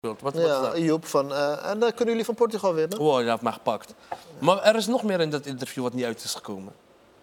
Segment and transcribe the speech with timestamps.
[0.00, 0.78] Wat, wat is Ja, dat?
[0.78, 1.32] Joep van...
[1.32, 2.98] eh, en dan kunnen jullie van Portugal winnen?
[2.98, 3.94] Wow, je heeft mij gepakt.
[4.38, 6.72] Maar er is nog meer in dat interview wat niet uit is gekomen.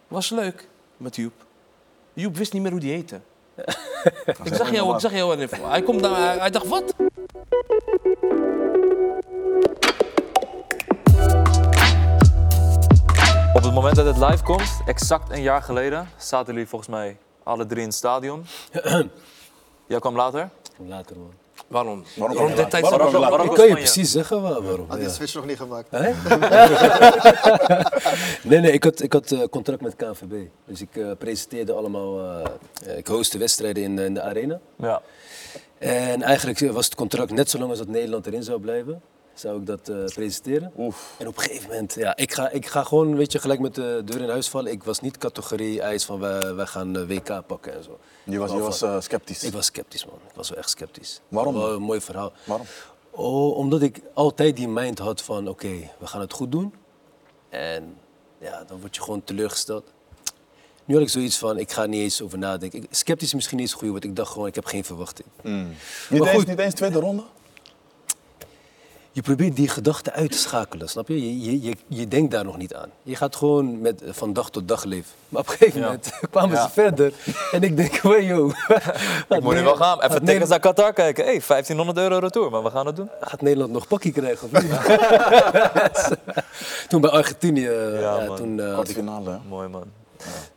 [0.08, 0.68] Was leuk
[0.98, 1.34] met Joep.
[2.14, 3.20] Joep wist niet meer hoe die heette.
[4.44, 6.94] ik zag jou, ik zag jou de- Hij komt daar, hij, hij dacht, wat?
[13.54, 17.18] Op het moment dat het live komt, exact een jaar geleden, zaten jullie volgens mij
[17.44, 18.46] alle drie in het stadion.
[19.88, 20.50] Jij kwam later?
[20.78, 21.34] Later, man.
[21.68, 22.04] Waarom?
[22.16, 24.86] Waarom dit Ik kan je precies zeggen waar- waarom.
[24.88, 25.14] Had die ja.
[25.14, 25.92] switch nog niet gemaakt.
[28.44, 30.34] Nee, nee, ik had, ik had eh, contract met KNVB.
[30.66, 32.46] Dus ik eh, presenteerde allemaal, eh,
[32.86, 34.60] eh, ik hostte wedstrijden in, in de arena.
[34.78, 35.02] Ja.
[35.78, 39.02] En eigenlijk was het contract net zo lang als dat Nederland erin zou blijven.
[39.40, 40.72] Zou ik dat eh, presenteren.
[41.18, 43.76] En op een gegeven moment, ja, ik ga, ik ga gewoon, weet je, gelijk met
[43.76, 44.72] de deur in huis vallen.
[44.72, 48.00] Ik was niet categorie eis van wij, wij gaan eh, WK pakken en zo.
[48.24, 49.44] Je was, je was eh, sceptisch.
[49.44, 50.20] Ik was sceptisch, man.
[50.30, 51.22] Ik was wel echt sceptisch.
[51.28, 51.54] Waarom?
[51.54, 52.34] Wel een mooi verhaal.
[52.44, 52.66] Waarom?
[53.12, 56.74] Oh, omdat ik altijd die mind had van, oké, we gaan het goed doen.
[57.50, 57.98] En
[58.40, 59.94] ja, dan word je gewoon teleurgesteld.
[60.86, 62.84] Nu had ik zoiets van, ik ga niet eens over nadenken.
[62.84, 65.28] Ik, sceptisch is misschien niet eens goed, want ik dacht gewoon, ik heb geen verwachting.
[65.42, 65.54] Niet,
[66.10, 66.48] Maar eens, goed.
[66.48, 67.24] niet eens tweede ronde?
[69.18, 71.22] Je probeert die gedachten uit te schakelen, snap je?
[71.22, 72.90] Je, je, je, je denkt daar nog niet aan.
[73.04, 75.12] Je gaat gewoon met, van dag tot dag leven.
[75.30, 75.86] Maar op een gegeven Ja.
[75.86, 76.64] moment kwamen Ja.
[76.64, 77.14] ze verder.
[77.52, 78.48] En ik denk, wow, yo.
[79.38, 80.02] Ik moet nu wel gaan.
[80.02, 81.24] Even tickets naar Qatar kijken.
[81.24, 83.10] Hey, 1500 euro retour, maar we gaan het doen.
[83.22, 84.72] Gaat Nederland nog pakkie krijgen of niet?
[86.90, 88.36] toen bij Argentinië, ja, man.
[88.36, 89.04] toen eh, had ik hè?
[89.48, 89.84] Mooi man.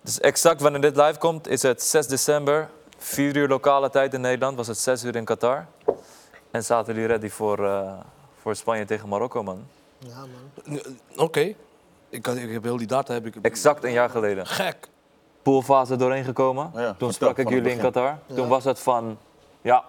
[0.03, 2.69] Dus exact wanneer dit live komt, is het 6 december.
[2.99, 5.67] 4 uur lokale tijd in Nederland, was het 6 uur in Qatar.
[6.51, 7.93] En zaten jullie ready voor, eh,
[8.41, 9.65] voor Spanje tegen Marokko, man.
[9.99, 10.19] Ja,
[10.65, 10.81] man.
[11.17, 11.55] Oké.
[12.09, 13.35] Ik, had- ik heb heel die data heb ik.
[13.43, 14.47] Exact een jaar geleden.
[14.47, 14.89] Gek.
[15.43, 16.71] Poolfase doorheen gekomen.
[16.75, 17.79] Ja, Toen sprak ik jullie in.
[17.79, 18.19] Qatar.
[18.35, 19.19] Toen was het van,
[19.63, 19.85] ja,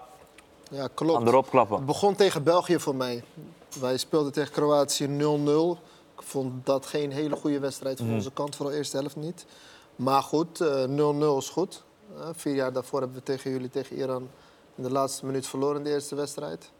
[0.72, 1.28] Ja, aan klopt.
[1.28, 1.76] erop klappen.
[1.78, 3.24] Het begon tegen België voor mij.
[3.80, 5.78] Wij speelden tegen Kroatië 0-0.
[6.16, 9.46] Ik vond dat geen hele goede wedstrijd van onze kant, vooral de eerste helft niet.
[9.96, 11.84] Maar goed, eh, 0-0 is goed.
[12.20, 14.30] Eh, vier jaar daarvoor hebben we tegen jullie, tegen Iran,
[14.76, 16.72] in de laatste minuut verloren in de eerste wedstrijd.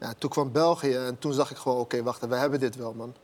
[0.00, 2.92] Ja, toen kwam België en toen zag ik gewoon, oké, wacht, we hebben dit wel,
[2.92, 3.14] man.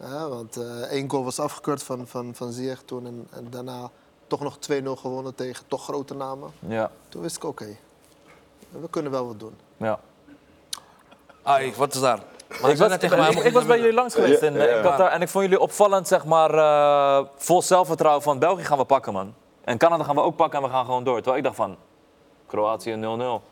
[0.00, 3.90] Ja, want eh, één goal was afgekeurd van, van, van Ziyech toen en, en daarna
[4.26, 6.50] toch nog 2-0 gewonnen tegen toch grote namen.
[6.58, 7.76] Ja, Toen wist ik, oké,
[8.70, 9.54] we kunnen wel wat doen.
[9.76, 10.00] ja.
[11.42, 12.22] Ai, wat is daar?
[12.60, 14.82] Maar Ik was, net tegen mij, ik, ik was bij jullie langs geweest in, in
[14.82, 18.84] Qatar en ik vond jullie opvallend, zeg maar, eh, vol zelfvertrouwen van België gaan we
[18.84, 19.34] pakken, man.
[19.64, 21.14] En Canada gaan we ook pakken en we gaan gewoon door.
[21.16, 21.76] Terwijl ik dacht van,
[22.46, 23.42] Kroatië 0-0.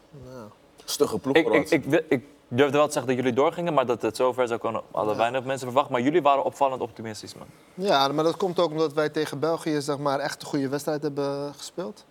[0.85, 4.49] Stugge ploeg, Ik, ik, durfde wel te zeggen dat jullie doorgingen, maar dat het zover
[4.49, 5.91] zou kunnen, hadden weinig mensen verwacht.
[5.91, 7.47] Maar jullie waren opvallend optimistisch, man.
[7.75, 11.03] Ja, maar dat komt ook omdat wij tegen België zeg maar, echt een goede wedstrijd
[11.03, 12.05] hebben gespeeld.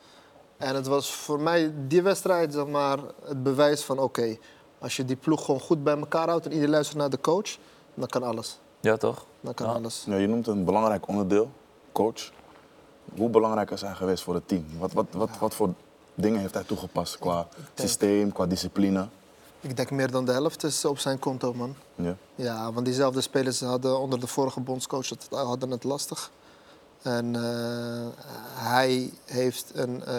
[0.58, 4.38] En het was voor mij die wedstrijd zeg maar, het bewijs van oké,
[4.80, 7.58] als je die ploeg gewoon goed bij elkaar houdt en iedereen luistert naar de coach,
[7.94, 8.60] dan kan alles.
[8.80, 9.26] Ja, toch?
[9.42, 9.74] Dan kan Ja.
[9.74, 10.04] alles.
[10.08, 11.52] Ja, je noemt een belangrijk onderdeel,
[11.92, 12.32] coach.
[13.18, 14.66] Hoe belangrijk is hij geweest voor het team?
[14.78, 15.70] Wat, wat, wat, wat voor
[16.16, 19.08] dingen heeft hij toegepast qua systeem, qua discipline?
[19.62, 21.76] Ik denk meer dan de helft is op zijn konto, man.
[21.96, 22.16] Ja.
[22.36, 26.32] Ja, want diezelfde spelers hadden onder de vorige bondscoach het, hadden het lastig.
[27.02, 28.08] En eh,
[28.54, 30.16] hij heeft een eh,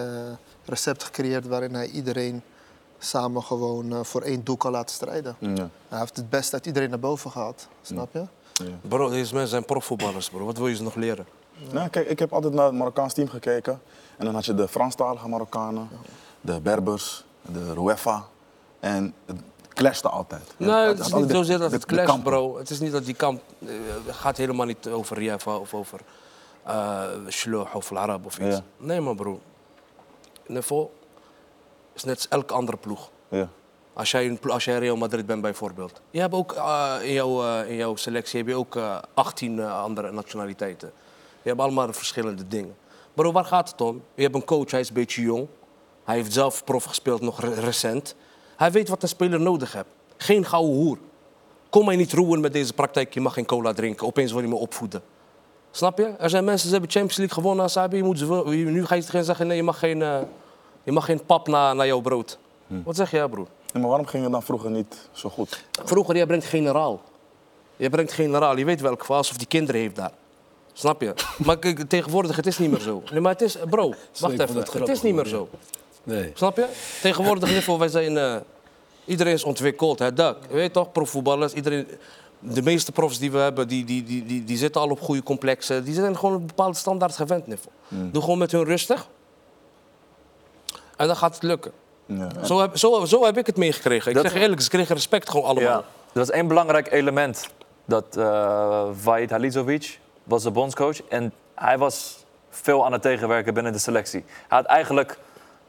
[0.64, 2.42] recept gecreëerd waarin hij iedereen
[2.98, 5.36] samen gewoon eh, voor één doel kan laten strijden.
[5.38, 5.68] Ja.
[5.88, 8.24] Hij heeft het beste uit iedereen naar boven gehaald, snap je?
[8.88, 10.44] Bro, deze mensen zijn profvoetballers, bro.
[10.44, 11.26] Wat wil je ze nog leren?
[11.72, 13.80] Nou, kijk, ik heb altijd naar het Marokkaans team gekeken.
[14.16, 15.88] En dan had je de Franstalige Marokkanen,
[16.40, 18.26] de Berbers, de Ruefa.
[18.80, 19.36] En het
[19.74, 20.54] clashte altijd.
[20.56, 22.30] Nee, had het is niet zozeer dat het de clash, kampen.
[22.32, 22.58] bro.
[22.58, 23.41] Het is niet dat die kamp...
[23.58, 23.68] eh,
[24.06, 26.00] Het gaat helemaal niet over Rieva of over
[26.68, 28.56] uh, Shloh of Arab of iets.
[28.56, 28.62] Ja.
[28.76, 29.40] Nee, maar bro.
[30.46, 30.86] Niveau
[31.92, 33.10] is net als elke andere ploeg.
[33.28, 33.48] Ja.
[33.92, 36.00] Als jij, als jij Real Madrid bent bijvoorbeeld.
[36.10, 39.58] Je hebt ook eh, in, jouw, eh, in jouw selectie heb je ook eh, 18
[39.60, 40.92] eh, andere nationaliteiten.
[41.42, 42.76] Je hebt allemaal verschillende dingen.
[43.14, 44.02] Bro, waar gaat het om?
[44.14, 45.46] Je hebt een coach, hij is een beetje jong.
[46.04, 48.14] Hij heeft zelf prof gespeeld, nog re- recent.
[48.60, 49.87] Hij weet wat een speler nodig heeft.
[50.16, 50.98] Geen gouden hoer.
[51.70, 54.06] Kom mij niet roeren met deze praktijk, je mag geen cola drinken.
[54.06, 55.02] Opeens wil je me opvoeden.
[55.70, 56.12] Snap je?
[56.19, 57.64] Er zijn mensen die hebben Champions League gewonnen.
[57.64, 60.19] Asabi, je moet nu ga je tegen hen zeggen, nee, je mag geen, eh,
[60.82, 62.38] je mag geen pap na, naar jouw brood.
[62.67, 63.46] Wat zeg jij, broer?
[63.73, 65.64] Ja, maar waarom ging het dan vroeger niet zo goed?
[65.84, 67.02] Vroeger, jij brengt generaal.
[67.76, 68.56] Je brengt generaal.
[68.56, 70.12] Je weet welke fase of die kinderen heeft daar.
[70.73, 71.14] Snap je?
[71.46, 73.02] Maar kijk, tegenwoordig, het is niet meer zo.
[73.11, 73.56] Nee, maar het is...
[73.70, 74.56] Bro, wacht even.
[74.56, 75.49] het is niet meer zo.
[76.02, 76.31] Nee.
[76.34, 76.67] Snap je?
[77.02, 78.17] Tegenwoordig wij zijn...
[78.19, 78.37] eh,
[79.10, 80.36] iedereen is ontwikkeld, hè, dak.
[80.48, 81.86] Je weet toch, profvoetballers, iedereen...
[82.42, 85.22] De meeste profs die we hebben, die, die, die, die, die zitten al op goede
[85.22, 85.84] complexen.
[85.84, 87.74] Die zijn gewoon een bepaalde standaard gewend, niveau.
[87.88, 89.08] Doe gewoon met hun rustig.
[90.96, 91.72] En dan gaat het lukken.
[92.06, 92.28] Ja.
[92.44, 94.10] Zo, heb, zo, zo heb ik het meegekregen.
[94.10, 95.70] Ik Dat- zeg eerlijk, ze kregen respect gewoon allemaal.
[95.78, 95.84] Ja.
[96.12, 97.48] Er was één belangrijk element.
[97.84, 101.02] Dat eh Vahid Halizovic was de bondscoach.
[101.08, 104.24] En hij was veel aan het tegenwerken binnen de selectie.
[104.48, 105.18] Hij had eigenlijk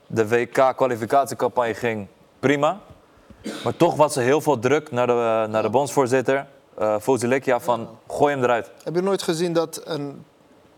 [0.07, 2.07] de WK-kwalificatiecampagne ging
[2.39, 2.79] prima.
[3.63, 6.47] Maar toch was er heel veel druk naar de, naar de bondsvoorzitter,
[6.79, 8.71] uh, Fozilekia, van gooi hem eruit.
[8.83, 10.25] Heb je nooit gezien dat een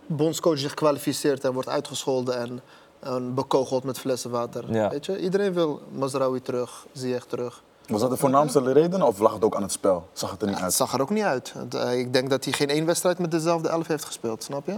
[0.05, 2.61] bondscoach zich kwalificeert en wordt uitgescholden en,
[2.99, 4.73] en bekogeld met flessen water?
[4.73, 4.89] Ja.
[4.89, 5.19] Weet je?
[5.19, 7.63] Iedereen wil Mazraoui terug, Ziyech terug.
[7.87, 10.07] Was dat de voornaamste reden of lag het ook aan het spel?
[10.13, 10.73] Zag het er niet Het uit?
[10.73, 11.53] zag er ook niet uit.
[11.55, 14.65] Want, eh, ik denk dat hij geen één wedstrijd met dezelfde elf heeft gespeeld, snap
[14.65, 14.77] je?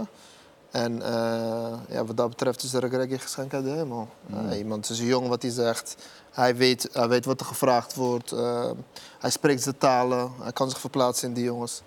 [0.76, 4.08] En eh, ja, wat dat betreft is er een geschenk uit de hemel.
[4.50, 5.96] Eh, iemand is jong wat hij zegt.
[6.30, 8.32] Hij weet, hij weet wat er gevraagd wordt.
[8.32, 8.70] Eh,
[9.18, 10.30] hij spreekt de talen.
[10.42, 11.82] Hij kan zich verplaatsen in die jongens.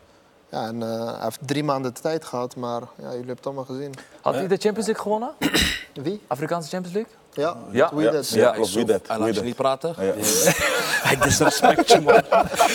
[0.52, 3.46] Ja, en eh, hij heeft drie maanden de tijd gehad, maar ja, jullie hebben het
[3.46, 3.94] allemaal gezien.
[4.22, 5.32] Had hij de Champions League gewonnen?
[6.04, 6.22] Wie?
[6.28, 7.14] Afrikaanse Champions League?
[7.34, 7.92] Ja, Ja.
[7.96, 8.12] Wie Ja.
[8.12, 8.30] dat?
[8.30, 8.74] Ja, klopt.
[8.74, 9.08] Wie dat?
[9.08, 9.44] Hij laat je dat?
[9.44, 9.96] niet praten.
[9.98, 10.14] Ja.
[11.02, 12.22] Hij disrespect je, man.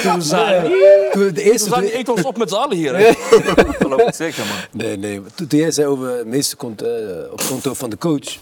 [0.02, 0.72] Toen zei
[1.12, 2.96] Toen de eerste, Toen eet ons op met z'n allen hier.
[2.96, 3.12] hè.
[3.84, 4.56] Geloof ik zeker, man.
[4.70, 5.22] Nee, nee.
[5.34, 6.90] Toen, jij zei over het meeste kont, eh,
[7.32, 8.18] op konto van de coach.
[8.34, 8.40] Het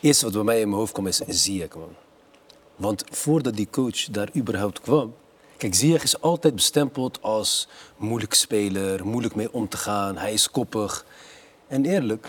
[0.00, 1.94] eerste wat bij mij in mijn hoofd kwam is Ziyech, man.
[2.76, 5.14] Want voordat die coach daar überhaupt kwam...
[5.56, 10.16] Kijk, Ziyech is altijd bestempeld als moeilijk speler, moeilijk mee om te gaan.
[10.16, 11.04] Hij is koppig.
[11.66, 12.26] En eerlijk,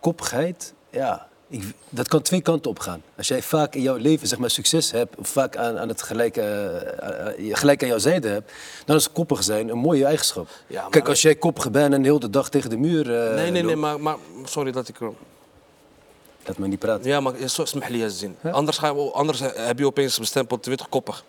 [0.00, 3.02] koppigheid, ja, ik, dat kan twee kanten op gaan.
[3.16, 6.02] Als jij vaak in jouw leven zeg maar, succes hebt, of vaak aan, aan het
[6.02, 8.52] gelijke, eh, eh, gelijk aan jouw zijde hebt,
[8.84, 10.48] dan is koppig zijn een mooie eigenschap.
[10.66, 13.34] Ja, maar- Kijk, als jij koppig bent en heel de dag tegen de muur eh,
[13.34, 15.00] Nee, nee, nee, maar, maar sorry dat ik...
[16.44, 17.10] laat me niet praten.
[17.10, 17.34] Ja, maar
[18.08, 18.36] zin.
[18.42, 21.24] Anders, ga anders heb je opeens bestempeld, weet toch, koppig.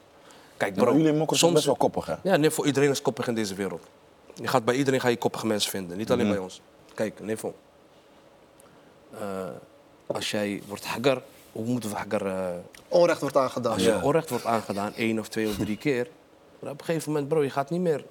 [0.60, 2.16] Kijk, bro, jullie mokken zijn best wel koppig, hè?
[2.24, 3.84] Ja, nee, voor iedereen is koppig in deze wereld.
[4.34, 6.62] Je gaat, bij iedereen ga je koppige mensen vinden, niet alleen bij ons.
[6.94, 7.54] Kijk, Nevo.
[9.14, 9.20] Eh
[10.16, 11.22] als jij wordt hagar,
[11.52, 12.26] hoe moeten we hagar...
[12.26, 12.48] eh,
[12.88, 13.74] Onrecht wordt aangedaan.
[13.74, 16.08] als je onrecht wordt aangedaan, één of twee of drie keer...
[16.60, 18.06] Maar op een gegeven moment, bro, je gaat niet meer...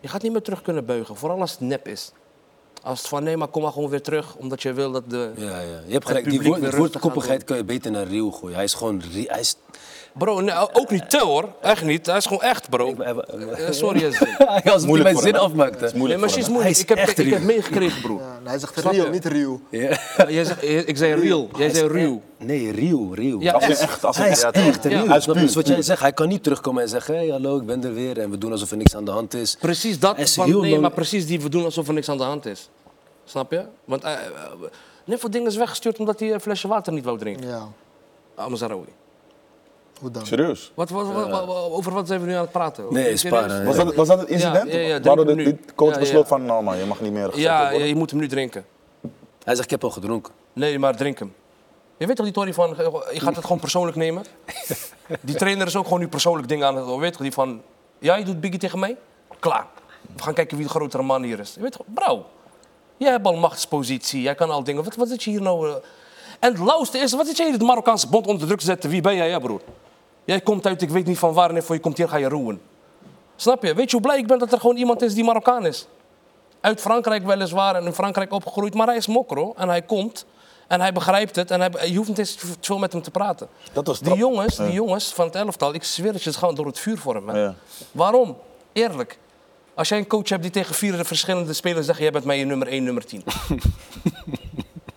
[0.00, 2.12] Je gaat niet meer terug kunnen buigen, vooral als het nep is.
[2.82, 5.32] Als het van, nee, maar kom maar gewoon weer terug, omdat je wil dat de...
[5.36, 5.80] Ja, ja.
[5.86, 6.30] Je hebt gelijk.
[6.30, 7.46] Die woord, weer het woord rustig gaan koppigheid doen.
[7.48, 8.54] kan je beter naar Riel gooien.
[8.54, 9.02] Hij is gewoon...
[9.12, 9.56] Hij is,
[10.12, 11.48] Bro, nee, ook niet te hoor.
[11.60, 12.06] Echt niet.
[12.06, 12.94] Hij is gewoon echt, bro.
[12.98, 15.74] hij, Eh, sorry, als hij Moeilijk mijn zin afmaakte.
[15.74, 16.62] Het is Nee, moeilijk maar moeilijk.
[16.62, 17.44] Hij Ik is heb, echt ik heb real.
[17.46, 18.20] meegekregen, broer.
[18.20, 19.10] Ja, en hij zegt Snap real, je?
[19.10, 19.60] niet real.
[19.70, 19.98] Ja.
[20.36, 21.48] Jij zegt, ik zei real.
[21.56, 22.22] Jij zei real.
[22.36, 23.40] Nee, Riel, Riel.
[23.40, 23.80] Ja, Als je echt.
[23.80, 26.82] echt, als Hij is echt, is puur, Dus wat jij zegt, hij kan niet terugkomen
[26.82, 27.14] en zeggen...
[27.14, 29.34] Hey, hallo, ik ben er weer en we doen alsof er niks aan de hand
[29.34, 29.56] is.
[29.60, 30.18] Precies dat.
[30.18, 32.68] is heel nee, maar precies die we doen alsof er niks aan de hand is.
[33.24, 33.62] Snap je?
[33.84, 34.12] Want uh,
[35.04, 37.48] net voor dingen is weggestuurd omdat hij een flesje water niet wou drinken.
[37.48, 37.68] Ja,
[38.34, 38.88] Amazaraoui.
[40.00, 40.26] Hoe dan?
[40.26, 40.72] Serieus?
[40.74, 42.84] Wat, wat, wat- wat- over wat zijn we nu aan het praten?
[42.90, 43.64] Nee, sparen.
[43.64, 44.72] Was dat, was dat het incident?
[44.72, 46.28] Ja, ja, ja, Waardoor de, coach Ja, besloot ja.
[46.28, 47.78] van, nou man, je mag niet meer Ja, worden?
[47.78, 48.64] ja, je moet hem nu drinken.
[49.44, 50.32] Hij zegt, ik heb al gedronken.
[50.52, 51.34] Nee, maar drink hem.
[51.96, 52.68] Je weet toch die Tory van,
[53.12, 54.24] je gaat het gewoon persoonlijk nemen?
[55.20, 56.98] Die trainer is ook gewoon nu persoonlijk dingen aan het...
[56.98, 57.62] Weet toch, die van,
[57.98, 58.96] ja, je doet Biggie tegen mij?
[59.38, 59.66] Klaar.
[60.16, 61.54] We gaan kijken wie de grotere man hier is.
[61.54, 62.26] Je weet toch, bro.
[62.96, 64.84] Jij hebt al machtspositie, jij kan al dingen.
[64.84, 65.68] Wat, wat zit je hier nou...
[65.68, 65.74] eh?
[66.38, 68.90] En het lauwste is, wat zit jij hier de Marokkaanse bond onder druk te zetten?
[68.90, 69.60] Wie ben jij, ja broer?
[70.30, 72.28] Jij komt uit, ik weet niet van waar en voor je komt hier, ga je
[72.28, 72.60] roeien.
[73.36, 73.74] Snap je?
[73.74, 75.86] Weet je hoe blij ik ben dat er gewoon iemand is die Marokkaan is?
[76.60, 80.26] Uit Frankrijk weliswaar en in Frankrijk opgegroeid, maar hij is mokro en hij komt
[80.66, 83.48] en hij begrijpt het en hij, je hoeft niet eens veel met hem te praten.
[83.72, 86.54] Dat was Die jongens, die jongens van het elftal, ik zweer het je, ze gaan
[86.54, 87.36] door het vuur voor hem.
[87.36, 87.54] Ja.
[87.92, 88.36] Waarom?
[88.72, 89.18] Eerlijk.
[89.74, 92.44] Als jij een coach hebt die tegen vier verschillende spelers zegt, jij bent mij je
[92.44, 93.24] nummer 1, nummer 10.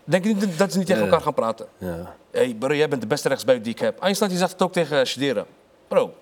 [0.03, 1.67] Denk je niet dat ze niet tegen elkaar gaan praten?
[1.77, 2.15] Ja.
[2.31, 3.99] Hé, bro, jij bent de beste rechtsbuit die ik heb.
[3.99, 5.45] Einstein die zegt het ook tegen Shadera.
[5.87, 6.13] Bro,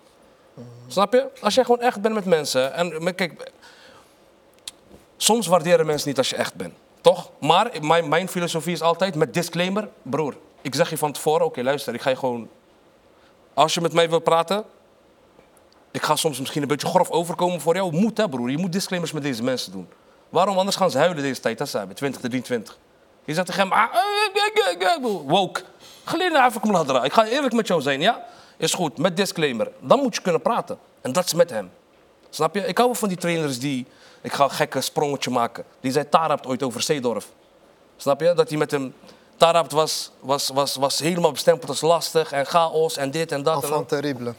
[0.88, 1.28] snap je?
[1.42, 2.74] Als jij gewoon echt bent met mensen.
[2.74, 3.52] En maar kijk,
[5.18, 6.74] soms waarderen mensen niet als je echt bent.
[7.02, 7.32] Toch?
[7.40, 9.90] Maar mijn, mijn filosofie is altijd met disclaimer.
[10.02, 12.50] Broer, ik zeg je van tevoren, oké luister, ik ga je gewoon...
[13.54, 14.64] Als je met mij wil praten,
[15.92, 17.96] ik ga soms misschien een beetje grof overkomen voor jou.
[17.96, 19.88] Moet hè broer, je moet disclaimers met deze mensen doen.
[20.30, 20.58] Waarom?
[20.58, 22.78] Anders gaan ze huilen deze tijd, dat zijn we, 2023.
[23.25, 25.62] Je zegt tegen hem, ah, eh, eh, eh, woke.
[26.04, 27.04] Geleden even ladra.
[27.04, 28.24] Ik ga eerlijk met jou zijn, ja?
[28.58, 29.72] Is goed, met disclaimer.
[29.80, 30.78] Dan moet je kunnen praten.
[31.01, 31.72] En dat is met hem.
[32.30, 32.68] Snap je?
[32.68, 33.86] Ik hou van die trainers die...
[34.22, 35.63] Ik ga een gekke sprongetje maken.
[35.80, 37.28] Die zei Tarabt ooit over Seedorf.
[37.98, 38.34] Snap je?
[38.34, 38.94] Dat hij met hem...
[39.38, 43.63] Tarabt was, was, was, was helemaal bestempeld als lastig en chaos en dit en dat.
[43.63, 44.34] Enfant terrible.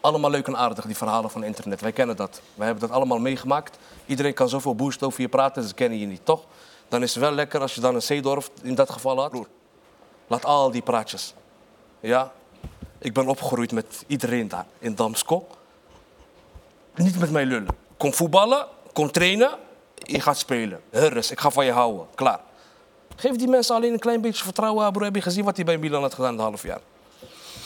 [0.00, 1.80] Allemaal leuk en aardig, die verhalen van internet.
[1.80, 2.40] Wij kennen dat.
[2.54, 3.78] Wij hebben dat allemaal meegemaakt.
[4.06, 6.44] Iedereen kan zoveel boost over je praten, ze kennen je niet, toch?
[6.88, 9.30] Dan is het wel lekker als je dan een Zeedorf in dat geval had.
[9.30, 9.48] Broer,
[10.26, 11.34] laat al die praatjes.
[12.00, 12.32] Ja?
[12.98, 15.46] Ik ben opgegroeid met iedereen daar in Damsko.
[16.94, 17.76] Niet met mij lullen.
[17.96, 19.50] Kom voetballen, kom trainen,
[19.94, 20.80] je gaat spelen.
[20.90, 22.06] Hurres, ik ga van je houden.
[22.14, 22.40] Klaar.
[23.16, 24.92] Geef die mensen alleen een klein beetje vertrouwen.
[24.92, 26.80] Bro, heb je gezien wat hij bij Milan had gedaan in een half jaar?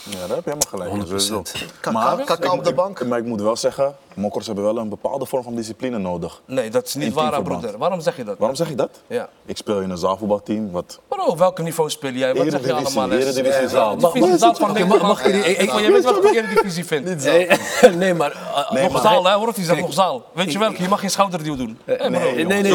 [0.03, 0.91] Ja, daar heb je helemaal gelijk.
[0.91, 1.27] in, 100%.
[1.27, 1.41] sowieso.
[1.79, 3.05] Kaka- Kaka op de ik- bank.
[3.05, 6.41] Maar ik moet wel zeggen, mokkers hebben wel een bepaalde vorm van discipline nodig.
[6.45, 7.77] Nee, dat is niet waar, broeder.
[7.77, 8.37] Waarom zeg je dat?
[8.37, 8.89] Waarom zeg ik dat?
[9.07, 9.29] Ja.
[9.45, 10.99] Ik speel in een zaalvoetbalteam wat...
[11.07, 12.33] Bro, op welk niveau speel jij?
[12.35, 13.11] Wat zeg je allemaal?
[13.11, 13.95] Eredivisie zaal.
[13.95, 17.07] Mag- je ik- Maar je weet wat ik de divisie vind.
[17.23, 17.47] Nee,
[17.95, 18.67] nee, maar...
[18.69, 19.33] Nee, Nog zaal, hè?
[19.33, 20.23] Hoor of hij zegt nog zaal.
[20.33, 20.81] Weet je welke?
[20.81, 21.77] Je mag geen schouderduw doen.
[21.85, 22.71] Nee, nee, nee, nee,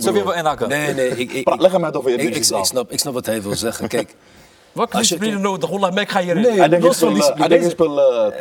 [0.00, 0.12] broer.
[0.12, 0.68] wil inhakken.
[0.68, 2.64] Nee, nee, ik, ik, Pra- Leg hem uit over Eredivisie ik, zaal.
[2.64, 3.88] snap, ik snap wat hij wil zeggen.
[3.98, 4.14] Kijk,
[4.72, 5.90] Welke Als je- discipline nodig?
[5.92, 6.42] Mek ga je erin?
[6.42, 8.32] Nee, ik van speel, die eh, eh,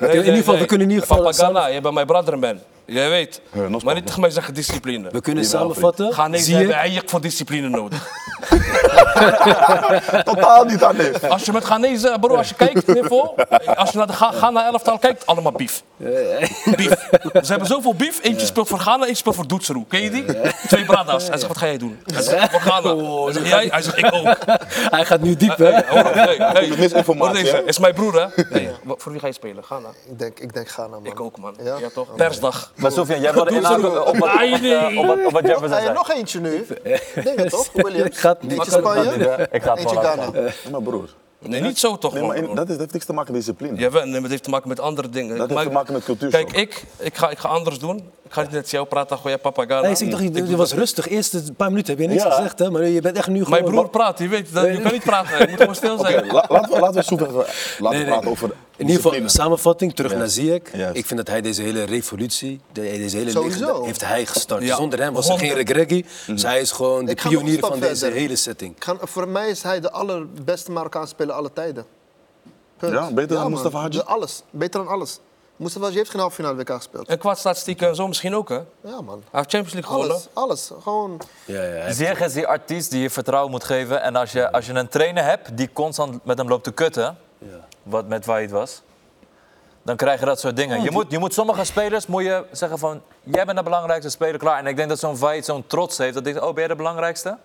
[0.00, 2.06] Nee, in ieder geval, we kunnen in ieder geval Papa samen- Ghana, je bent mijn
[2.06, 2.58] brother man.
[2.86, 3.40] Jij weet.
[3.84, 5.08] Maar niet tegen mij zeggen discipline.
[5.10, 6.12] we kunnen samenvatten.
[6.12, 6.78] Ghanese Zie hebben je?
[6.78, 8.08] eigenlijk voor discipline nodig.
[10.24, 10.96] Totaal niet aan.
[11.28, 12.88] Als je met Ghanese, bro, als je kijkt,
[13.76, 15.82] als je naar de Ga- Ghana elftal kijkt, allemaal bief.
[16.76, 16.90] Bief.
[17.42, 18.18] Ze hebben zoveel bief.
[18.22, 19.84] Eentje speelt voor Ghana, eentje speelt voor Doetsroe.
[19.88, 20.24] Ken je die?
[20.68, 21.28] Twee bradas.
[21.28, 21.98] Hij zegt, wat ga jij doen?
[22.12, 22.94] Hij zegt, voor Ghana.
[23.24, 23.68] Hij zegt, jij?
[23.70, 24.36] Hij zegt, ik ook.
[24.96, 25.70] Hij gaat nu diep, hè?
[25.70, 26.68] Hey, hoor, hey, hey.
[26.78, 27.62] Misinformatie, Hoor deze, hè?
[27.62, 28.42] is mijn broer, hè?
[28.50, 29.64] Nee, voor wie ga je spelen?
[29.64, 29.88] Ghana.
[30.10, 31.06] Ik denk, ik denk Ghana, man.
[31.06, 31.54] Ik ook, man.
[31.62, 31.76] Ja?
[31.78, 32.14] Ja, toch?
[32.14, 32.72] Persdag.
[32.76, 35.92] Maar Sofia, jij wilde inhaken op wat, eh, op wat, op wat Jefferson Hij zei.
[35.94, 36.66] nog eentje nu.
[37.24, 38.18] Denk het toch, Williams?
[38.18, 38.52] Gaat niet.
[38.52, 40.30] Eentje Spanje, Ik ga het eentje Ghana.
[40.70, 41.08] Maar broer.
[41.38, 43.40] Nee, niet zo toch, Nee, maar in- dat, is, dat heeft niks te maken met
[43.44, 43.76] discipline.
[43.76, 45.28] Nee, maar het heeft te maken met andere dingen.
[45.36, 46.30] Dat heeft Maar- te maken met cultuur.
[46.30, 48.10] Kijk, ik, ik, ga, ik ga anders doen.
[48.24, 49.80] Ik ga niet net jou praten, gooi jij papa Ghana.
[49.80, 51.08] Nee, ik dacht, je, je was rustig.
[51.08, 52.30] Eerst een paar minuten heb je niks Ja.
[52.30, 52.70] gezegd, hè?
[52.70, 53.50] Maar je bent echt nu gewoon...
[53.62, 55.38] Mijn broer praat, je weet, dat, je kan niet praten.
[55.38, 56.26] Je moet gewoon stil zijn.
[56.26, 57.46] la- laten we, laten we laten
[57.80, 58.04] Nee, nee.
[58.04, 60.60] praten over In ieder geval, samenvatting, terug naar Ziyech.
[60.72, 60.96] Juist.
[60.96, 64.62] Ik vind dat hij deze hele revolutie, de- deze hele legende, heeft hij gestart.
[64.62, 64.76] Ja.
[64.76, 66.04] Zonder hem was er geen regreggie.
[66.26, 68.18] Dus hij is gewoon de pionier van deze verder.
[68.18, 68.76] hele setting.
[68.76, 71.84] Ik ga- voor mij is hij de allerbeste Marokkaanse speler aller tijden.
[72.76, 72.92] Punt.
[72.92, 73.50] Ja, beter dan.
[73.50, 74.00] Mustafa Hadji?
[74.04, 74.42] Alles.
[74.50, 75.18] Beter dan alles.
[75.56, 77.08] Mustafa Hadji heeft geen halve finale WK gespeeld.
[77.08, 78.54] En qua statistieken zo misschien ook, hè?
[78.54, 79.22] Hij Ja, man.
[79.32, 80.16] heeft Champions League gewonnen.
[80.16, 80.82] Alles, alles.
[80.82, 81.20] Gewoon...
[81.44, 84.02] Ja, ja, hij- Ziyech is die artiest die je vertrouwen moet geven.
[84.02, 87.16] En als je, als je een trainer hebt die constant met hem loopt te kutten,
[87.82, 88.82] wat met Wahid was,
[89.82, 90.82] dan krijg je dat soort dingen.
[90.82, 94.38] Je moet, je moet sommige spelers moet je zeggen van, jij bent de belangrijkste speler,
[94.38, 94.58] klaar.
[94.58, 96.76] En ik denk dat zo'n Wahid zo'n trots heeft, dat denkt, oh ben jij de
[96.76, 97.38] belangrijkste?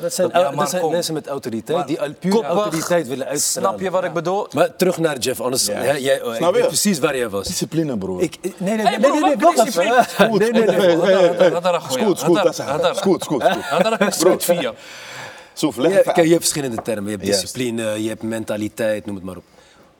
[0.00, 3.08] Dat zijn, Ja, dat maar zijn mensen met autoriteit, Maar die al- puur koppig, autoriteit
[3.08, 3.68] willen uitstralen.
[3.70, 4.46] Snap je wat ik bedoel?
[4.54, 5.66] Maar terug naar Jeff, anders...
[5.66, 6.58] hè, jij, oh, ik Snap je?
[6.60, 7.46] weet precies waar jij was.
[7.46, 8.22] Discipline, broer.
[8.22, 9.84] Ik, nee, nee, nee, Hey, nee, bro, nee, nee, wacht even.
[10.38, 11.80] Nee, nee, nee.
[11.88, 12.58] Scoot, Had dat is.
[12.58, 14.72] Had daar een strijd via.
[15.54, 16.28] Soef, leg Ja, even je uit.
[16.28, 17.04] hebt verschillende termen.
[17.04, 19.42] Je hebt discipline, je hebt mentaliteit, noem het maar op.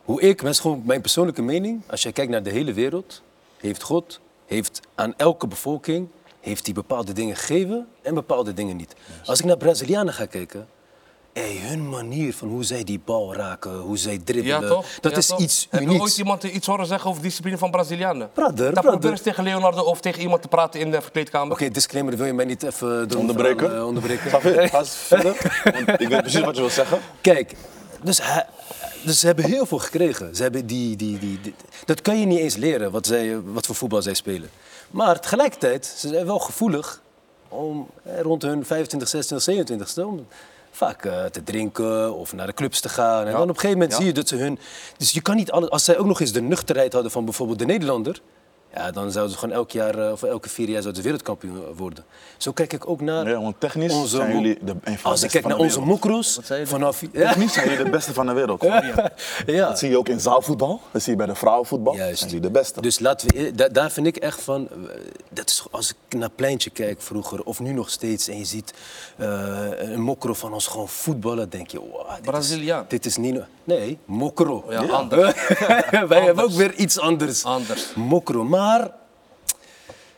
[0.05, 1.83] Hoe ik, dat is gewoon mijn persoonlijke mening.
[1.87, 3.23] Als je kijkt naar de hele wereld,
[3.57, 6.09] heeft God heeft aan elke bevolking
[6.41, 8.95] heeft hij bepaalde dingen gegeven en bepaalde dingen niet.
[9.25, 10.67] Als ik naar Brazilianen ga kijken,
[11.33, 14.87] hey, hun manier van hoe zij die bal raken, hoe zij Ja, dribbelen, toch?
[15.01, 15.39] dat Ja, is toch?
[15.41, 16.19] iets Heb je ooit unieks.
[16.19, 18.31] iemand iets horen zeggen over discipline van Brazilianen?
[18.33, 18.91] Brother, brother.
[18.91, 21.53] probeer eens tegen Leonardo of tegen iemand te praten in de verkleedkamer.
[21.53, 23.77] Oké, disclaimer, wil je mij niet even Onderbreken?
[23.77, 24.31] eh, onderbreken?
[24.69, 25.63] Ga eens verder.
[25.65, 26.99] Want ik weet precies wat je wil zeggen.
[27.21, 27.55] Kijk,
[28.03, 28.47] dus, hij-
[29.05, 30.37] dus ze hebben heel veel gekregen.
[30.37, 31.55] Ze hebben die, die, die, die-
[31.85, 34.51] dat kan je niet eens leren, wat, zij, wat voor voetbal zij spelen.
[34.91, 37.03] Maar tegelijkertijd, ze zijn wel gevoelig
[37.49, 37.89] om
[38.23, 40.05] rond hun 25, 26, 27ste...
[40.05, 40.27] om
[40.71, 43.27] vaak eh, te drinken of naar de clubs te gaan.
[43.27, 44.59] En dan op een gegeven moment zie je dat ze hun...
[44.97, 45.71] Dus je kan niet alles...
[45.71, 48.21] Als zij ook nog eens de nuchterheid hadden van bijvoorbeeld de Nederlander...
[48.75, 51.63] Ja, dan zouden ze gewoon elk jaar eh, of elke vier jaar zouden ze wereldkampioen
[51.77, 52.05] worden.
[52.37, 55.11] Zo kijk ik ook naar Ja, want technisch onze zijn mo- jullie de, een van
[55.11, 56.67] Als ik kijk naar onze je?
[56.67, 57.01] vanaf...
[57.01, 58.63] Ja, Technisch zijn jullie de beste van de wereld.
[59.47, 59.69] ja.
[59.69, 60.81] Dat zie je ook in zaalvoetbal.
[60.91, 61.95] Dat zie je bij de vrouwenvoetbal.
[61.95, 62.19] Juist.
[62.19, 62.81] Zijn jullie de beste.
[62.81, 64.77] Dus laten we, e- da- daar vind ik echt van, eh,
[65.31, 68.75] dat is, als ik naar Pleintje kijk vroeger, of nu nog steeds, en je ziet
[69.17, 72.83] eh, een mokro van ons gewoon voetballen, denk je, wow, dit, Braziliaan.
[72.83, 73.41] is, dit is niet...
[73.65, 74.65] Nee, mokro.
[74.69, 75.35] Ja, anders.
[76.09, 77.45] Wij hebben ook weer iets anders.
[77.45, 77.95] Anders.
[77.95, 78.91] Mokro, maar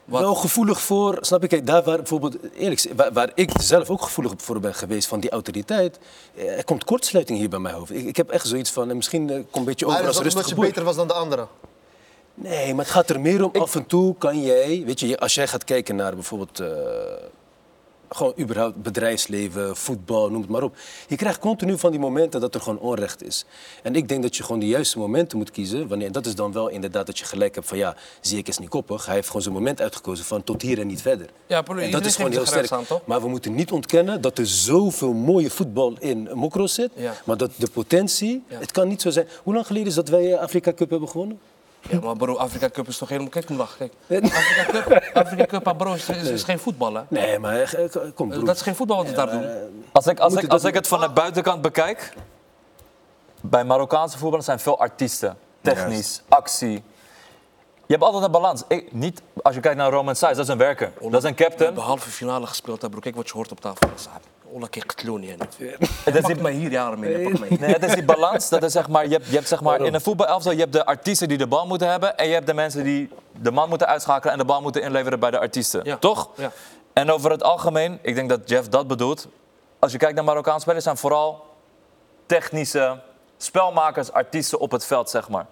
[0.05, 0.21] Wat?
[0.21, 1.49] wel gevoelig voor, snap?
[1.49, 5.21] Kijk, daar waar bijvoorbeeld, eerlijk waar, waar ik zelf ook gevoelig voor ben geweest van
[5.21, 5.99] die autoriteit,
[6.35, 7.91] eh, er komt kortsluiting hier bij mijn hoofd.
[7.91, 10.49] Ik, ik heb echt zoiets van, eh, misschien eh, komt een beetje over als rustige
[10.49, 11.49] je beter was dan de anderen.
[12.35, 13.63] Nee, maar het gaat er meer om.
[13.63, 16.63] Af en toe kan jij, weet je, als jij gaat kijken naar bijvoorbeeld.
[18.17, 20.77] Gewoon überhaupt bedrijfsleven, voetbal, noem het maar op.
[21.09, 23.45] Je krijgt continu van die momenten dat er gewoon onrecht is.
[23.83, 25.89] En ik denk dat je gewoon de juiste momenten moet kiezen.
[25.89, 28.59] Wanneer, dat is dan wel inderdaad dat je gelijk hebt van ja, zie ik is
[28.59, 29.07] niet koppig.
[29.07, 31.27] Hij heeft gewoon zijn moment uitgekozen van tot hier en niet verder.
[31.47, 32.71] Ja, en dat is gewoon heel sterk.
[32.71, 32.85] aan?
[33.05, 36.91] Maar we moeten niet ontkennen dat er zoveel mooie voetbal in Mokro zit.
[36.95, 37.15] Ja.
[37.25, 38.59] Maar dat de potentie, Ja.
[38.59, 39.27] het kan niet zo zijn.
[39.43, 41.39] Hoe lang geleden is dat wij eh, Afrika Cup hebben gewonnen?
[41.91, 43.31] Ja, maar bro, Afrika Cup is toch helemaal...
[43.31, 44.25] Kijk hem lachen, kijk.
[44.25, 47.03] Afrika Cup, Afrika Cup ah, bro, is, is, is geen voetbal, hè?
[47.09, 48.45] Nee, maar eh, kom broer.
[48.45, 49.47] Dat is geen voetbal wat we daar doen.
[49.93, 52.15] Als ik, als, ik, als ik het van de buitenkant bekijk,
[53.41, 55.39] bij Marokkaanse voetballers zijn veel artiesten.
[55.61, 56.83] Technisch, actie.
[57.87, 58.63] Je hebt altijd een balans.
[58.69, 60.93] Ik, niet, als je kijkt naar Roman Saïs, dat is een werker.
[61.01, 61.65] Dat is een We captain.
[61.65, 63.01] hebben halve finale gespeeld, hè, bro.
[63.01, 63.89] Kijk wat je hoort op tafel.
[64.55, 65.29] Ola Kektloni.
[65.29, 67.31] Het is Pak die, mij hier jaren mee.
[67.31, 67.49] Pak mij.
[67.61, 68.49] nee, het is die balans.
[68.49, 70.73] Dat is zeg maar, je hebt, je hebt zeg maar, in een voetbalelftal je hebt
[70.73, 72.17] de artiesten die de bal moeten hebben.
[72.17, 75.21] En je hebt de mensen die de man moeten uitschakelen en de bal moeten inleveren
[75.21, 75.81] bij de artiesten.
[75.85, 75.97] Ja.
[75.97, 76.31] Toch?
[76.37, 76.53] Ja.
[76.93, 79.29] En over het algemeen, ik denk dat Jeff dat bedoelt.
[79.79, 81.45] Als je kijkt naar Marokkaanse spelers, zijn vooral
[82.27, 83.01] technische
[83.37, 85.47] spelmakers, artiesten op het veld, zeg maar.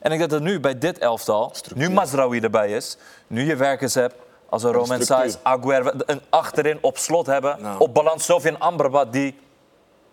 [0.00, 2.96] En ik denk dat er nu bij dit elftal, nu Mazraoui erbij is,
[3.26, 4.14] nu je werkers hebt
[4.54, 5.02] als een Roman.
[5.02, 7.78] Saiz, Aguero, een achterin op slot hebben, Nou.
[7.78, 9.38] op balans Sofian Amrabat, die...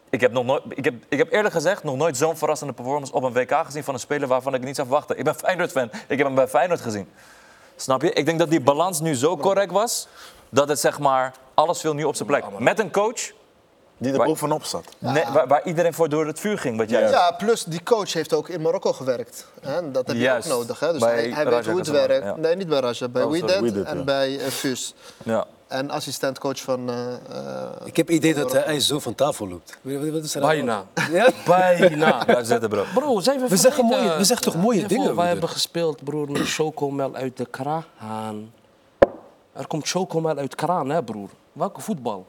[0.10, 3.14] Ik heb, nog nooit, ik, heb, ik heb eerlijk gezegd nog nooit zo'n verrassende performance
[3.14, 5.18] op een WK gezien van een speler waarvan ik niet zou verwachten.
[5.18, 7.10] Ik ben Feyenoord-fan, ik heb hem bij Feyenoord gezien.
[7.76, 8.14] Snap je?
[8.14, 10.08] Ik denk dat die balans nu zo correct was,
[10.50, 12.44] dat het zeg maar, alles viel nu op zijn plek.
[12.60, 13.32] Met een coach
[14.02, 14.84] Die er bovenop zat.
[14.98, 17.32] Nee, waar, waar iedereen voor door het vuur ging, wat jij Ja.
[17.32, 19.46] plus die coach heeft ook in Marokko gewerkt.
[19.62, 19.92] Hè?
[19.92, 20.52] Dat heb je Juist.
[20.52, 20.80] ook nodig.
[20.80, 20.92] Hè?
[20.92, 22.26] Dus Bij hij, hij Raja weet hoe het werkt.
[22.26, 22.36] ja.
[22.36, 24.04] Nee, niet bij Raja, bij Oh, en ja.
[24.04, 24.94] bij uh, Fus.
[25.24, 25.46] Ja.
[25.68, 26.90] En assistentcoach van...
[26.90, 29.78] eh, eh, Ik heb het idee dat hij zo van tafel loopt.
[29.82, 30.84] Wat is er Bijna.
[31.12, 31.30] Ja?
[31.46, 32.24] Bijna.
[32.26, 32.84] Blijf zitten, bro.
[32.94, 35.32] Bro, zijn we We zeggen mooie- we zeggen toch mooie Ja, dingen, Wij broeder?
[35.32, 38.54] hebben gespeeld, broer, met chocomel uit de kraan.
[39.54, 41.30] Er komt chocomel uit kraan, hè, broer.
[41.54, 42.26] Welke voetbal?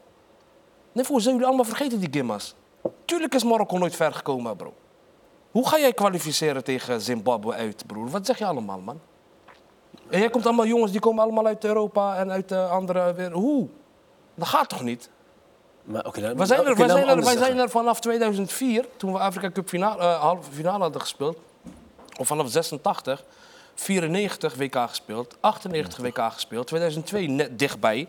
[0.92, 2.54] Nee, voor zijn jullie allemaal vergeten die gimmas.
[3.04, 4.74] Tuurlijk is Marokko nooit ver gekomen, bro.
[5.50, 8.08] Hoe ga jij kwalificeren tegen Zimbabwe uit, broer?
[8.10, 9.00] Wat zeg je allemaal, man?
[10.10, 13.42] En jij komt allemaal jongens die komen allemaal uit Europa en uit de andere wereld.
[13.42, 13.68] Hoe?
[14.34, 15.10] Dat gaat toch niet?
[15.84, 19.50] Maar, dan- We zijn er, zijn er, wij zijn er vanaf 2004, toen we Afrika
[19.50, 21.36] Cup finale, eh, halve finale hadden gespeeld.
[22.18, 23.24] Of vanaf 86,
[23.74, 28.08] 94 WK gespeeld, 98 WK gespeeld, 2002 net dichtbij.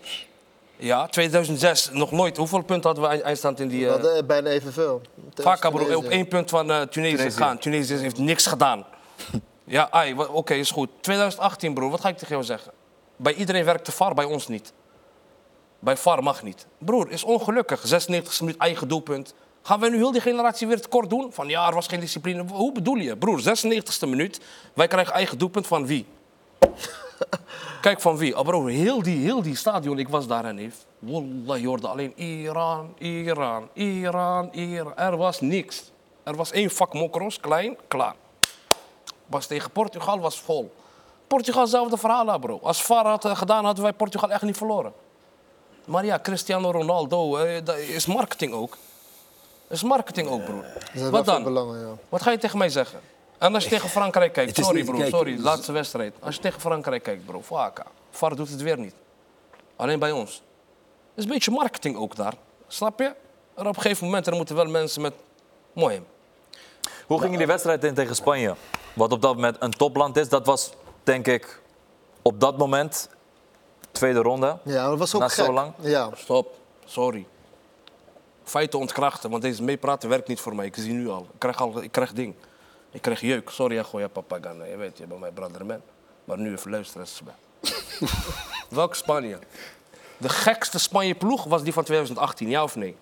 [0.84, 2.38] Ja, 2006 nog nooit.
[2.38, 3.80] Hoeveel punten hadden we eind- eindstand in die...
[3.80, 5.02] we eh hadden bijna evenveel.
[5.34, 5.64] Vaak
[5.96, 7.38] op één punt van eh, Tunesië Tunesië.
[7.38, 7.58] gaan.
[7.58, 8.86] Tunesië heeft niks gedaan.
[9.64, 9.90] ja,
[10.32, 10.90] oké, is goed.
[11.02, 12.72] 2018, broer, wat ga ik tegen jou zeggen?
[13.16, 14.74] Bij iedereen werkt de VAR, bij ons niet.
[15.80, 16.66] Bij VAR mag niet.
[16.78, 17.82] Broer, is ongelukkig.
[17.84, 19.34] 96 minuut eigen doelpunt.
[19.62, 21.34] Gaan we nu heel die generatie weer tekort doen?
[21.34, 22.44] Van ja, er was geen discipline.
[22.52, 23.18] Hoe bedoel je?
[23.18, 24.40] Broer, 96e minuut.
[24.74, 26.06] Wij krijgen eigen doelpunt van wie?
[27.82, 28.38] Kijk van wie?
[28.38, 30.86] Oh bro, heel die, heel die stadion, ik was daar en heeft.
[31.00, 34.96] Wallah, je hoorde alleen Iran, Iran, Iran, Iran.
[34.96, 35.92] Er was niks.
[36.24, 38.16] Er was één vak mokros, klein, klaar.
[39.26, 40.72] Was tegen Portugal, was vol.
[41.28, 42.60] Portugal zelfde verhaal, hè, bro.
[42.64, 44.94] Als VAR had eh, gedaan, hadden wij Portugal echt niet verloren.
[45.86, 48.78] Maar ja, Cristiano Ronaldo, eh, dat is marketing ook.
[49.70, 50.66] is marketing ook, broer.
[51.12, 51.44] Wat dan?
[51.44, 51.94] belangen, ja.
[52.10, 53.00] Wat ga je tegen mij zeggen?
[53.44, 56.16] En als je tegen Frankrijk kijkt, sorry niet- bro, kijk, sorry, laatste wedstrijd.
[56.20, 57.86] Als je tegen Frankrijk kijkt, bro, Faka.
[58.12, 58.94] VAR doet het weer niet.
[59.76, 60.32] Alleen bij ons.
[60.32, 60.42] Het
[61.16, 62.34] is een beetje marketing ook daar.
[62.68, 63.06] Snap je?
[63.56, 65.14] En op een gegeven moment er moeten wel mensen met...
[65.74, 66.02] Mooi.
[67.08, 68.56] Hoe gingen die wedstrijd in tegen Spanje?
[68.94, 70.72] Wat op dat moment een topland is, dat was
[71.04, 71.62] denk ik
[72.22, 73.10] op dat moment
[73.92, 74.58] tweede ronde.
[74.64, 75.46] Ja, dat was ook Na gek.
[75.46, 75.74] zo lang?
[75.80, 76.10] Ja.
[76.16, 76.56] Stop.
[76.86, 77.26] Sorry.
[78.44, 80.66] Feiten ontkrachten, want deze meepraten werkt niet voor mij.
[80.66, 81.22] Ik zie nu al.
[81.34, 82.36] Ik krijg, al, ik krijg ding.
[82.94, 83.50] Ik krijg jeuk.
[83.50, 84.64] Sorry, ja, gooi papa Ghana.
[84.64, 85.82] Je weet, je bent mijn brother man.
[86.24, 87.08] Maar nu even luisteren.
[87.24, 87.34] bij.
[88.70, 89.40] Welke Spanje?
[90.18, 92.96] De gekste Spanje-ploeg was die van 2018, ja of nee?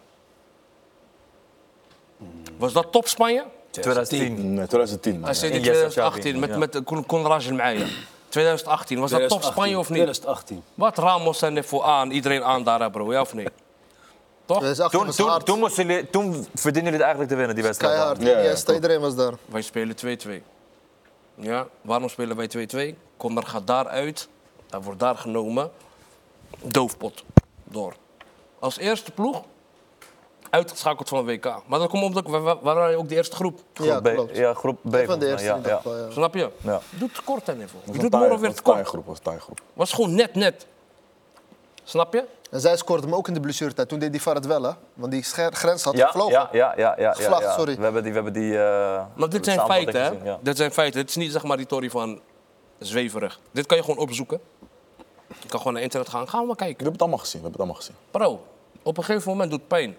[2.58, 3.46] Was dat top Spanje?
[3.70, 4.54] 2010.
[4.54, 5.14] Nee, 2010.
[5.14, 5.24] man.
[5.24, 7.90] Hij zei in die Yasser 2018 Xavi, met, met de Konrad Meijer.
[8.30, 9.98] 2018, was dat top 2018, Spanje of niet?
[9.98, 10.64] 2018.
[10.76, 13.48] Wat Ramos en voor aan, iedereen aan daar, bro, ja of nee?
[14.46, 14.58] Toch?
[14.58, 17.94] 2018 Toen, toen, toen, moesten jullie, toen verdienen jullie het eigenlijk te winnen, die wedstrijd.
[17.94, 18.22] Keihard.
[18.22, 19.34] Ja, ja, iedereen was daar.
[19.46, 20.30] Wij spelen 2-2.
[21.36, 22.98] Ja, waarom spelen wij 2-2?
[23.18, 24.28] Kondor gaat daaruit,
[24.70, 25.72] hij wordt daar genomen,
[26.64, 27.24] doofpot,
[27.64, 27.94] door.
[28.60, 29.42] Als eerste ploeg,
[30.50, 31.46] uitgeschakeld van een WK.
[31.66, 33.60] Maar dat komt omdat we, we, we waren ook de eerste groep.
[33.74, 34.96] Ja, Groep B, ja, groep B.
[35.06, 35.76] Van de eerste ja, ja.
[35.76, 36.12] geval, ja.
[36.12, 36.50] Snap je?
[36.62, 36.82] Ja.
[36.90, 37.80] Doe het kort en even.
[37.92, 39.62] Je doet een morgen weer taai- te was taaigroep, was taaigroep.
[39.74, 40.66] Was gewoon net, net.
[41.84, 42.24] Snap je?
[42.52, 43.90] En zij scoorde hem ook in de blessuretijd.
[43.90, 44.72] Toen deed die VAR het wel, hè?
[44.94, 46.32] Want die grens had Ja, gevlogen.
[46.34, 47.54] ja, ja, ja, ja, ja, Gevlacht, ja.
[47.54, 47.76] sorry.
[47.76, 50.08] We hebben die, we hebben die eh, Maar dit zijn feiten, hè?
[50.08, 50.40] gezien, ja.
[50.42, 51.00] Dit zijn feiten.
[51.00, 52.20] Het is niet zeg maar die tory van
[52.80, 53.40] zweverig.
[53.52, 54.40] Dit kan je gewoon opzoeken.
[55.28, 56.28] Je kan gewoon naar internet gaan.
[56.30, 56.76] Gaan we maar We kijken.
[56.76, 57.42] hebben het allemaal gezien.
[57.42, 58.36] We hebben het allemaal gezien.
[58.40, 58.46] Bro,
[58.84, 59.96] op een gegeven moment doet het pijn.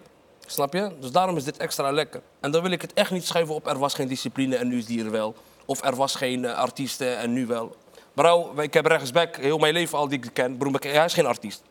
[0.46, 0.90] Snap je?
[1.00, 2.20] Dus daarom is dit extra lekker.
[2.40, 4.78] En dan wil ik het echt niet schuiven op er was geen discipline en nu
[4.78, 5.34] is die er wel.
[5.66, 7.76] Of er was geen eh, artiesten en nu wel.
[8.14, 10.56] Bro, ik heb rechtsback heel mijn leven al die ik ken.
[10.56, 11.62] Broer, hij is geen artiest.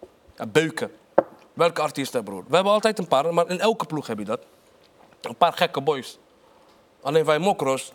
[0.41, 0.91] Ja, beuken.
[1.53, 2.43] Welke artiesten, broer?
[2.47, 4.39] We hebben altijd een paar, maar in elke ploeg heb je dat.
[5.21, 6.17] Een paar gekke boys.
[7.01, 7.91] Alleen wij mokros,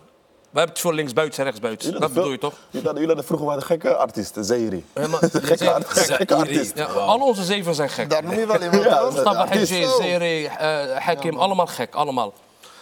[0.50, 1.84] wij hebben te veel linksbuiten en rechtsbuiten.
[1.84, 2.54] Jullie Dat bedoel je toch?
[2.70, 4.84] Jullie vroeger de gekke artiesten, Zeri.
[4.94, 6.76] Ja, maar- Gekke, art- gekke artiest.
[6.78, 8.10] Ja, al onze zeven zijn gek.
[8.10, 9.04] Daar noem je wel iemand, Ja.
[9.04, 9.96] Mustafa artiest.
[9.96, 12.32] Zeri, eh, Hakim, allemaal gek, allemaal.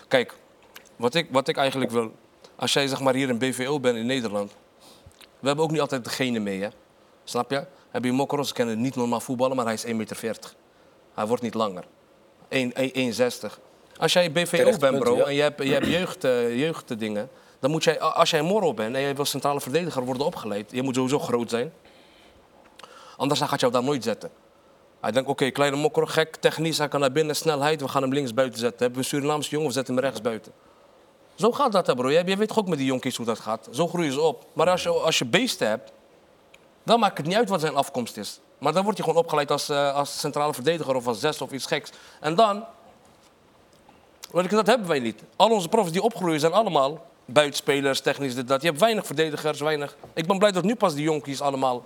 [0.08, 0.34] Kijk,
[0.96, 2.12] wat ik, wat ik eigenlijk wil...
[2.56, 4.52] Als jij zeg maar hier in BVO bent in Nederland...
[5.40, 6.68] We hebben ook niet altijd degene mee, hè.
[7.24, 7.64] Snap je?
[7.94, 10.54] Heb je Mokros, kennen niet normaal voetballen, maar hij is 1,40 meter.
[11.14, 11.84] Hij wordt niet langer.
[12.48, 13.58] 1 1 1,60.
[13.96, 15.24] Als jij BVO bent, bro, ja.
[15.24, 17.28] en je hebt, je hebt jeugd, eh, jeugddingen...
[17.60, 20.70] dan moet jij, als jij Moro bent en jij wil centrale verdediger worden opgeleid...
[20.70, 21.72] je moet sowieso groot zijn.
[23.16, 24.30] Anders dan gaat jou daar nooit zetten.
[25.00, 28.12] Hij denkt, oké, kleine mokro, gek, technisch, hij kan naar binnen, snelheid, we gaan hem
[28.12, 28.78] links buiten zetten.
[28.78, 30.52] Hebben we een Surinaamse jongen, we zetten hem rechts buiten.
[31.34, 32.10] Zo gaat dat, hè, bro.
[32.10, 33.68] Je, je weet toch ook met die jonkies hoe dat gaat.
[33.70, 34.46] Zo groeien ze op.
[34.52, 35.92] Maar als je, als je beesten hebt,
[36.84, 38.40] dan maakt het niet uit wat zijn afkomst is.
[38.58, 41.52] Maar dan wordt hij gewoon opgeleid als, eh, als centrale verdediger of als zes of
[41.52, 41.90] iets geks.
[42.20, 42.64] En dan,
[44.48, 45.22] dat hebben wij niet.
[45.36, 48.62] Al onze profs die opgroeien zijn allemaal buitenspelers, technisch dit, dat.
[48.62, 49.96] Je hebt weinig verdedigers, weinig...
[50.14, 51.84] Ik ben blij dat nu pas die jonkies allemaal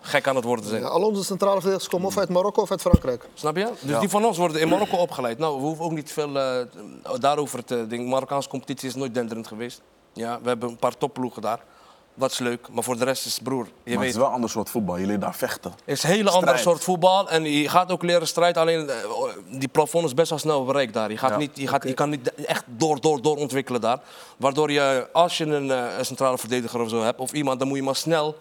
[0.00, 0.82] gek aan het worden zijn.
[0.82, 3.28] Ja, al onze centrale verdedigers komen of uit Marokko of uit Frankrijk.
[3.34, 3.64] Snap je?
[3.80, 4.00] Dus Ja.
[4.00, 5.38] die van ons worden in Marokko opgeleid.
[5.38, 6.60] Nou, we hoeven ook niet veel eh,
[7.20, 7.98] daarover te denken.
[7.98, 9.80] De Marokkaanse competitie is nooit denderend geweest.
[10.12, 11.60] Ja, we hebben een paar topploegen daar.
[12.18, 12.68] Dat is leuk.
[12.72, 13.66] Maar voor de rest is het broer.
[13.84, 14.96] Je Maar het is wel een ander soort voetbal.
[14.96, 15.70] Je leert daar vechten.
[15.84, 16.60] het is een hele andere strijd.
[16.60, 17.30] soort voetbal.
[17.30, 18.56] En je gaat ook leren strijd.
[18.56, 18.96] Alleen eh,
[19.50, 21.10] die plafond is best wel snel bereikt daar.
[21.10, 21.36] Je, gaat Ja.
[21.36, 23.98] niet, je, gaat, je kan niet echt door, door, door ontwikkelen daar.
[24.36, 27.68] Waardoor je, als je een, eh, een centrale verdediger of zo hebt, of iemand, dan
[27.68, 28.36] moet je maar snel.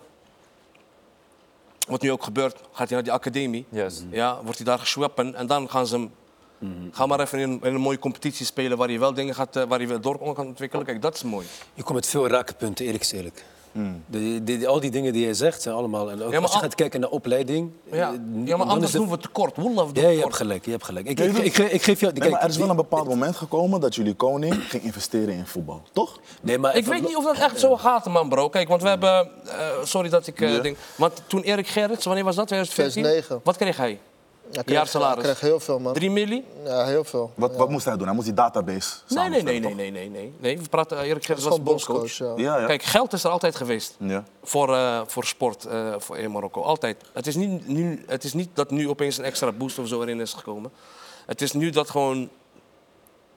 [1.88, 3.66] Wat nu ook gebeurt, gaat hij naar die academie.
[3.70, 4.04] Yes.
[4.10, 6.12] Ja, wordt hij daar geschwappen en dan gaan ze hem.
[6.92, 9.64] Ga maar even in, in een mooie competitie spelen waar je wel dingen gaat, eh,
[9.64, 10.86] waar je wel door kan ontwikkelen.
[10.86, 11.48] Kijk, dat is mooi.
[11.74, 13.14] Je komt met veel raakpunten, eerlijk is
[13.78, 13.96] eerlijk.
[14.08, 16.12] De, de- de- al die dingen die jij zegt zijn allemaal...
[16.12, 17.72] En ook Ja, als je al- gaat kijken naar opleiding...
[17.92, 18.10] Ja, eh, ja
[18.46, 19.56] dan maar anders het- doen we tekort.
[19.56, 21.08] Wallah, we doen Ja, je hebt gelijk, je hebt gelijk.
[21.08, 22.12] Ik, Nee, ik, geef jou...
[22.14, 25.34] Nee, kijk, maar er is wel een bepaald moment gekomen dat jullie koning ging investeren
[25.34, 25.82] in voetbal.
[25.92, 26.20] Toch?
[26.42, 28.50] Nee, maar Ik even- weet niet of dat echt zo gaat, man, bro.
[28.50, 29.30] Kijk, want we hebben.
[29.46, 30.42] eh, sorry dat ik.
[30.42, 30.60] eh Ja.
[30.62, 30.78] denk.
[30.96, 32.48] Want toen Erik Gerrits, wanneer was dat?
[32.48, 33.02] 2014?
[33.04, 33.42] 2009.
[33.44, 34.00] Wat kreeg hij?
[34.52, 35.18] Ja, Jaarsalaris.
[35.18, 35.94] Ik kreeg heel veel, man.
[35.94, 36.46] 3 milli?
[36.64, 37.32] Ja, heel veel.
[37.36, 37.58] Wat, ja.
[37.58, 38.06] wat moest hij doen?
[38.06, 40.34] Hij moest die database Nee, nee, nee, nee, nee, nee, nee.
[40.40, 41.00] Nee, we praten.
[41.00, 42.12] Erik Gerrits was bondscoach.
[42.18, 42.34] ja.
[42.36, 42.66] Ja, ja.
[42.66, 43.96] Kijk, geld is er altijd geweest.
[44.00, 44.24] ja.
[44.44, 46.62] Voor, eh, voor sport eh, voor in Marokko.
[46.62, 47.04] Altijd.
[47.14, 50.02] Het is, niet, nu, het is niet dat nu opeens een extra boost of zo
[50.02, 50.72] erin is gekomen.
[51.26, 52.30] Het is nu dat gewoon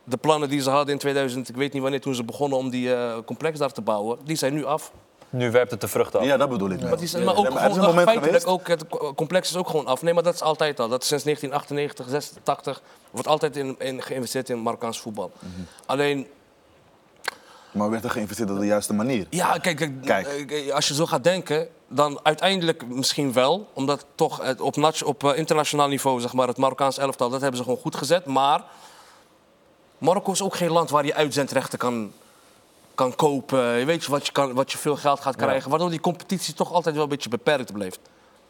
[0.05, 2.71] de plannen die ze hadden in 2000, ik weet niet wanneer toen ze begonnen om
[2.71, 4.93] die eh, complex daar te bouwen, die zijn nu af.
[5.31, 6.25] Nu werpt het de vrucht af.
[6.25, 6.81] Ja, dat bedoel ik.
[6.81, 6.91] Maar,
[7.25, 9.69] maar ook Ja, maar is gewoon een moment feitelijk ook, het co- complex is ook
[9.69, 10.03] gewoon af.
[10.03, 10.89] Nee, maar dat is altijd al.
[10.89, 15.31] Dat is sinds 1998, 86 wordt altijd in, in geïnvesteerd in Marokkaans voetbal.
[15.39, 15.51] Mhm.
[15.87, 16.27] Alleen
[17.73, 19.27] Maar werd er geïnvesteerd op de juiste manier?
[19.31, 20.51] Ja, kijk, kijk, Kijk.
[20.51, 23.69] eh, als je zo gaat denken, dan uiteindelijk misschien wel.
[23.73, 27.65] Omdat toch op, op eh, internationaal niveau, zeg maar, het Marokkaans elftal, dat hebben ze
[27.65, 28.25] gewoon goed gezet.
[28.27, 28.63] Maar
[29.99, 32.13] Marokko is ook geen land waar je uitzendrechten kan,
[33.01, 33.79] kan kopen.
[33.79, 35.71] Je weet wat, je kan, wat je veel geld gaat krijgen.
[35.71, 37.99] Waardoor die competitie toch altijd wel een beetje beperkt blijft.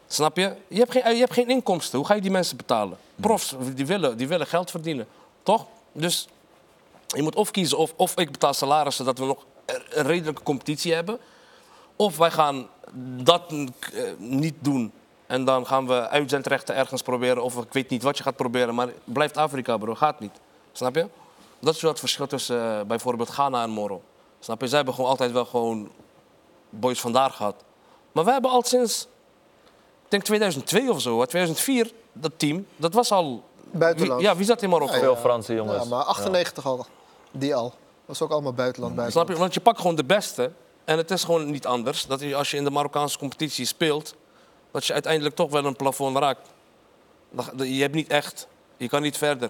[0.07, 0.55] Snap je?
[0.67, 1.97] Je hebt geen, je hebt geen inkomsten.
[1.97, 2.97] Hoe ga je die mensen betalen?
[3.15, 5.07] Profs, die willen, die willen geld verdienen.
[5.43, 5.65] Toch?
[5.91, 6.27] Dus
[7.07, 9.45] je moet of kiezen of, of ik betaal salarissen dat we nog
[9.89, 11.19] een redelijke competitie hebben.
[11.95, 12.67] Of wij gaan
[13.23, 14.91] dat eh, niet doen.
[15.27, 17.43] En dan gaan we uitzendrechten ergens proberen.
[17.43, 18.75] Of ik weet niet wat je gaat proberen.
[18.75, 19.95] Maar blijft Afrika, bro.
[19.95, 20.39] Gaat niet.
[20.71, 21.07] Snap je?
[21.59, 24.01] Dat is wel het verschil tussen eh, bijvoorbeeld Ghana en Moro.
[24.41, 24.67] Snap je?
[24.67, 25.89] Zij hebben gewoon altijd wel gewoon
[26.69, 27.63] boys vandaar gehad.
[28.11, 29.07] Maar wij hebben al sinds,
[30.03, 33.43] ik denk 2002 of zo, hè, 2004, dat team, dat was al...
[33.71, 34.19] Buitenland.
[34.19, 34.99] Wie, ja, wie zat in Marokko?
[34.99, 35.83] Veel Franse jongens.
[35.83, 36.85] Ja, maar 98 al.
[37.31, 37.73] Die al.
[38.05, 38.93] Dat is ook allemaal buitenland.
[38.93, 39.29] Snap buitenland.
[39.29, 39.43] je?
[39.43, 40.51] Want je pakt gewoon de beste.
[40.85, 42.05] En het is gewoon niet anders.
[42.05, 44.15] Dat je, als je in de Marokkaanse competitie speelt,
[44.71, 46.49] dat je uiteindelijk toch wel een plafond raakt.
[47.57, 49.49] Je hebt niet echt, je kan niet verder.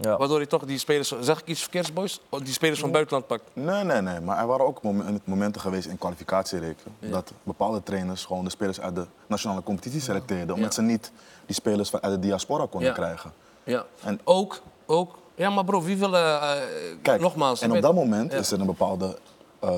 [0.00, 0.16] Ja.
[0.16, 2.20] Waardoor je toch die spelers, zeg ik iets verkeerds boys?
[2.28, 3.42] Oh, Die spelers van buitenland pakt.
[3.52, 4.20] Nee, nee, nee.
[4.20, 6.96] Maar er waren ook momen- momenten geweest in kwalificatiereken.
[7.00, 10.54] Dat bepaalde trainers gewoon de spelers uit de nationale competitie selecteerden.
[10.54, 10.80] Omdat Ja.
[10.82, 11.12] ze niet
[11.46, 12.94] die spelers van uit de diaspora konden Ja.
[12.94, 13.32] krijgen.
[13.64, 13.84] Ja.
[14.04, 15.18] En- ook, ook.
[15.34, 16.62] Ja, maar bro, wie wil, eh, eh,
[17.02, 17.60] Kijk, nogmaals.
[17.60, 18.38] en op dat moment Ja.
[18.38, 19.18] is er een bepaalde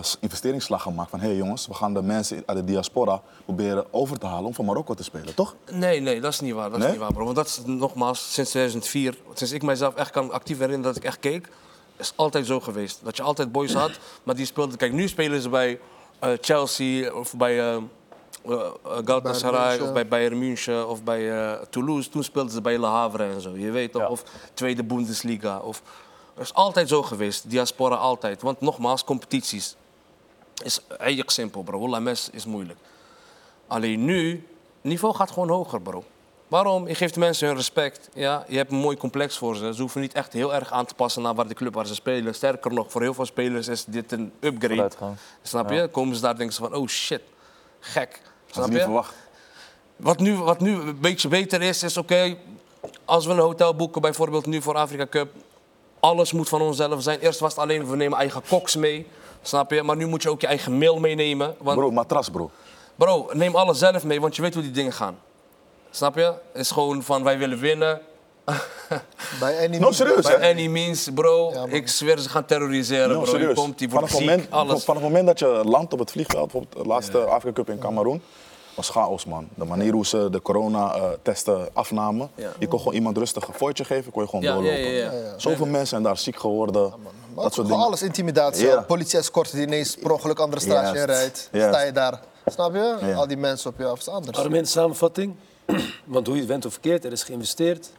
[0.00, 1.20] s- investeringsslag gemaakt van...
[1.20, 4.54] hé hey jongens, we gaan de mensen uit de diaspora proberen over te halen om
[4.54, 5.54] voor Marokko te spelen, toch?
[5.70, 6.70] Nee, nee, dat is niet waar.
[6.70, 7.24] Dat is niet waar, bro.
[7.24, 11.04] Want dat is nogmaals sinds 2004, sinds ik mijzelf echt kan actief herinneren dat ik
[11.04, 11.48] echt keek,
[11.96, 13.00] is altijd zo geweest.
[13.04, 13.90] Dat je altijd boys had,
[14.22, 14.76] maar die speelden.
[14.76, 15.80] Kijk, nu spelen ze bij
[16.18, 17.76] eh, Chelsea of bij eh,
[19.04, 22.08] Galatasaray of bij Bayern München of bij eh, Toulouse.
[22.10, 23.56] Toen speelden ze bij Le Havre en zo.
[23.56, 24.02] Je weet toch?
[24.02, 24.08] Ja.
[24.08, 24.22] Of
[24.54, 25.58] Tweede Bundesliga.
[25.58, 25.82] Of,
[26.36, 27.50] dat is altijd zo geweest.
[27.50, 28.42] Diaspora altijd.
[28.42, 29.76] Want nogmaals, competities.
[30.64, 31.78] Is heel simpel, bro.
[31.78, 32.78] Wallah, mes is moeilijk.
[33.66, 34.46] Alleen nu,
[34.80, 36.04] niveau gaat gewoon hoger, bro.
[36.48, 36.88] Waarom?
[36.88, 38.08] Je geeft de mensen hun respect.
[38.14, 38.44] Ja?
[38.48, 39.74] Je hebt een mooi complex voor ze.
[39.74, 41.94] Ze hoeven niet echt heel erg aan te passen naar waar de club waar ze
[41.94, 42.34] spelen.
[42.34, 44.74] Sterker nog, voor heel veel spelers is dit een upgrade.
[44.74, 45.16] Vooruitgang.
[45.42, 45.88] Snap je?
[45.88, 47.22] Komen ze daar denken ze van, oh shit,
[47.80, 48.20] gek.
[48.46, 48.80] Dat Snap je?
[48.80, 49.14] verwacht.
[49.96, 52.36] Wat nu, wat nu een beetje beter is, is oké,
[53.04, 55.32] als we een hotel boeken, bijvoorbeeld nu voor Afrika Cup,
[56.06, 57.18] alles moet van onszelf zijn.
[57.20, 59.06] Eerst was het alleen, we nemen eigen koks mee,
[59.42, 59.82] snap je?
[59.82, 61.54] Maar nu moet je ook je eigen mail meenemen.
[61.58, 62.50] Want, Bro, matras bro.
[62.96, 65.18] bro, neem alles zelf mee, want je weet hoe die dingen gaan.
[65.90, 66.22] Snap je?
[66.52, 68.00] Het is gewoon van, wij willen winnen.
[69.40, 70.50] Bij Annie No, serieus, Bij hè?
[70.50, 73.22] any means, bro, Ja, ik zweer ze gaan terroriseren, No, bro.
[73.32, 73.54] Je serieus.
[73.54, 74.84] komt, die vanaf, wordt het ziek, moment, alles.
[74.84, 77.78] vanaf het moment dat je landt op het vliegveld, bijvoorbeeld de laatste Afrika Cup in
[77.78, 78.22] Cameroen,
[78.76, 79.48] was chaos, man.
[79.54, 82.30] De manier hoe ze de corona-testen afnamen.
[82.34, 82.52] Ja.
[82.58, 84.92] Je kon gewoon iemand rustig een fooitje geven, kon je gewoon Ja, ja, doorlopen.
[84.94, 85.38] ja, ja.
[85.38, 86.92] Zoveel mensen zijn daar ziek geworden.
[87.34, 88.66] Maar dat soort alles, intimidatie.
[88.66, 88.80] Ja.
[88.80, 91.48] Politie escort die ineens per ongeluk andere straatje rijdt.
[91.52, 92.20] Sta je daar.
[92.46, 93.14] Snap je?
[93.16, 94.38] Al die mensen op je af is anders.
[94.38, 95.34] Armin, samenvatting.
[96.04, 97.90] Want hoe je het went of verkeerd, er is geïnvesteerd.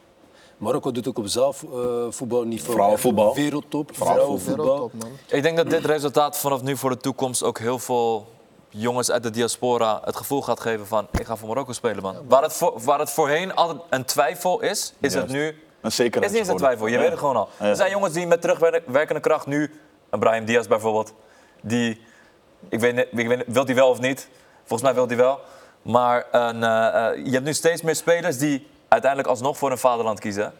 [0.56, 2.72] Marokko doet ook op zaalvoetbalniveau.
[2.76, 3.34] Vrouwenvoetbal.
[3.34, 3.90] Wereldtop.
[3.94, 4.90] Vrouwenvoetbal.
[5.26, 8.26] Ik denk dat dit resultaat vanaf nu voor de toekomst ook heel veel
[8.68, 12.16] jongens uit de diaspora het gevoel gaat geven van ik ga voor Marokko spelen man.
[12.28, 15.62] Waar het, voor, waar het voorheen altijd een twijfel is, is het nu...
[15.80, 16.98] Een zekerheid is niet eens een twijfel, je Ja.
[17.00, 17.48] weet het gewoon al.
[17.58, 21.12] Er zijn jongens die met terugwerkende kracht nu, een Brahim Diaz bijvoorbeeld,
[21.60, 22.02] die,
[22.68, 24.28] ik weet, niet- ik weet, niet, wil hij wel of niet?
[24.58, 25.40] Volgens mij wil hij wel.
[25.82, 29.78] Maar een, eh, eh, je hebt nu steeds meer spelers die uiteindelijk alsnog voor hun
[29.78, 30.52] vaderland kiezen.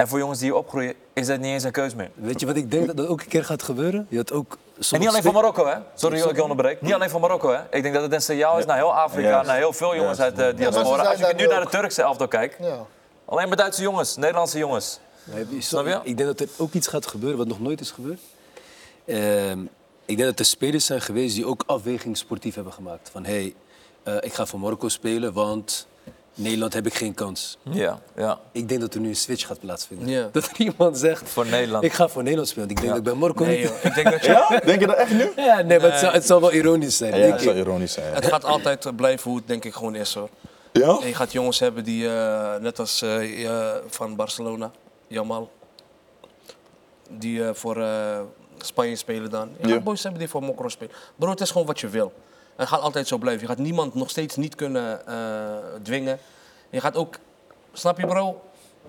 [0.00, 2.10] En voor jongens die hier opgroeien, is dat niet eens een keus meer.
[2.14, 4.06] Weet je wat ik denk dat dat ook een keer gaat gebeuren?
[4.08, 4.58] Je had ook
[4.90, 5.76] En niet alleen voor Marokko, hè?
[5.94, 6.80] Sorry dat ik je onderbreek.
[6.80, 7.60] Niet alleen voor Marokko, hè?
[7.70, 10.38] Ik denk dat het een signaal is naar heel Afrika, naar heel veel jongens Juist.
[10.38, 11.02] uit de ze diaspora.
[11.02, 11.68] Als je nu naar de.
[11.68, 12.86] Turkse elftal kijkt, Ja.
[13.24, 15.00] alleen maar Duitse jongens, Nederlandse jongens.
[15.58, 16.00] Snap je?
[16.02, 18.20] Ik denk dat er ook iets gaat gebeuren wat nog nooit is gebeurd.
[19.04, 19.60] Ehm,
[20.04, 23.10] ik denk dat er spelers zijn geweest die ook afweging sportief hebben gemaakt.
[23.12, 23.54] Van hé, hey,
[24.02, 25.86] eh, ik ga voor Marokko spelen, want
[26.34, 27.58] Nederland heb ik geen kans.
[27.62, 28.38] Ja, ja.
[28.52, 30.08] Ik denk dat er nu een switch gaat plaatsvinden.
[30.08, 30.28] Ja.
[30.32, 31.84] Dat er iemand zegt, Voor Nederland.
[31.84, 32.68] ik ga voor Nederland spelen.
[32.68, 33.68] Ik denk dat ik bij Marokko Nee, niet...
[33.68, 33.84] joh.
[33.84, 34.60] Ik denk dat je, Ja?
[34.64, 35.30] Denk je dat echt nu?
[35.44, 37.40] Ja, nee, maar het zal, het zal wel ironisch zijn, Ja, ik.
[37.40, 38.14] zou ironisch zijn.
[38.14, 40.28] het gaat altijd eh, blijven hoe het denk ik gewoon is hoor.
[40.72, 40.98] Ja?
[41.00, 44.70] En je gaat jongens hebben die, eh, net als eh, van Barcelona,
[45.06, 45.50] Jamal,
[47.10, 48.20] die voor eh,
[48.58, 49.48] Spanje spelen dan.
[49.60, 49.74] Je Ja.
[49.74, 50.94] gaat boys hebben die voor Mokro spelen.
[51.16, 52.12] Bro, het is gewoon wat je wil.
[52.60, 53.42] Het gaat altijd zo blijven.
[53.42, 55.16] Je gaat niemand nog steeds niet kunnen eh,
[55.82, 56.18] dwingen.
[56.70, 57.16] Je gaat ook,
[57.72, 58.40] snap je bro?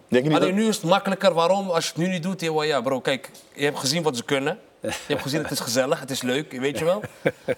[0.08, 0.64] Denk je niet Alleen dat...
[0.64, 1.34] nu is het makkelijker.
[1.34, 1.70] Waarom?
[1.70, 4.60] Als je het nu niet doet, ja bro, kijk, je hebt gezien wat ze kunnen.
[4.82, 7.02] Je hebt gezien, het is gezellig, het is leuk, weet je wel.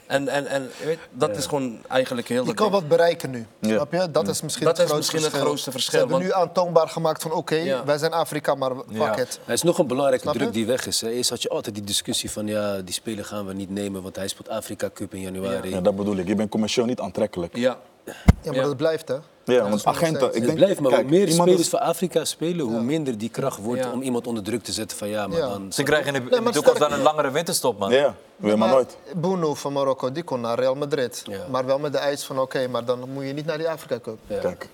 [0.07, 2.45] En, en, en je weet, dat is gewoon eigenlijk heel...
[2.45, 3.45] Je kan wat bereiken nu.
[3.59, 3.69] Ja.
[3.75, 4.11] Snap je?
[4.11, 5.45] Dat is misschien Dat het is grootste misschien het verschil.
[5.45, 7.85] grootste verschil, Ze hebben want- nu aantoonbaar gemaakt van oké, Ja.
[7.85, 9.17] wij zijn Afrika, maar fuck Ja.
[9.17, 9.39] it.
[9.45, 10.39] Er is nog een belangrijke Snap je?
[10.39, 11.01] druk die weg is.
[11.01, 11.09] Hè.
[11.09, 14.15] Eerst had je altijd die discussie van ja, die speler gaan we niet nemen, want
[14.15, 15.69] hij speelt Afrika Cup in januari.
[15.69, 16.27] Ja, dat bedoel ik.
[16.27, 17.55] Je bent commercieel niet aantrekkelijk.
[17.57, 18.13] Ja, Ja,
[18.45, 18.61] maar Ja.
[18.63, 19.15] dat blijft hè.
[19.45, 20.27] Ja, want agenten...
[20.27, 23.17] Ik Het denk, blijft maar kijk, hoe meer spelers is- voor Afrika spelen, hoe minder
[23.17, 23.91] die kracht wordt Ja.
[23.91, 25.47] om iemand onder druk te zetten van ja, maar Ja.
[25.49, 25.71] dan...
[25.73, 27.91] Ze krijgen in de, Nee, de maar toekomst sterk- dan een langere winterstop, man.
[27.91, 28.97] Ja, weer maar nooit.
[29.21, 31.21] Bruno van Marokko, die kon naar Real Madrid.
[31.25, 31.45] Ja.
[31.51, 33.99] Maar wel met de eis van oké, maar dan moet je niet naar die Afrika
[33.99, 34.17] Cup.
[34.27, 34.69] Ja, Kijk.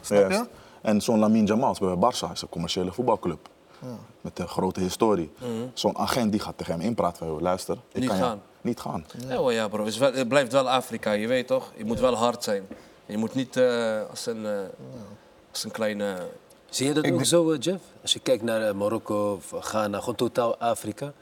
[0.00, 0.38] snap Juist.
[0.38, 0.46] je?
[0.82, 3.48] En zo'n Lamine Jamal bij Barça is een commerciële voetbalclub.
[4.20, 5.32] Met een grote historie.
[5.74, 8.26] Zo'n agent die gaat tegen hem inpraten van, luister, ik Niet kan gaan.
[8.26, 9.06] jou niet gaan.
[9.20, 9.84] ja, wel, ja bro.
[9.84, 11.72] Het, het blijft wel Afrika, je weet toch?
[11.76, 12.66] Je moet wel hard zijn.
[13.06, 14.52] Je moet niet eh, als, een, eh,
[15.50, 16.16] als een kleine...
[16.68, 17.82] Zie je dat ook zo, eh, Jeff?
[18.02, 21.12] Als je kijkt naar Marokko of Ghana, gewoon totaal Afrika.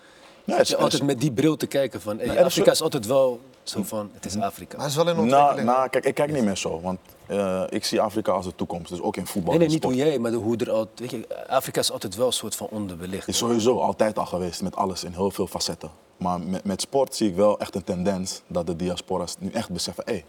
[0.45, 3.07] Ja, het je is- altijd met die bril te kijken van hey, Afrika is altijd
[3.07, 4.77] wel zo van, het is Afrika.
[4.77, 5.67] Maar hij is wel in Nou, ontwikkeling.
[5.69, 6.81] nou, kijk, ik kijk niet meer zo.
[6.81, 6.99] Want
[7.39, 8.89] eh, ik zie Afrika als de toekomst.
[8.91, 9.59] Dus ook in voetbal.
[9.59, 10.89] Nee, niet hoe jij, maar de- hoe er al...
[10.95, 13.29] Weet je, Afrika is altijd wel een soort van onderbelicht.
[13.29, 15.91] is sowieso altijd al geweest met alles in heel veel facetten.
[16.17, 19.71] Maar met, met sport zie ik wel echt een tendens dat de diaspora's nu echt
[19.71, 20.23] beseffen: hé,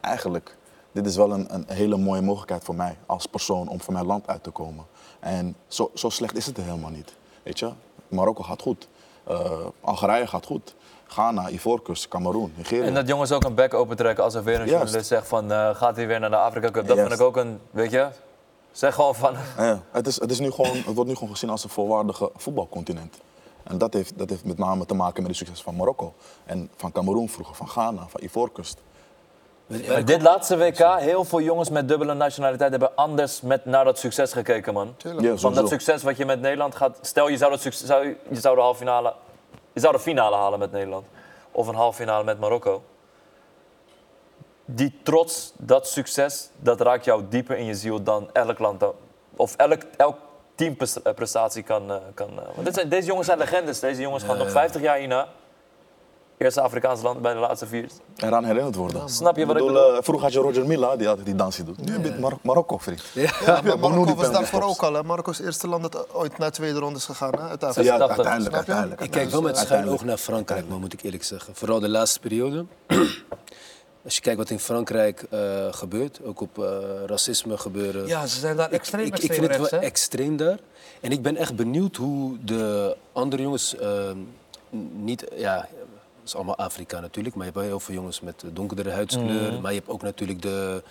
[0.00, 0.56] eigenlijk,
[0.92, 4.06] dit is wel een, een hele mooie mogelijkheid voor mij als persoon om voor mijn
[4.06, 4.84] land uit te komen.
[5.20, 7.14] En zo, zo slecht is het er helemaal niet.
[7.42, 7.70] Weet je,
[8.08, 8.88] Marokko gaat goed,
[9.24, 10.74] Eh, Algerije gaat goed,
[11.08, 12.84] Ghana, Ivoorkust, Cameroen, Nigeria.
[12.84, 14.74] En dat jongens ook een bek opentrekken als er weer een Juist.
[14.74, 16.86] journalist zegt van eh, gaat hij weer naar de Afrika Cup.
[16.86, 17.08] Dat Juist.
[17.08, 18.08] vind ik ook een, weet je,
[18.72, 19.34] zeg gewoon van...
[19.58, 22.30] Ja, het, is, het, is nu gewoon, het wordt nu gewoon gezien als een volwaardige
[22.36, 23.16] voetbalcontinent.
[23.62, 26.14] En dat heeft, dat heeft met name te maken met de succes van Marokko.
[26.44, 28.78] En van Cameroen vroeger, van Ghana, van Ivoorkust.
[29.88, 33.98] Maar dit laatste WK, heel veel jongens met dubbele nationaliteit hebben anders met, naar dat
[33.98, 34.94] succes gekeken, man.
[35.18, 36.98] Ja, Van dat succes wat je met Nederland gaat...
[37.00, 39.14] Stel, je zou, dat succes, zou, je zou de halve finale...
[39.78, 41.06] Je zou de finale halen met Nederland.
[41.52, 42.82] Of een halve finale met Marokko.
[44.64, 48.84] Die trots, dat succes, dat raakt jou dieper in je ziel dan elk land.
[49.36, 50.16] Of elk, elk
[50.54, 51.90] teamprestatie kan...
[51.90, 52.44] eh, kan eh.
[52.54, 53.80] Want dit zijn, deze jongens zijn legendes.
[53.80, 55.28] Deze jongens gaan nog 50 jaar hierna.
[56.38, 57.88] Eerste Afrikaanse land bij de laatste vier.
[58.16, 59.08] Eraan herinnerd worden.
[59.08, 59.96] Snap je wat ik bedoel, bedoel?
[59.96, 61.84] eh, vroeger had je Roger Milla, die altijd die dansje doet.
[61.84, 63.02] Nu je Mar- Marokko, vriend.
[63.14, 64.92] Ja, maar Bonoudi Marokko was daarvoor ook al.
[64.94, 65.02] Hè.
[65.02, 67.92] Marokko is het eerste land dat ooit naar tweede ronde is gegaan hè, uit Afrika.
[67.92, 68.16] Ja, 86.
[68.16, 69.00] uiteindelijk, uiteindelijk.
[69.00, 71.54] Ik kijk wel met schuin oog naar Frankrijk, maar moet ik eerlijk zeggen.
[71.54, 72.64] Vooral de laatste periode.
[74.04, 76.64] Als je kijkt wat in Frankrijk eh, gebeurt, ook op eh,
[77.06, 78.06] racisme gebeuren.
[78.06, 80.58] Ja, ze zijn daar extreem, ik, ik extreem vind het wel extreem daar.
[81.00, 84.16] En ik ben echt benieuwd hoe de andere jongens ehm,
[84.92, 85.68] niet, ja,
[86.28, 87.34] is allemaal Afrika natuurlijk.
[87.36, 89.60] Maar je hebt wel heel veel jongens met donkerdere huidskleur.
[89.60, 90.82] Maar je hebt ook natuurlijk de,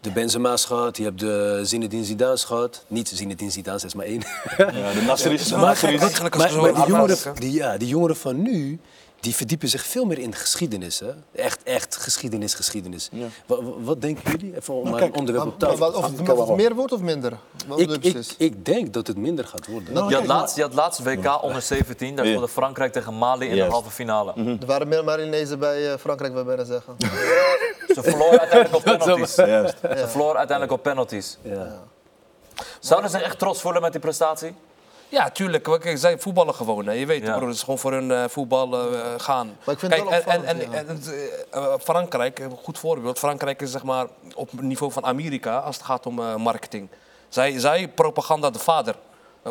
[0.00, 0.96] de Benzema's gehad.
[0.96, 2.84] Je hebt de Zinedine Zidane's gehad.
[2.88, 4.22] Niet Zinedine Zidane, is maar één.
[4.56, 5.50] Ja, de Nasseris.
[5.52, 5.80] Maar- als
[6.20, 8.80] maar, maar zo die, jongeren, die, ja, die jongeren van nu,
[9.20, 11.00] die verdiepen zich veel meer in geschiedenis.
[11.00, 11.10] Hè?
[11.34, 13.08] Echt, echt geschiedenis, geschiedenis.
[13.12, 13.26] Ja.
[13.46, 14.56] Wat, wat denken jullie?
[14.56, 15.78] Even om Nou, maar kijk, een onderwerp op maar tafel.
[15.78, 17.30] wat- of, of het meer wordt of minder?
[17.66, 18.34] Wat Ik, bedoel je ik, precies?
[18.38, 19.94] ik denk dat het minder gaat worden.
[19.94, 23.18] Nou, Je had, kijk, laatst, je had laatst WK onder 17, daar speelde Frankrijk tegen
[23.18, 24.32] Mali in de halve finale.
[24.60, 26.96] Er waren meer Marinezen bij eh, Frankrijk, wil ik bijna zeggen.
[27.94, 29.34] Ze verloor uiteindelijk op penalties.
[29.34, 31.38] Ze verloor uiteindelijk op penalties.
[31.42, 31.82] Ja.
[32.80, 34.54] Zouden ze zich echt trots voelen met die prestatie?
[35.08, 35.62] Ja, tuurlijk.
[35.62, 36.86] Kijk, zij voetballen gewoon.
[36.86, 36.92] Hè.
[36.92, 37.32] Je weet, Ja.
[37.36, 39.46] broer, het is gewoon voor hun eh, voetbal eh, gaan.
[39.64, 41.14] Maar ik vind het kijk, wel en, en, en, en het,
[41.50, 43.18] eh, Frankrijk, een goed voorbeeld.
[43.18, 46.88] Frankrijk is zeg maar op het niveau van Amerika als het gaat om eh, marketing.
[47.28, 48.94] Zij, zij propaganda de vader.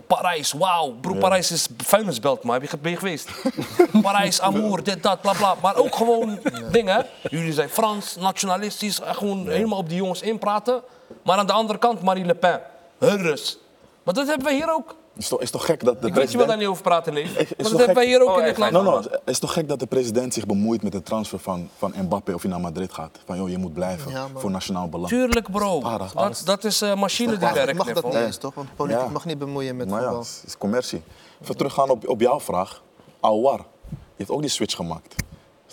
[0.08, 0.92] Parijs, wauw.
[1.02, 3.30] Broer, Parijs is vuilnisbelt, maar heb je, ben je geweest?
[4.02, 5.56] Parijs, amour, dit, dat, bla, bla.
[5.62, 6.40] Maar ook gewoon
[6.72, 7.06] dingen.
[7.30, 9.00] Jullie zijn Frans, nationalistisch.
[9.04, 10.82] Gewoon helemaal op die jongens inpraten.
[11.24, 12.62] Maar aan de andere kant, Marie Le Pen.
[13.00, 13.58] Hurrus.
[14.04, 14.96] Maar dat hebben we hier ook.
[15.18, 17.14] Is toch, is toch gek dat de Ik weet je wel daar niet over praten,
[17.58, 17.96] dat hebben gek?
[17.96, 18.74] wij hier ook Oh, in.
[18.74, 21.70] No, no, het is toch gek dat de president zich bemoeit met de transfer van,
[21.78, 23.20] van Mbappé of hij naar Madrid gaat.
[23.26, 25.08] Van joh, je moet blijven Ja, voor nationaal belang.
[25.10, 25.82] Tuurlijk, bro.
[26.14, 27.74] Dat, dat is eh machine die werkt.
[27.74, 28.54] mag dat niet eens, toch?
[28.54, 29.08] Want politiek Ja.
[29.10, 30.24] mag niet bemoeien met Maar ja, voetbal.
[30.26, 31.02] het is, commercie.
[31.42, 32.82] Even teruggaan op, op jouw vraag.
[33.20, 33.58] Aouar,
[33.90, 35.16] die heeft ook die switch gemaakt.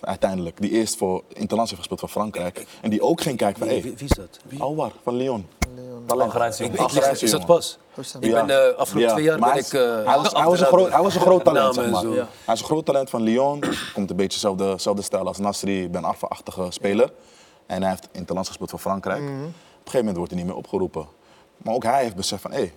[0.04, 0.60] Uiteindelijk.
[0.60, 2.66] Die eerst voor Interlands heeft gespeeld voor Frankrijk.
[2.80, 4.38] En die ook ging kijken van, Wie, wie, wie is dat?
[4.48, 4.62] Wie?
[4.62, 5.46] Aouar van Lyon.
[6.06, 7.22] Talent.
[7.22, 7.78] Is dat pas?
[8.20, 10.04] Ik ben eh, afgelopen Ja, twee jaar maar ben hij ik...
[10.04, 12.02] eh, hij, was, hij, was een groot, hij was een groot talent, zeg maar.
[12.04, 13.62] Hij is een groot talent van Lyon.
[13.94, 17.12] Komt een beetje dezelfde, stijl als Nasri, Ben Arfa-achtige speler.
[17.66, 19.20] En hij heeft interlands gespeeld voor Frankrijk.
[19.20, 19.30] Mhm.
[19.32, 21.06] Op een gegeven moment wordt hij niet meer opgeroepen.
[21.56, 22.72] Maar ook hij heeft beseft van, hé, ik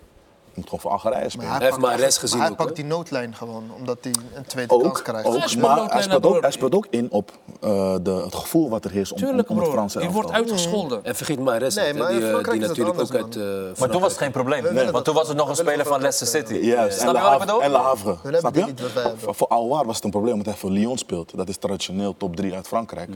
[0.56, 1.48] moet gewoon voor Algerije spelen.
[1.50, 4.84] Maar Hij heeft gezien maar hij pakt die noodlijn gewoon, omdat hij een tweede kans
[4.84, 5.28] Ook, krijgt.
[5.28, 7.96] ook hij speelt maar ook hij in, speelt ook, hij speelt ook in op eh,
[8.02, 9.68] de, het gevoel wat er heerst om, Tuurlijk, om het.
[9.68, 11.04] Franse Die wordt uitgescholden.
[11.04, 11.68] En vergeet Nee, maar
[12.12, 13.36] die, eh, die het natuurlijk ook uit...
[13.36, 13.44] eh,
[13.80, 14.92] Maar toen was het geen probleem.
[14.92, 16.54] Want toen was het nog een speler van Leicester City.
[16.54, 17.46] Juist, en Snap Le je wat ik Havre.
[17.46, 17.62] bedoel?
[17.62, 18.10] En Le Havre.
[18.10, 19.14] Hun hebben Snap die je?
[19.18, 21.38] Voor, voor Aouar was het een probleem, omdat hij voor Lyon speelt.
[21.38, 23.10] Dat is traditioneel top 3 uit Frankrijk.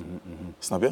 [0.60, 0.91] Snap je?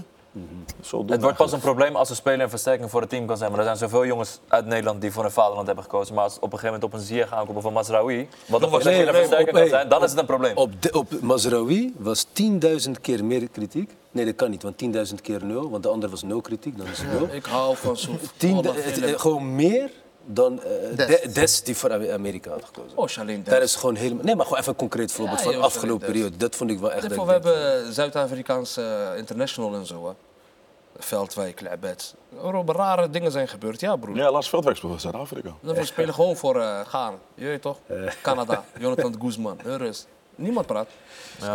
[1.07, 3.49] Het wordt pas een probleem als een speler een versterking voor het team kan zijn.
[3.49, 6.15] Maar er zijn zoveel jongens uit Nederland die voor hun vaderland hebben gekozen.
[6.15, 8.83] Maar als op een gegeven moment op een Ziyech aankomen van Masraoui, wat een speler
[8.91, 10.57] nee, een nee, versterking op- kan zijn, dan is het een probleem.
[10.57, 12.25] Op, de, op Mazraoui was
[12.85, 13.95] 10.000 keer meer kritiek.
[14.11, 15.69] Nee, dat kan niet, want 10.000 keer 0.
[15.69, 17.27] Want de andere was 0 kritiek, dan is het 0.
[17.31, 18.19] Ik hou van zo'n
[19.17, 19.91] gewoon meer
[20.29, 21.21] dan eh, Des.
[21.21, 22.97] De- Des die voor Ame- Amerika had gekozen.
[22.97, 24.23] Oh, Charlene Daar is gewoon helemaal...
[24.23, 26.09] Nee, maar gewoon even een concreet voorbeeld Ja, van de afgelopen Des.
[26.15, 26.37] periode.
[26.37, 27.01] Dat vond ik wel echt...
[27.01, 30.07] We dat ik hebben eh, Zuid-Afrikaanse eh, international en zo.
[30.07, 30.13] Hè.
[30.99, 32.13] Veldwijk, Lebed.
[32.65, 33.79] Rare dingen zijn gebeurd.
[33.79, 34.15] Ja, broer.
[34.15, 35.53] Ja, Lars Veldwijk speelt voor Zuid-Afrika.
[35.59, 37.13] We spelen gewoon voor eh gaan.
[37.35, 37.77] Je weet toch?
[38.21, 40.05] Canada, Jonathan Guzman, Heures.
[40.35, 40.87] Niemand praat.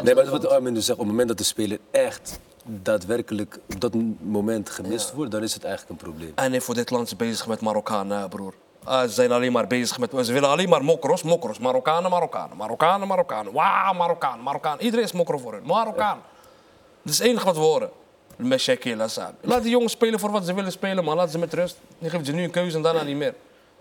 [0.02, 3.80] Nee, maar wat Armin dus zegt, op het moment dat de speler echt daadwerkelijk op
[3.80, 6.32] dat moment gemist wordt, dan is het eigenlijk een probleem.
[6.34, 8.54] En nee, voor dit land is bezig met Marokkanen, broer.
[8.84, 10.10] Ah, ze zijn alleen maar bezig met...
[10.26, 11.58] Ze willen alleen maar mokros, mokros.
[11.58, 12.56] Marokkanen, Marokkanen.
[12.56, 13.52] Marokkanen, Marokkanen.
[13.52, 14.78] Wauw, Marokkaan, Marokkaan.
[14.80, 15.62] Iedereen is mokro voor hun.
[15.64, 16.18] Marokkaan.
[17.02, 17.90] Dat is het enige wat we horen.
[19.40, 21.16] Laat die jongens spelen voor wat ze willen spelen, man.
[21.16, 21.76] Laat ze met rust.
[21.98, 23.34] Je geeft ze nu een keuze en daarna niet meer.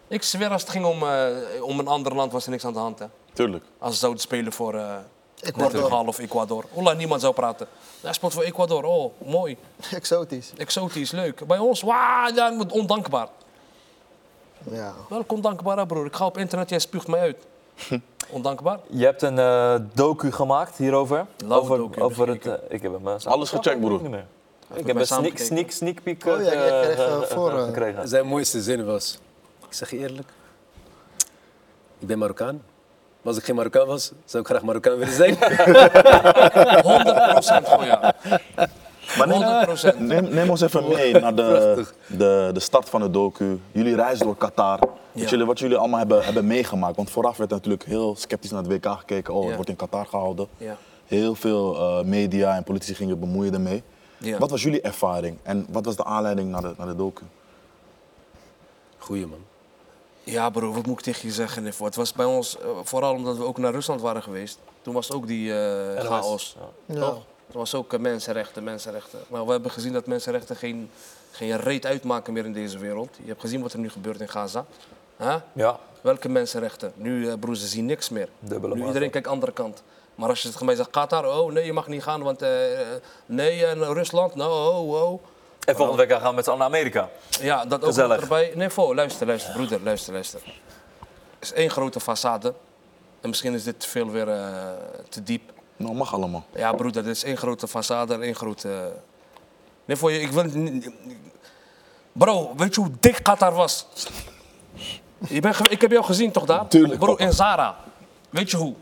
[0.08, 1.28] Ik zweer, als het ging om, eh,
[1.62, 3.00] om een ander land, was er niks aan de hand.
[3.00, 3.06] Hè.
[3.34, 3.64] Tuurlijk.
[3.78, 4.96] Als ze zouden spelen voor eh
[5.42, 6.08] Ecuador.
[6.08, 6.66] Of Ecuador.
[6.76, 7.68] Lang niemand zou praten.
[8.02, 8.84] Hij speelt voor Ecuador.
[8.84, 9.58] Oh, mooi.
[9.92, 10.52] Exotisch.
[10.58, 11.48] Exotisch, leuk.
[11.48, 13.28] Bij ons, wauw, ja, ondankbaar.
[14.70, 14.94] Ja.
[15.10, 16.06] Welk ondankbaar, hè, broer.
[16.06, 17.38] Ik ga op internet, jij spuugt mij uit.
[18.30, 18.80] Ondankbaar?
[18.90, 21.26] Je hebt een eh, docu gemaakt hierover.
[21.46, 24.02] Lauwe over, docu, over het, eh, ik heb hem eh, Alles gecheckt, broer.
[24.02, 24.26] niet meer.
[24.74, 28.08] Ik heb een sneak, sneak, sneak peek Oh ja, kreeg, voor, gekregen.
[28.08, 29.20] Zijn mooiste zin was,
[29.68, 30.30] ik zeg je eerlijk,
[32.00, 32.62] ik ben Marokkaan.
[33.22, 35.36] Maar als ik geen Marokkaan was, zou ik graag Marokkaan willen zijn.
[35.40, 35.40] 100%
[37.70, 38.14] voor jou.
[39.18, 39.98] Maar neem, 100%.
[39.98, 43.60] neem, neem ons even mee naar de, de, de start van de docu.
[43.72, 44.80] Jullie reis door Qatar.
[45.12, 46.96] Wat, jullie, wat jullie allemaal hebben, hebben meegemaakt.
[46.96, 49.34] Want vooraf werd natuurlijk heel sceptisch naar het WK gekeken.
[49.34, 49.56] Oh, het Ja.
[49.56, 50.48] wordt in Qatar gehouden.
[50.58, 50.78] Ja.
[51.06, 53.84] Heel veel eh, media en politici gingen bemoeien ermee.
[54.18, 54.38] Ja.
[54.38, 57.24] Wat was jullie ervaring en wat was de aanleiding naar de, naar de docu?
[58.98, 59.40] Goeie man.
[60.32, 61.66] Ja, bro, wat moet ik tegen je zeggen?
[61.66, 64.60] Het was bij ons, eh, vooral omdat we ook naar Rusland waren geweest.
[64.82, 66.58] Toen was het ook die eh, chaos.
[66.86, 67.00] Ja.
[67.00, 67.24] Toch?
[67.52, 69.20] Er was ook eh, mensenrechten, mensenrechten.
[69.28, 70.90] Maar we hebben gezien dat mensenrechten geen,
[71.32, 73.18] geen reet uitmaken meer in deze wereld.
[73.22, 74.66] Je hebt gezien wat er nu gebeurt in Gaza.
[75.18, 75.36] Huh?
[75.54, 76.92] Ja, Welke mensenrechten?
[76.96, 78.30] Nu, eh, broer, ze zien niks meer.
[78.40, 79.84] Dubbele nu maat, iedereen kijkt andere kant.
[80.16, 82.40] Maar als je het mij zegt, Qatar, oh nee, je mag niet gaan, want
[83.26, 85.22] nee, en Rusland, nou, oh, oh.
[85.66, 87.10] En volgende week gaan we met z'n allen naar Amerika.
[87.42, 88.22] Ja, dat ook Gezellig.
[88.22, 88.52] erbij.
[88.56, 90.40] Nee, voor, luister, luister, broeder, luister, luister.
[91.40, 92.54] Het is één grote façade.
[93.22, 94.48] En misschien is dit te veel weer eh,
[95.10, 95.52] te diep.
[95.78, 96.46] Nou, mag allemaal.
[96.56, 98.94] Ja, broeder, dit is één grote façade en één grote...
[99.86, 100.44] Nee, voor je, ik wil...
[100.44, 100.90] niet-
[102.12, 103.88] Bro, weet je hoe dik Qatar was?
[105.28, 106.68] Je bent, ge- ik heb jou gezien toch daar?
[106.68, 107.24] Tuurlijk, Bro, papa.
[107.24, 107.78] in Zara.
[108.30, 108.74] Weet je hoe?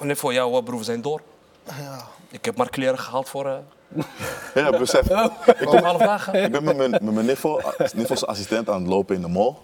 [0.00, 1.20] Nee, voor jou, hoor, broer, we zijn door.
[1.64, 2.06] Ja.
[2.30, 3.46] Ik heb maar kleren gehaald voor...
[3.46, 3.56] eh
[4.54, 5.10] Ja, besef.
[5.60, 6.26] ik kom half.
[6.26, 7.62] Ik ben met mijn, met mijn niffel,
[7.94, 9.54] niffels assistent aan het lopen in de mall.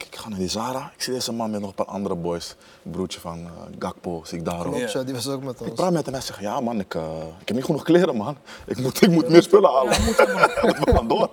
[0.00, 0.90] Ik, ik ga naar die Zara.
[0.96, 2.56] Ik zie deze man met nog een paar andere boys.
[2.84, 4.72] Een broertje van eh, Gakpo, zie ik daar ook.
[4.74, 5.74] Klopt, ja, die was ook met Ik ons.
[5.74, 7.02] praat met hem en hij zegt, ja man, ik, eh,
[7.40, 8.36] ik heb niet genoeg kleren man.
[8.66, 9.90] Ik moet, ik moet meer spullen halen.
[10.04, 11.30] We gaan door.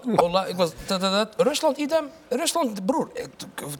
[0.48, 1.48] Ik was, dat, dat, dat.
[1.48, 2.10] Rusland, idem.
[2.30, 3.10] Rusland, broer.
[3.14, 3.30] ik-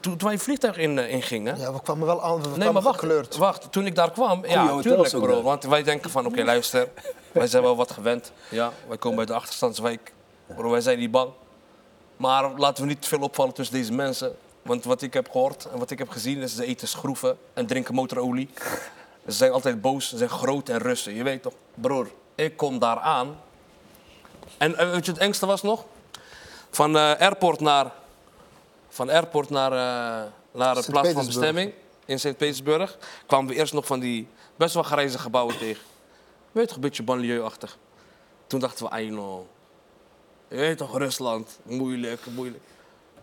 [0.00, 1.58] toen wij het vliegtuig in, eh, ingingen...
[1.58, 3.36] Ja, we kwamen wel aan, we Nee, kwamen maar wacht, gekleurd.
[3.36, 3.72] wacht.
[3.72, 5.32] Toen ik daar kwam, ja, hotels tuurlijk ook bro.
[5.34, 5.42] daar.
[5.42, 6.88] Want wij denken van, oké, luister.
[7.32, 8.32] Wij zijn wel wat gewend.
[8.50, 10.12] Ja, wij komen uit de achterstandswijk.
[10.56, 11.30] Bro, wij zijn niet bang.
[12.16, 14.32] Maar laten we niet te veel opvallen tussen deze mensen.
[14.68, 17.66] Want wat ik heb gehoord en wat ik heb gezien is ze eten schroeven en
[17.66, 18.48] drinken motorolie.
[19.26, 21.14] Ze zijn altijd boos, ze zijn groot en Russen.
[21.14, 23.40] Je weet toch, broer, ik kom daar aan.
[24.58, 25.84] En weet je het engste was nog?
[26.70, 27.92] Van eh, airport naar,
[28.88, 31.72] van airport naar, eh, naar de plaats van bestemming
[32.04, 35.82] in Sint-Petersburg kwamen we eerst nog van die best wel grijze gebouwen tegen.
[36.52, 37.78] Je weet toch, een beetje banlieue-achtig.
[38.46, 39.46] Toen dachten we, ai no.
[40.48, 42.64] Je weet toch, Rusland, moeilijk, moeilijk.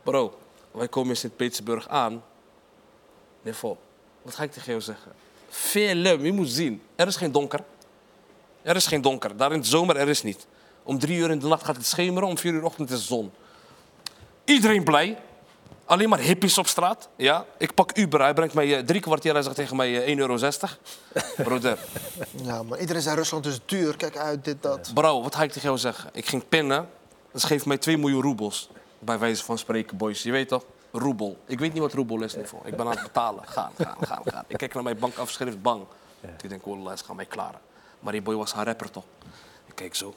[0.04, 0.38] Bro,
[0.78, 2.24] wij komen in Sint-Petersburg aan.
[3.42, 3.76] Niveau,
[4.22, 5.12] wat ga ik tegen jou zeggen?
[5.50, 6.82] Film, je moet zien.
[6.96, 7.60] Er is geen donker.
[8.62, 9.38] Er is geen donker.
[9.38, 10.48] Daar in de zomer, er is niet.
[10.84, 13.06] Om drie uur in de nacht gaat het schemeren, om vier uur ochtend is de
[13.06, 13.32] zon.
[14.46, 15.18] Iedereen blij.
[15.86, 17.10] Alleen maar hippies op straat.
[17.16, 20.18] Ja, ik pak Uber, hij brengt mij eh, drie kwartier, hij zegt tegen mij eh,
[20.18, 20.38] 1,60 euro.
[21.36, 21.78] Broeder,
[22.44, 24.92] Ja, maar iedereen zei Rusland is duur, kijk uit, dit, dat.
[24.94, 26.10] bro, wat ga ik tegen jou zeggen?
[26.14, 26.90] Ik ging pinnen,
[27.32, 28.70] dat geeft mij 2 miljoen roebels.
[29.06, 30.24] Bij wijze van spreken, boys.
[30.24, 30.64] Je weet toch?
[30.92, 31.38] Roebel.
[31.46, 32.68] Ik weet niet wat roebel is niveau.
[32.68, 33.48] Ik ben aan het betalen.
[33.48, 34.44] Gaan, gaan, gaan, gaan.
[34.48, 35.84] Ik kijk naar mijn bankafschrift, bang.
[36.42, 37.60] Ik denk, wallah, ze gaan mij klaren.
[38.00, 39.04] Maar die boy was haar rapper toch?
[39.66, 40.14] Ik kijk zo.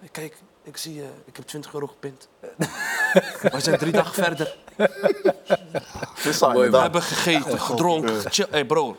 [0.00, 2.28] Ik kijk, ik zie, eh, ik heb 20 euro gepind.
[3.52, 4.56] We zijn drie dagen verder.
[4.76, 8.46] Je We hebben gegeten, gedronken, gechill.
[8.50, 8.96] Hey bro,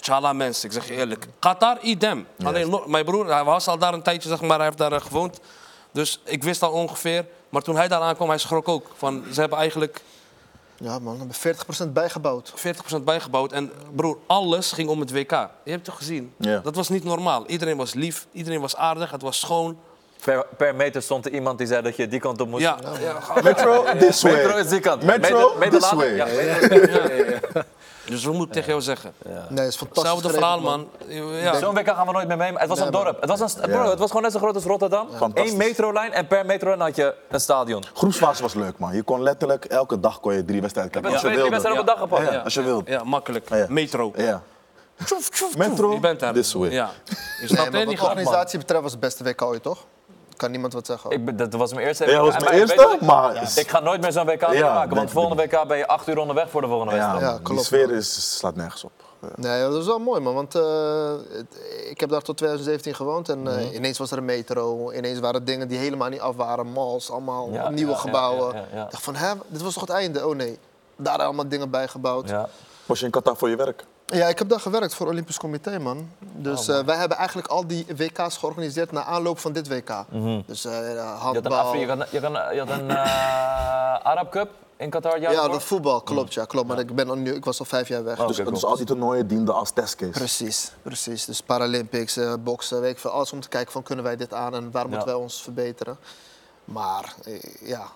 [0.00, 1.26] tjala mensen, ik zeg je eerlijk.
[1.38, 2.26] Qatar, idem.
[2.42, 5.00] Alleen mijn broer, hij was al daar een tijdje, zeg maar, hij heeft daar eh,
[5.00, 5.40] gewoond.
[5.92, 7.26] Dus ik wist al ongeveer.
[7.48, 8.90] Maar toen hij daar aankwam, hij schrok ook.
[8.96, 10.02] Van, ze hebben eigenlijk
[10.76, 12.52] Ja man, we hebben 40% bijgebouwd.
[12.96, 13.52] 40% bijgebouwd.
[13.52, 15.30] En broer, alles ging om het WK.
[15.30, 16.34] Je hebt het toch gezien?
[16.36, 16.58] Ja.
[16.58, 17.46] Dat was niet normaal.
[17.46, 19.78] Iedereen was lief, iedereen was aardig, het was schoon.
[20.24, 22.62] Per, per meter stond er iemand die zei dat je die kant op moest.
[22.62, 24.32] Ja, ja, Metro, this way.
[24.32, 25.02] Metro is die kant.
[25.02, 26.14] Metro, Meter- meter this way.
[26.14, 27.62] Ja, metro-
[28.06, 29.12] dus we moeten tegen jou zeggen.
[29.24, 29.88] Nee, het is fantastisch.
[30.12, 30.88] Hetzelfde verhaal, man.
[31.08, 31.58] Ja.
[31.58, 32.52] Zo'n WK gaan we nooit meer mee.
[32.54, 33.04] Het was Nee, een man.
[33.04, 33.20] dorp.
[33.20, 33.76] Het was, een, Ja.
[33.78, 35.08] bro, het was gewoon net zo groot als Rotterdam.
[35.34, 37.84] Eén metrolijn en per metrolijn had je een stadion.
[37.94, 38.94] Groepsfase was leuk man.
[38.94, 41.10] Je kon letterlijk elke dag kon je drie wedstrijden kijken.
[41.10, 41.50] Ja, Als je wilde.
[41.50, 42.32] wedstrijden op een dag gepakt.
[42.32, 42.88] Ja, als je wilt.
[42.88, 43.48] Ja, makkelijk.
[43.48, 43.66] Ja.
[43.68, 44.12] Metro.
[44.16, 44.42] Ja.
[44.98, 45.54] Metro, tjoef.
[45.94, 46.32] Je bent daar.
[46.32, 46.70] this way.
[46.70, 46.90] Ja.
[47.04, 48.08] Je Nee, snapt niet wat man.
[48.08, 49.84] organisatie betreft was het beste WK ooit, toch?
[50.42, 51.10] Kan niemand wat zeggen.
[51.10, 53.52] Ik, dat was mijn eerste Ja, dat was mijn bij- eerste, maar...
[53.56, 56.18] Ik ga nooit meer zo'n WK Ja, denk want volgende WK ben je acht uur
[56.18, 57.32] onderweg voor de volgende Ja, wedstrijd.
[57.36, 57.96] Ja, klopt, sfeer man.
[57.96, 58.90] is, slaat nergens op.
[59.20, 59.28] Ja.
[59.36, 60.34] Nee, dat is wel mooi, man.
[60.34, 61.10] Want eh,
[61.90, 63.48] ik heb daar tot 2017 gewoond en Mhm.
[63.58, 64.92] eh, ineens was er een metro.
[64.92, 66.66] Ineens waren dingen die helemaal niet af waren.
[66.66, 68.54] Malls, allemaal Ja, nieuwe ja, gebouwen.
[68.54, 68.84] ja, ja, ja.
[68.84, 70.26] Ik dacht van, hè, dit was toch het einde?
[70.26, 70.58] Oh nee,
[70.96, 72.28] daar allemaal dingen bijgebouwd.
[72.28, 72.38] Ja.
[72.38, 72.48] Ja.
[72.86, 73.84] Was je in Qatar voor je werk?
[74.12, 76.08] Ik heb daar gewerkt voor Olympisch Comité, man.
[76.18, 80.04] Dus Oh, eh, wij hebben eigenlijk al die WK's georganiseerd na aanloop van dit WK.
[80.46, 80.82] Dus eh, Mhm.
[80.82, 81.74] Je had een, handbal.
[81.74, 85.20] Je had een, je had een, je had een eh, Arab Cup in Qatar.
[85.20, 86.34] Ja, Ja, dat voetbal, klopt.
[86.34, 86.68] Ja, klopt.
[86.68, 88.20] Maar ik, ben al nu, ik was al vijf jaar weg.
[88.20, 90.10] Oh, Dus Dus, dus al die toernooien dienden als testcase.
[90.12, 91.24] Precies, precies.
[91.24, 93.10] Dus Paralympics, eh, boksen, weet ik veel.
[93.10, 95.96] Alles om te kijken van kunnen wij dit aan en waar moeten wij ons verbeteren.
[96.64, 97.86] Maar eh, ja,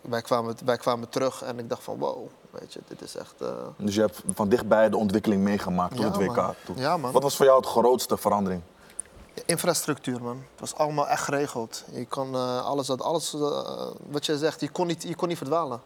[0.00, 3.34] wij kwamen, wij kwamen terug en ik dacht van wow, weet je, dit is echt...
[3.40, 6.36] eh, Dus je hebt van dichtbij de ontwikkeling meegemaakt Ja, het WK.
[6.36, 6.54] man.
[6.74, 7.12] Ja, man.
[7.12, 8.62] Wat was voor jou het grootste verandering?
[9.46, 10.36] Infrastructuur, man.
[10.50, 11.84] Het was allemaal echt geregeld.
[11.92, 13.36] Je kon eh, alles, dat, alles
[14.10, 15.80] wat je zegt, je kon niet, je kon niet verdwalen.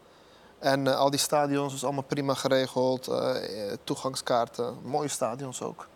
[0.58, 3.08] En al die stadions was allemaal prima geregeld.
[3.84, 5.86] toegangskaarten, mooie stadions ook.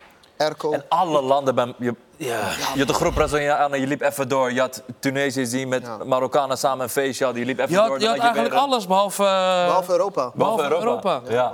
[0.72, 2.38] En alle landen, bij, je, Ja.
[2.74, 4.52] je had een groep Brazilianen, je liep even door.
[4.52, 5.98] Je had Tunesië zien met Ja.
[6.04, 7.42] Marokkanen samen een feestje hadden.
[7.42, 7.88] Je liep even Je door.
[7.88, 9.22] had, je had eigenlijk weer- alles behalve...
[9.24, 10.30] eh, Behalve Europa.
[10.34, 11.20] behalve Europa.
[11.28, 11.52] Ja.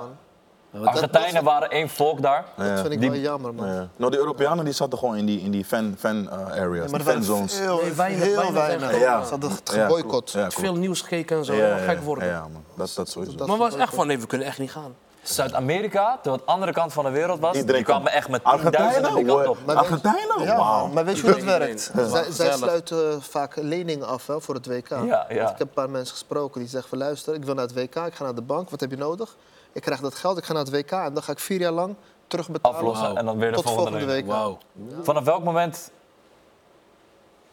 [0.70, 2.44] wat- Argentijnen waren één volk daar.
[2.56, 3.66] Dat vind ik Die- wel jammer, man.
[3.66, 3.88] Ja.
[3.96, 6.98] Nou, die Europeanen die zaten gewoon in die, in die fan, fan eh, areas, Ja,
[7.00, 7.58] fanzones.
[7.58, 9.00] heel, Nee, weinig, heel weinig weinig.
[9.00, 9.22] Ja.
[9.24, 10.30] Ze hadden het Ja, geboycott.
[10.30, 10.50] Ja.
[10.50, 11.52] Veel nieuws gekeken en zo.
[11.54, 12.28] Ja, ja, gek worden.
[12.28, 12.64] Ja, man.
[12.74, 13.36] Dat, dat sowieso.
[13.36, 14.94] Dat- Maar was echt van, nee, we kunnen echt niet gaan.
[15.34, 18.16] Zuid-Amerika, terwijl het andere kant van de wereld was, Iedereen die kwamen kwam.
[18.16, 18.90] echt met Argentijnen?
[18.92, 19.66] tienduizenden die kant op.
[19.66, 20.40] Maar- Argentijnen?
[20.42, 20.86] Ja, Wauw.
[20.86, 21.80] maar weet je hoe dat werkt?
[21.94, 22.08] Zij, Ja.
[22.08, 22.54] zij Gezellig.
[22.56, 24.88] sluiten vaak leningen af hè, voor het WK.
[24.88, 25.26] Ja, ja.
[25.28, 27.94] Ik heb een paar mensen gesproken die zeggen van luister, ik wil naar het WK,
[27.96, 29.36] ik ga naar de bank, wat heb je nodig?
[29.72, 31.72] Ik krijg dat geld, ik ga naar het WK en dan ga ik vier jaar
[31.72, 31.94] lang
[32.26, 32.76] terugbetalen.
[32.78, 34.24] aflossen en dan weer de Tot volgende, volgende week.
[34.26, 34.34] week.
[34.34, 34.58] Wauw.
[35.02, 35.90] Vanaf welk moment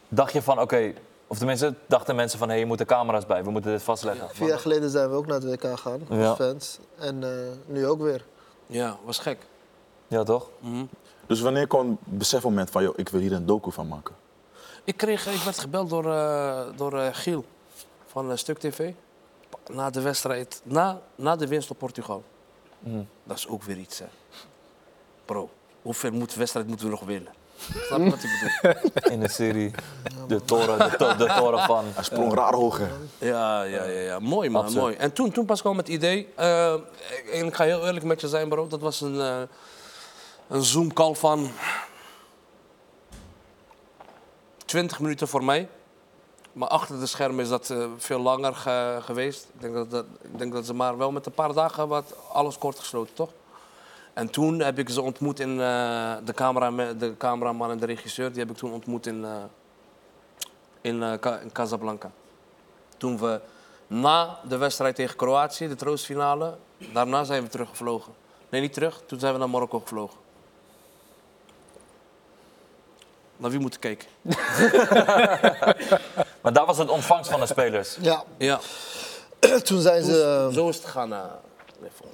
[0.08, 0.92] dacht je van, oké,
[1.26, 4.28] of tenminste dachten mensen van, hé, je moet er camera's bij, we moeten dit vastleggen.
[4.30, 6.28] Vier jaar geleden zijn we ook naar het WK gegaan, Ja.
[6.28, 6.78] als fans.
[6.98, 8.24] En eh, nu ook weer.
[8.66, 9.38] Ja, was gek.
[10.08, 10.50] Ja, toch?
[11.26, 14.14] Dus wanneer kwam het besefmoment van, joh, ik wil hier een docu van maken?
[14.84, 17.44] Ik, kreeg, ik werd gebeld door, eh, door eh, Giel
[18.06, 18.92] van Stuk TV.
[19.72, 22.22] Na de wedstrijd, na, na de winst op Portugal.
[23.24, 24.06] Dat is ook weer iets, hè.
[25.24, 25.50] Bro,
[25.82, 27.32] hoeveel moet, wedstrijd moeten we nog winnen?
[27.86, 28.30] Snap je wat ik
[28.62, 29.12] bedoel?
[29.12, 29.70] In de serie,
[30.28, 31.84] de toren, de, to- de toren van...
[31.94, 32.86] Hij sprong raar hoog, hè?
[33.18, 34.18] Ja, ja, ja, ja.
[34.18, 34.94] mooi man, mooi.
[34.94, 36.72] En toen, toen pas kwam het idee, eh,
[37.32, 39.40] en ik ga heel eerlijk met je zijn bro, dat was een, eh
[40.48, 41.50] een Zoom-call van
[44.64, 45.68] 20 minuten voor mij.
[46.52, 49.46] Maar achter de schermen is dat eh, veel langer ge- geweest.
[49.54, 52.14] Ik denk dat, dat, ik denk dat ze maar wel met een paar dagen wat
[52.32, 53.30] alles kort gesloten, toch?
[54.16, 58.30] En toen heb ik ze ontmoet in eh, de, camera, de cameraman en de regisseur.
[58.30, 59.30] Die heb ik toen ontmoet in, eh,
[60.80, 62.10] in, eh, Ca- in Casablanca.
[62.96, 63.40] Toen we
[63.86, 66.56] na de wedstrijd tegen Kroatië, de troostfinale,
[66.92, 68.12] daarna zijn we teruggevlogen.
[68.48, 69.02] Nee, niet terug.
[69.06, 70.18] Toen zijn we naar Marokko gevlogen.
[73.36, 74.08] Naar wie moeten kijken?
[76.42, 77.96] Maar daar was het ontvangst van de spelers.
[78.00, 78.60] Ja, Ja,
[79.64, 80.48] toen zijn ze...
[80.52, 81.12] zo is het gegaan.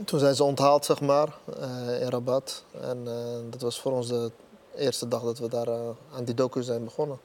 [0.04, 1.28] Toen zijn ze onthaald, zeg maar,
[1.60, 2.64] eh, in Rabat.
[2.80, 3.12] En eh,
[3.50, 4.30] dat was voor ons de
[4.76, 5.80] eerste dag dat we daar eh,
[6.16, 7.18] aan die docu zijn begonnen.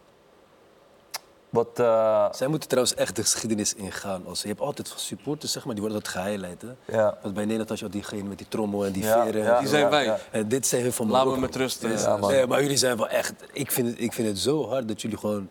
[1.49, 4.25] Wat, eh, Zij moeten trouwens echt de geschiedenis ingaan.
[4.27, 6.61] Als, je hebt altijd supporters, zeg maar, die worden dat gehighlight.
[6.61, 6.95] Hè?
[6.97, 7.17] ja.
[7.21, 9.43] Want bij Nederland had je al diegene met die trommel en die Ja, veren.
[9.43, 10.03] ja, Die zijn ja, wij.
[10.03, 10.17] ja.
[10.31, 11.81] En dit zijn hun van Laat me met rust.
[12.21, 13.33] Nee, maar jullie zijn wel echt...
[13.51, 15.49] Ik vind het, ik vind het zo hard dat jullie gewoon...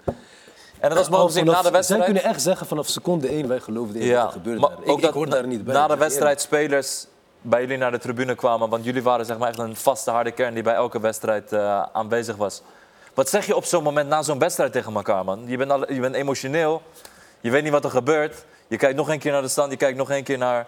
[0.80, 1.86] En dat was mogen zien na de wedstrijd.
[1.86, 4.70] Zij kunnen echt zeggen vanaf seconde één, wij geloofden in Ja, wat er gebeurde maar
[4.70, 5.74] ook Ik, dat ik hoor daar niet bij.
[5.74, 7.06] Na de wedstrijd spelers
[7.40, 8.68] bij jullie naar de tribune kwamen.
[8.68, 11.82] Want jullie waren zeg maar echt een vaste harde kern die bij elke wedstrijd eh,
[11.92, 12.62] aanwezig was.
[13.14, 15.42] Wat zeg je op zo'n moment na zo'n wedstrijd tegen elkaar, man?
[15.46, 16.82] Je bent, al, je bent emotioneel.
[17.40, 18.44] Je weet niet wat er gebeurt.
[18.66, 19.70] Je kijkt nog een keer naar de stand.
[19.70, 20.66] Je kijkt nog een keer naar...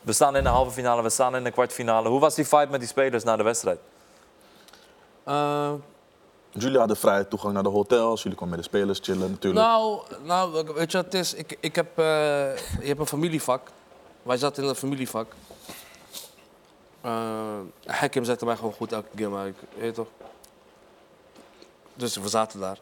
[0.00, 2.08] We staan in de halve finale, we staan in de kwartfinale.
[2.08, 3.78] Hoe was die fight met die spelers na de wedstrijd?
[5.24, 5.72] Eh,
[6.58, 9.64] Jullie hadden vrije toegang naar de hotels, jullie konden met de spelers chillen natuurlijk.
[9.66, 11.34] nou, nou, weet je wat het is?
[11.34, 12.04] Ik, ik heb, eh,
[12.56, 13.68] je hebt een familievak.
[14.22, 15.32] Wij zaten in een familievak.
[17.00, 20.08] Eh Hakim zette mij gewoon goed elke keer, maar ik weet je toch.
[21.94, 22.78] Dus we zaten daar.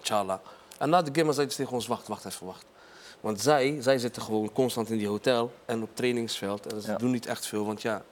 [0.00, 0.40] Tjala.
[0.78, 2.64] En na de game zei ze tegen ons, wacht, wacht even, wacht.
[3.20, 6.72] Want zij, zij zitten gewoon constant in die hotel en op trainingsveld.
[6.72, 6.96] En ze Ja.
[6.96, 8.02] doen niet echt veel, want ja,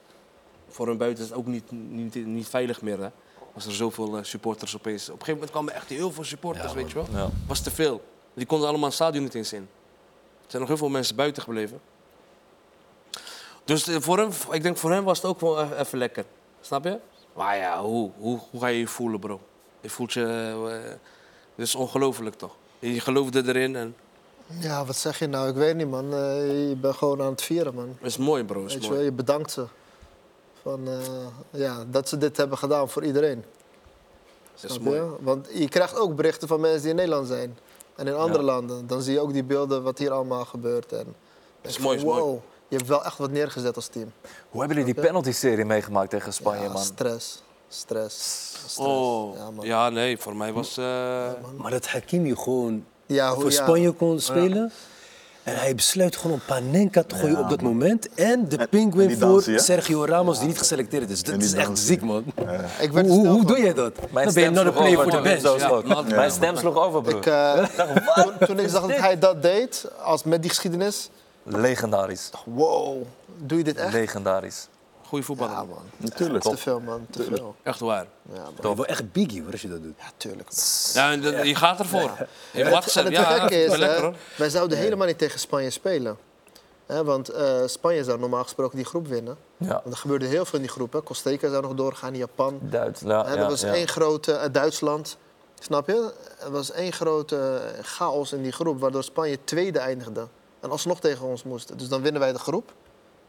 [0.69, 3.01] voor hun buiten is het ook niet, niet, niet veilig meer.
[3.01, 3.09] Hè.
[3.53, 5.03] Was er zoveel eh, supporters opeens.
[5.03, 7.07] Op een gegeven moment kwamen echt heel veel supporters, weet je wel.
[7.13, 7.31] Ja.
[7.47, 8.03] Was te veel.
[8.35, 9.69] Die konden allemaal het stadion niet eens in.
[10.45, 11.81] Er zijn nog heel veel mensen buiten gebleven.
[13.65, 16.25] Dus eh, voor hem, ik denk voor hem was het ook wel e- even lekker.
[16.61, 16.99] Snap je?
[17.35, 19.41] Maar ja, hoe, hoe, hoe ga je je voelen, bro?
[19.81, 20.25] Je voelt je...
[20.85, 20.91] eh,
[21.55, 22.57] dit is ongelooflijk, toch?
[22.79, 23.97] Je geloofde erin en...
[24.47, 25.49] Ja, wat zeg je nou?
[25.49, 26.13] Ik weet niet, man.
[26.15, 27.97] Eh, je bent gewoon aan het vieren, man.
[27.99, 28.65] Het is mooi, bro.
[28.65, 28.99] Is Weet je, mooi.
[29.01, 29.67] wel, je bedankt ze.
[30.63, 30.99] Van, eh,
[31.61, 33.45] ja, dat ze dit hebben gedaan voor iedereen.
[34.61, 34.97] Het is mooi.
[34.97, 35.11] je?
[35.21, 37.59] Want je krijgt ook berichten van mensen die in Nederland zijn.
[37.97, 38.87] En in andere landen.
[38.87, 40.93] Dan zie je ook die beelden wat hier allemaal gebeurt.
[40.93, 41.15] En
[41.63, 42.23] is denk mooi, van, is mooi.
[42.23, 42.39] wow,
[42.69, 44.13] je hebt wel echt wat neergezet als team.
[44.51, 46.83] Hoe hebben jullie die penalty-serie meegemaakt tegen Spanje, ja, man?
[46.83, 47.43] stress.
[47.69, 48.51] Stress.
[48.59, 48.79] stress.
[48.79, 49.67] Oh, Ja, man.
[49.67, 50.77] ja, nee, voor mij was...
[50.77, 50.85] eh,
[51.57, 53.63] Maar dat Hakimi gewoon Ja, hoe, voor ja.
[53.63, 54.73] Spanje kon spelen.
[55.43, 58.09] En hij besluit gewoon om Panenka te gooien op dat moment.
[58.15, 59.61] En de En- die voor dansen?
[59.61, 61.23] Sergio Ramos, die niet geselecteerd is.
[61.23, 62.25] Dat is echt ziek, man.
[62.81, 63.93] Ik Hoe, werd hoe, doe jij dat?
[64.11, 65.61] Mijn Dan ben je not a player for the bench.
[65.61, 65.87] sloot.
[65.89, 67.17] Ja, Mijn stem sloeg over, broer.
[67.17, 67.65] Ik, eh,
[68.15, 71.11] toen, toen ik zag dat hij dat deed, als met die geschiedenis.
[71.43, 72.31] Legendarisch.
[72.45, 72.97] Wow,
[73.37, 73.93] doe je dit echt?
[73.93, 74.67] Legendarisch.
[75.13, 75.55] Goeie voetballer.
[75.55, 75.83] Ja, man.
[75.97, 76.45] Natuurlijk.
[76.45, 77.07] Te veel, man.
[77.11, 77.55] Te veel.
[77.63, 78.07] Echt waar.
[78.33, 78.53] Ja, man.
[78.71, 79.95] Je wel echt biggie hoor, als je dat doet.
[79.99, 80.49] Ja, tuurlijk.
[80.95, 81.21] Man.
[81.21, 82.11] Ja, je gaat ervoor.
[82.53, 84.15] Je En mag het, en zeggen, het ja, gekke is, wel lekker hoor.
[84.37, 86.17] wij zouden helemaal niet tegen Spanje spelen.
[86.87, 89.37] Hè, want eh, Spanje zou normaal gesproken die groep winnen.
[89.57, 89.69] Ja.
[89.69, 90.93] Want er gebeurde heel veel in die groep.
[90.93, 91.03] Hè.
[91.03, 92.59] Costa Rica zou nog doorgaan, Japan.
[92.63, 93.01] Duits.
[93.01, 93.73] Ja, ja, was ja.
[93.73, 94.33] één grote...
[94.33, 95.17] eh, Duitsland,
[95.59, 96.13] snap je?
[96.41, 97.37] Er was één grote
[97.77, 98.81] eh, chaos in die groep...
[98.81, 100.27] waardoor Spanje tweede eindigde.
[100.61, 101.79] En alsnog tegen ons moest.
[101.79, 102.73] Dus dan winnen wij de groep.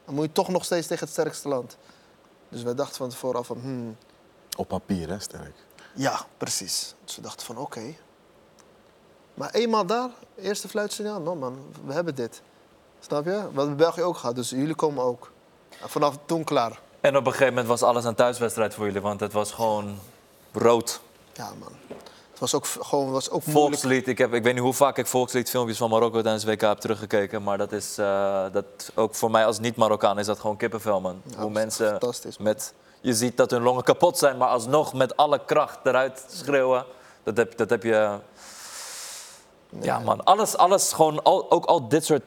[0.05, 1.77] Dan moet je toch nog steeds tegen het sterkste land.
[2.49, 3.57] Dus wij dachten van tevoren al van...
[3.59, 3.97] Hmm,
[4.57, 5.55] Op papier, hè, sterk.
[5.95, 6.95] ja, precies.
[7.05, 7.95] Dus we dachten van oké.
[9.33, 12.41] Maar eenmaal daar, eerste fluitsignaal, no man, we hebben dit.
[12.99, 13.31] Snap je?
[13.31, 15.31] Wat hebben België ook gehad, dus jullie komen ook.
[15.81, 16.79] En vanaf toen klaar.
[17.01, 19.99] En op een gegeven moment was alles een thuiswedstrijd voor jullie, want het was gewoon
[20.51, 21.01] rood.
[21.33, 21.92] Ja man.
[22.43, 23.65] Het was ook, gewoon, was ook moeilijk.
[23.65, 26.77] Volkslied, ik, heb, ik weet niet hoe vaak ik volksliedfilmpjes van Marokko tijdens WK heb
[26.77, 28.65] teruggekeken, maar dat is eh, dat,
[28.95, 31.21] ook voor mij als niet-Marokkaan is dat gewoon kippenvel, man.
[31.23, 31.99] Ja, hoe mensen
[32.39, 36.85] met Je ziet dat hun longen kapot zijn, maar alsnog met alle kracht eruit schreeuwen.
[37.23, 38.19] Dat heb, dat heb je...
[39.79, 42.23] Ja man, alles, alles gewoon, al, ook al dit soort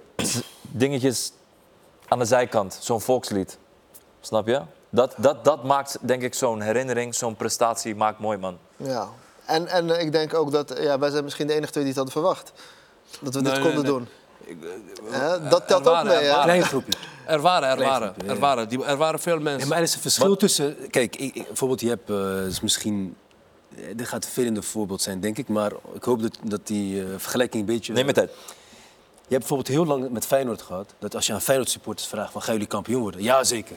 [0.60, 1.32] dingetjes
[2.08, 2.78] aan de zijkant.
[2.80, 3.58] Zo'n volkslied.
[4.20, 4.62] Snap je?
[4.90, 8.58] Dat, dat, dat maakt denk ik zo'n herinnering, zo'n prestatie maakt mooi man.
[8.76, 9.08] Ja.
[9.46, 12.02] En, en ik denk ook dat ja, wij zijn misschien de enige twee die het
[12.02, 12.52] hadden verwacht.
[13.20, 14.08] Dat we dit konden nee, doen.
[14.44, 14.56] Ik,
[15.12, 16.28] eh, dat er telt ook waren- mee, er hè?
[16.28, 16.92] waren- Klein groepje.
[17.26, 18.40] Er waren, er waren, groepje, er ja.
[18.40, 19.68] waren, die, er waren veel Ja, mensen.
[19.68, 20.76] maar er is een verschil tussen.
[20.90, 22.10] Kijk, ik, ik- bijvoorbeeld, je hebt.
[22.10, 23.16] eh, is misschien.
[23.94, 25.48] Dit gaat een vervelende voorbeeld zijn, denk ik.
[25.48, 27.92] Maar ik hoop dat, dat die eh, vergelijking een beetje.
[27.92, 28.30] Neem het uit.
[29.28, 30.94] Je hebt bijvoorbeeld heel lang met Feyenoord gehad.
[30.98, 33.22] Dat als je aan Feyenoord supporters vraagt: van, gaan jullie kampioen worden?
[33.22, 33.76] Ja, zeker.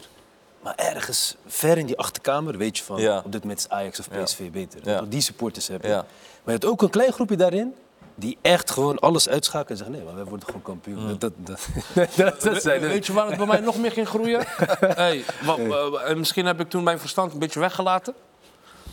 [0.62, 3.00] Maar ergens ver in die achterkamer weet je van.
[3.00, 3.22] Ja.
[3.24, 4.22] Op dit moment is Ajax of Ja.
[4.22, 4.80] PSV beter.
[4.84, 4.98] Ja.
[4.98, 5.90] Dat die supporters hebben.
[5.90, 5.96] Ja.
[5.96, 6.06] Maar
[6.44, 7.74] je hebt ook een klein groepje daarin.
[8.14, 10.98] Die echt gewoon alles uitschakelen en zeggen: nee, maar wij worden gewoon kampioen.
[10.98, 11.18] Mm.
[11.18, 11.68] Dat, dat,
[12.16, 14.46] dat, dat zijn Weet je waar het bij mij nog meer ging groeien?
[14.80, 15.58] hey, wat,
[16.02, 18.14] en misschien heb ik toen mijn verstand een beetje weggelaten.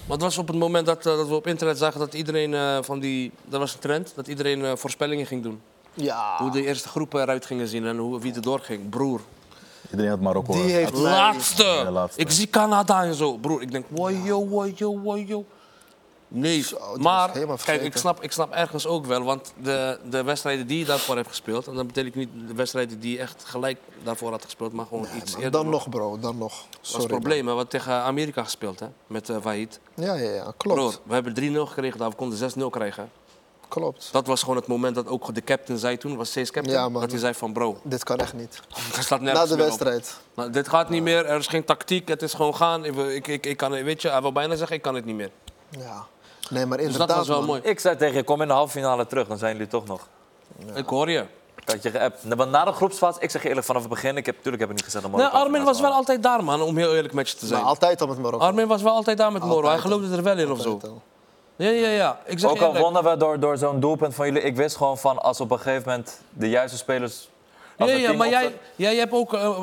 [0.08, 2.54] Maar het was op het moment dat, eh, dat we op internet zagen dat iedereen
[2.54, 3.32] eh, van die...
[3.46, 5.62] Dat was een trend, dat iedereen eh, voorspellingen ging doen.
[5.94, 6.36] Ja.
[6.38, 8.90] Hoe de eerste groepen eruit gingen zien en hoe, wie er doorging.
[8.90, 9.22] Broer,
[9.92, 10.54] Iedereen had Marokko.
[10.54, 11.64] Die heeft laatste.
[11.64, 12.22] Ja, laatste.
[12.22, 13.38] Ik zie Canada en zo.
[13.38, 15.46] Broer, ik denk, wojo, wojo, wojo.
[16.30, 17.32] Nee, Zo, maar
[17.66, 21.16] kijk, ik snap, ik snap ergens ook wel, want de, de wedstrijden die je daarvoor
[21.16, 24.74] hebt gespeeld, en dat betekent niet de wedstrijden die je echt gelijk daarvoor had gespeeld,
[24.74, 25.52] maar gewoon iets eerder.
[25.52, 26.20] dan nog, bro.
[26.20, 26.52] Dan nog.
[26.52, 27.02] Dat was Sorry.
[27.04, 27.42] het probleem.
[27.42, 28.88] We hebben tegen Amerika gespeeld, hè?
[29.08, 29.80] Met uh, Wahid.
[29.94, 30.54] Ja, ja, ja.
[30.58, 30.80] Klopt.
[30.80, 33.10] Broer, we hebben 3-0 gekregen, daar we konden 6-0 krijgen.
[33.68, 34.10] Klopt.
[34.12, 36.90] Dat was gewoon het moment dat ook de captain zei toen, was Cees captain, Ja,
[36.90, 37.02] man.
[37.02, 38.62] dat hij zei van bro, Dit kan echt niet.
[38.98, 40.18] er staat Na de wedstrijd.
[40.34, 42.86] Nou, dit gaat niet meer, er is geen tactiek, het is gewoon gaan.
[42.86, 45.16] Ik, ik, ik, ik kan, weet je, hij wil bijna zeggen, ik kan het niet
[45.16, 45.32] meer.
[45.70, 46.06] Ja.
[46.50, 47.48] Nee, maar Dus inderdaad, dat was wel man.
[47.48, 47.62] mooi.
[47.64, 50.08] Ik zei tegen je, kom in de halve finale terug, dan zijn jullie toch nog.
[50.74, 51.26] Ik hoor je.
[51.66, 52.24] Had je geappt.
[52.36, 54.70] Want na de groepsfase, ik zeg je eerlijk vanaf het begin, ik heb, natuurlijk heb
[54.72, 57.30] ik niet gezegd dat Nee, Armin was wel altijd daar, man, om heel eerlijk met
[57.30, 57.60] je te zijn.
[57.60, 58.46] Maar altijd al met Marokko.
[58.46, 60.80] Armin was wel altijd daar met Moro, hij geloofde er wel in of zo.
[60.84, 61.02] Al.
[61.58, 62.20] Ja, ja, ja.
[62.26, 64.98] Ik zeg Ook al wonnen we door, door zo'n doelpunt van jullie, ik wist gewoon
[64.98, 67.30] van als op een gegeven moment de juiste spelers.
[67.78, 69.56] Ja, ja, maar jij, jij hebt ook eh, eh,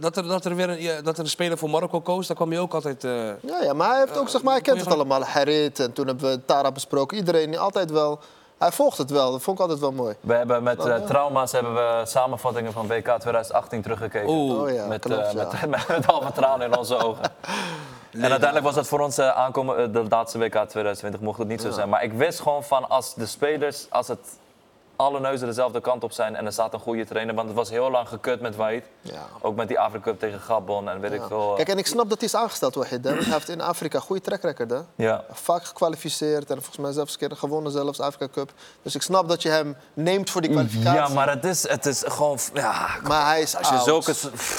[0.00, 2.36] dat, er, dat, er weer een, ja, dat er een speler voor Marokko koos, daar
[2.36, 3.04] kwam je ook altijd.
[3.04, 5.22] eh, Ja, ja, maar hij heeft ook, zeg maar, hij kent het allemaal.
[5.22, 7.16] Harit en toen hebben we Tara besproken.
[7.16, 8.18] Iedereen altijd wel.
[8.58, 9.30] Hij volgt het wel.
[9.32, 10.14] Dat vond ik altijd wel mooi.
[10.20, 14.28] We hebben met trauma's hebben we samenvattingen van WK 2018 teruggekeken.
[14.28, 14.60] Oeh.
[14.62, 15.48] Oh ja, met, klopt, ja.
[15.66, 17.22] met, met halve tranen in onze ogen.
[18.24, 21.48] en uiteindelijk was dat voor ons eh, aankomen, eh, de laatste WK 2020 mocht het
[21.48, 21.88] niet zo zijn.
[21.88, 24.38] Maar ik wist gewoon van als de spelers, als het
[24.96, 27.34] alle neuzen dezelfde kant op zijn en er staat een goede trainer.
[27.34, 28.84] Want het was heel lang gekut met Wahid.
[29.00, 29.12] Ja.
[29.40, 31.52] Ook met die Afrika Cup tegen Gabon en weet ik veel.
[31.56, 33.04] Kijk, en ik snap dat hij is aangesteld, Wahid.
[33.04, 33.10] hè.
[33.14, 34.70] Hij heeft in Afrika een goede track record.
[34.70, 34.78] Hè?
[34.94, 35.24] Ja.
[35.30, 38.52] Vaak gekwalificeerd en volgens mij zelfs een keer gewonnen, zelfs Afrika Cup.
[38.82, 41.00] Dus ik snap dat je hem neemt voor die kwalificatie.
[41.00, 42.38] Ja, maar het is, het is gewoon...
[42.54, 43.84] Ja, Maar hij is als je oud.
[43.84, 44.12] zulke...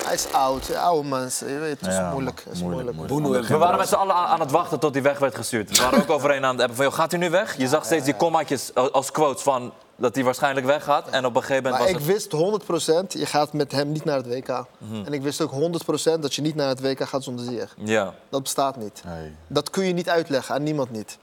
[0.06, 1.50] Hij is oud, oude mensen.
[1.52, 2.42] Je weet, het is Ja, moeilijk.
[2.44, 5.20] Het is moeilijk, We waren met z'n allen aan aan het wachten tot hij weg
[5.20, 5.78] werd gestuurd.
[5.78, 7.58] We waren ook overeen aan het appen van, joh, gaat hij nu weg?
[7.58, 11.08] Je zag steeds die kommaatjes als quotes van dat hij waarschijnlijk weggaat.
[11.10, 12.32] En op een gegeven moment Maar was ik het...
[12.32, 14.48] wist 100% je gaat met hem niet naar het WK.
[14.78, 15.06] Mhm.
[15.06, 17.76] En ik wist ook 100% dat je niet naar het WK gaat zonder Ziyech.
[17.78, 18.14] Ja.
[18.30, 19.02] Dat bestaat niet.
[19.06, 19.36] Hey.
[19.48, 21.18] Dat kun je niet uitleggen aan niemand niet.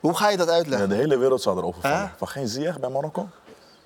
[0.00, 0.88] Hoe ga je dat Ja, uitleggen?
[0.88, 1.98] de hele wereld zou erover vallen.
[2.00, 2.06] Hè?
[2.16, 3.28] Van geen Ziyech bij Marokko?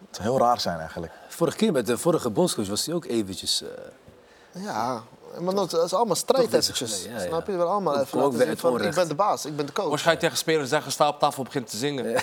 [0.07, 1.13] Het zou heel raar zijn eigenlijk.
[1.29, 3.63] Vorige keer met de vorige bondscoach was hij ook eventjes...
[3.63, 5.03] eh, Ja,
[5.39, 7.05] maar dat is allemaal strijd Toch wist eventjes.
[7.05, 7.27] ik, ja, ja.
[7.29, 7.53] Snap je?
[7.53, 9.89] We willen allemaal even laten zien van, ik ben de baas, ik ben de coach.
[9.89, 12.15] Waarschijnlijk tegen spelers zeggen, sta op tafel, begint te zingen.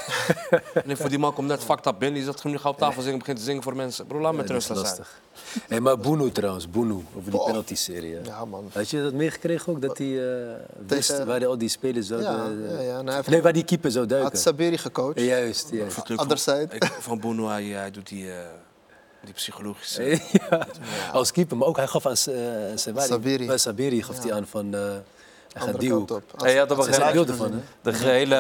[0.86, 3.02] En voor die man komt net fucked up binnen, die zegt, nu ga op tafel
[3.02, 4.06] zingen, begint te zingen voor mensen.
[4.08, 4.98] Bro, laat me dat met is rust zijn.
[4.98, 5.22] lastig.
[5.68, 8.18] Hey, maar Boeno trouwens, Boeno, over die penalty-serie.
[8.24, 8.70] Ja, man.
[8.74, 10.54] Had je dat meegekregen ook, dat hij eh,
[10.88, 12.30] wist Tegen- waar al die spelers zouden...
[12.72, 14.40] Ja, ja, heeft Nee, waar die keeper zou had duiken.
[14.40, 15.20] Sabiri gecoacht.
[15.20, 15.98] Juist, juist.
[16.16, 16.68] Other van-
[17.00, 18.38] Van Bono, hij, hij doet die, eh,
[19.28, 20.04] die psychologische...
[20.50, 20.68] ja,
[21.12, 23.06] als keeper, maar ook hij gaf aan uh, Sabiri.
[23.08, 23.46] Sabiri.
[23.46, 24.74] Bij Sabiri gaf hij aan van...
[24.76, 24.82] eh
[25.54, 26.24] hij gaat Andere kant duwen.
[26.38, 26.48] op.
[26.48, 27.64] Je had op een Er zijn gegeven beelden moment...
[27.82, 27.92] van, hè?
[27.92, 28.36] De gehele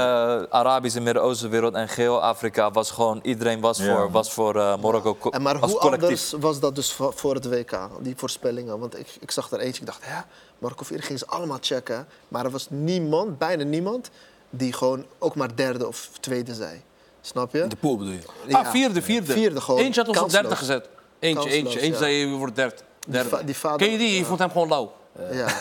[0.50, 3.20] Arabische Midden-Oosten wereld en geheel Afrika was gewoon...
[3.24, 3.96] Iedereen was Ja.
[3.96, 6.08] voor, was voor eh, Marokko co- En maar als hoe collectief.
[6.10, 8.80] anders was dat dus voor het WK, die voorspellingen?
[8.80, 10.22] Want ik, ik zag er eentje, ik dacht, hè,
[10.58, 12.08] Marco Vier gingen ze allemaal checken.
[12.28, 14.10] Maar er was niemand, bijna niemand,
[14.50, 16.82] die gewoon ook maar derde of tweede zei.
[17.28, 17.68] Snap je?
[17.68, 18.20] De pool bedoel je?
[18.48, 18.60] Ja.
[18.60, 19.34] Ah, vierde, vierde.
[19.34, 19.80] Vierde gewoon.
[19.82, 20.42] Eentje had ons op Kansloos.
[20.42, 20.90] derde gezet.
[21.20, 21.80] Eentje, Kansloos, eentje.
[21.80, 21.98] Eentje ja.
[21.98, 22.76] zei je wordt derde.
[23.08, 23.30] derde.
[23.30, 24.18] va- die vader- Ken je die?
[24.18, 24.94] Je vond hem gewoon lauw.
[25.32, 25.48] Ja.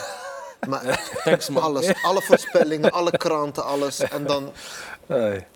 [0.69, 1.62] Maar Thanks man.
[1.62, 4.01] alles, alle voorspellingen, alle kranten, alles.
[4.01, 4.51] En dan
[5.07, 5.47] Hey.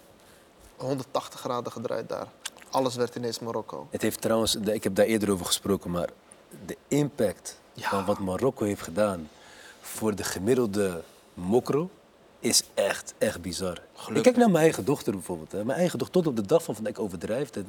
[0.76, 2.26] 180 graden gedraaid daar.
[2.70, 3.86] Alles werd ineens Marokko.
[3.90, 6.08] Het heeft trouwens, ik heb daar eerder over gesproken, maar
[6.66, 9.28] de impact van wat Marokko heeft gedaan
[9.80, 11.02] voor de gemiddelde
[11.34, 11.90] mokro
[12.40, 13.80] is echt, echt bizar.
[13.94, 14.16] Gelukkig.
[14.16, 15.52] Ik kijk naar mijn eigen dochter bijvoorbeeld.
[15.52, 15.64] Hè.
[15.64, 17.54] Mijn eigen dochter, tot op de dag van vandaag, ik overdrijf.
[17.54, 17.66] het,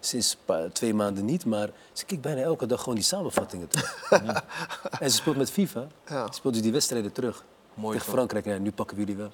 [0.00, 0.36] Sinds
[0.72, 4.10] twee maanden niet, maar ze kijkt bijna elke dag gewoon die samenvattingen terug.
[5.00, 5.86] En ze speelt met FIFA.
[6.08, 6.26] Ja.
[6.26, 7.44] Ze speelt dus die wedstrijden terug.
[7.74, 8.12] Mooi Tegen?
[8.12, 9.30] Frankrijk, ja, nu pakken we jullie wel.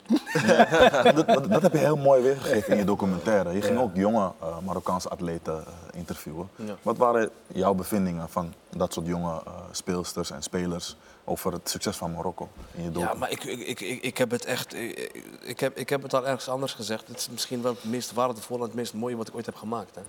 [1.15, 3.53] dat, dat, dat heb je heel mooi weergegeven in je documentaire.
[3.53, 6.49] Je ging ook jonge eh, Marokkaanse atleten eh, interviewen.
[6.57, 6.77] Ja.
[6.83, 10.97] Wat waren jouw bevindingen van dat soort jonge eh, speelsters en spelers
[11.29, 14.45] over het succes van Marokko in je Ja, maar ik, ik, ik, ik, heb het
[14.45, 14.75] echt.
[14.75, 17.09] Ik, ik heb, ik heb het al ergens anders gezegd.
[17.09, 19.55] Het is misschien wel het meest waardevolle en het meest mooie wat ik ooit heb
[19.55, 19.95] gemaakt.
[19.95, 20.03] Hè.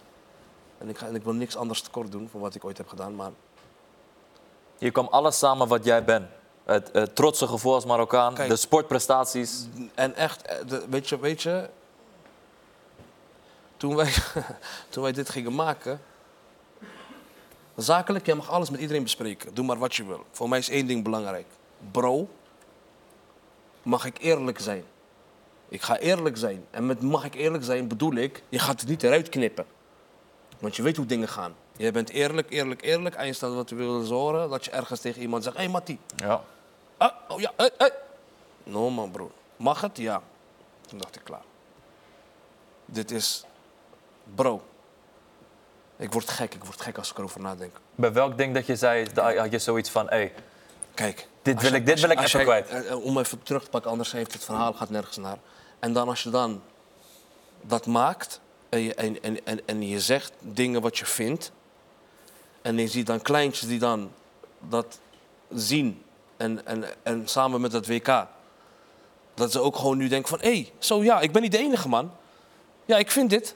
[0.78, 2.88] En, ik ga, en ik wil niks anders tekort doen van wat ik ooit heb
[2.88, 3.16] gedaan.
[3.16, 3.32] Maar
[4.78, 6.28] Hier kwam alles samen wat jij bent.
[6.64, 8.50] Het, het trotse gevoel als Marokkaan, Kijk.
[8.50, 9.68] de sportprestaties.
[9.96, 11.70] En echt, eh, de- weet je, weet je
[13.78, 14.14] toen, wij,
[14.90, 16.02] toen wij dit gingen maken.
[17.82, 19.54] Zakelijk, jij mag alles met iedereen bespreken.
[19.54, 20.26] Doe maar wat je wil.
[20.32, 21.46] Voor mij is één ding belangrijk.
[21.92, 22.30] Bro,
[23.84, 24.84] mag ik eerlijk zijn?
[25.70, 26.66] Ik ga eerlijk zijn.
[26.72, 29.66] En met mag ik eerlijk zijn bedoel ik, je gaat het niet eruit knippen.
[30.60, 31.56] Want je weet hoe dingen gaan.
[31.78, 33.16] Je bent eerlijk, eerlijk, eerlijk.
[33.16, 34.50] En je staat wat je wil horen.
[34.50, 36.44] Dat je ergens tegen iemand zegt, hé hey, Mattie, Ja.
[36.98, 37.92] Ah, oh ja, hey, hey.
[38.64, 39.32] No man, broer.
[39.56, 39.98] Mag het?
[39.98, 40.22] Ja.
[40.88, 41.44] Toen dacht ik, klaar.
[42.86, 43.46] Dit is...
[44.36, 44.62] Bro.
[46.00, 47.76] Ik word gek, ik word gek als ik erover nadenk.
[47.96, 50.34] Bij welk ding dat je zei, had je zoiets van, hé, hey,
[50.94, 51.28] Kijk.
[51.42, 52.70] Dit wil je- ik- dit je- wil ik even kwijt.
[52.70, 55.38] eh, eh, Om even terug te pakken, anders heeft het verhaal gaat nergens naar.
[55.80, 56.62] En dan als je dan
[57.62, 58.40] dat maakt
[58.70, 61.52] en je, en, en, en, en je zegt dingen wat je vindt.
[62.62, 64.12] En je ziet dan kleintjes die dan
[64.60, 65.00] dat
[65.50, 66.04] zien.
[66.38, 68.26] En, en, en samen met dat WK.
[69.34, 70.40] Dat ze ook gewoon nu denken van...
[70.40, 72.12] Hé, hey, zo ja, ik ben niet de enige man.
[72.86, 73.56] Ja, ik vind dit.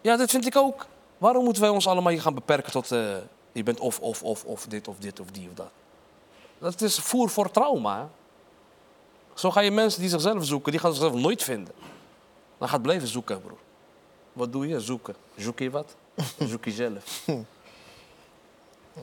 [0.00, 0.86] Ja, dat vind ik ook.
[1.22, 2.92] Waarom moeten wij ons allemaal hier gaan beperken tot...
[2.92, 3.16] eh,
[3.52, 5.70] je bent of, of, of, of dit, of dit, of die, of dat.
[6.58, 7.98] Dat is voer voor trauma.
[7.98, 8.04] hè.
[9.34, 11.74] Zo ga je mensen die zichzelf zoeken, die gaan zichzelf nooit vinden.
[12.58, 13.58] Dan gaat blijven zoeken, broer.
[14.32, 14.80] Wat doe je?
[14.80, 15.14] Zoeken.
[15.36, 15.94] Zoek je wat?
[16.50, 17.22] Zoek jezelf.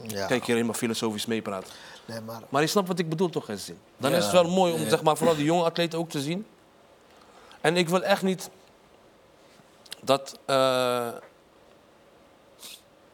[0.08, 0.26] Ja.
[0.28, 1.74] Kijk hier helemaal filosofisch meepraten.
[2.06, 3.80] Nee, maar Maar je snapt wat ik bedoel toch, Ezin?
[3.98, 4.18] Dan Ja.
[4.18, 6.46] is het wel mooi om zeg maar, vooral die jonge atleten ook te zien.
[7.62, 8.50] En ik wil echt niet
[10.02, 11.08] dat, eh,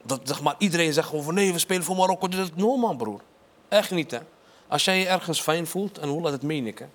[0.06, 2.28] dat zeg maar, iedereen zegt gewoon van nee, we spelen voor Marokko.
[2.28, 3.22] Dit is no man, broer.
[3.68, 4.20] Echt niet, hè.
[4.68, 6.86] Als jij je ergens fijn voelt, en hoe laat het meen ik, hè.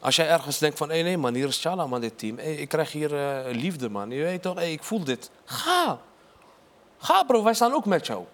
[0.00, 2.38] Als jij ergens denkt van, hé nee man, hier is Chala man, dit team.
[2.38, 4.10] Hey, ik krijg hier eh, liefde man.
[4.10, 5.30] Je weet toch, hey, ik voel dit.
[5.44, 5.98] Ga.
[6.98, 8.24] Ga bro, wij staan ook met jou.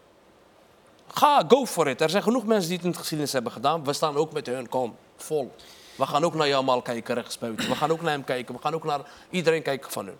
[1.07, 2.01] Ga, go for it.
[2.01, 3.85] Er zijn genoeg mensen die het in de geschiedenis hebben gedaan.
[3.85, 5.55] We staan ook met hun, kom, vol.
[5.97, 7.69] We gaan ook naar Jamal kijken, rechtsbuiten.
[7.69, 8.55] We gaan ook naar hem kijken.
[8.55, 9.01] We gaan ook naar
[9.31, 10.19] iedereen kijken van hun.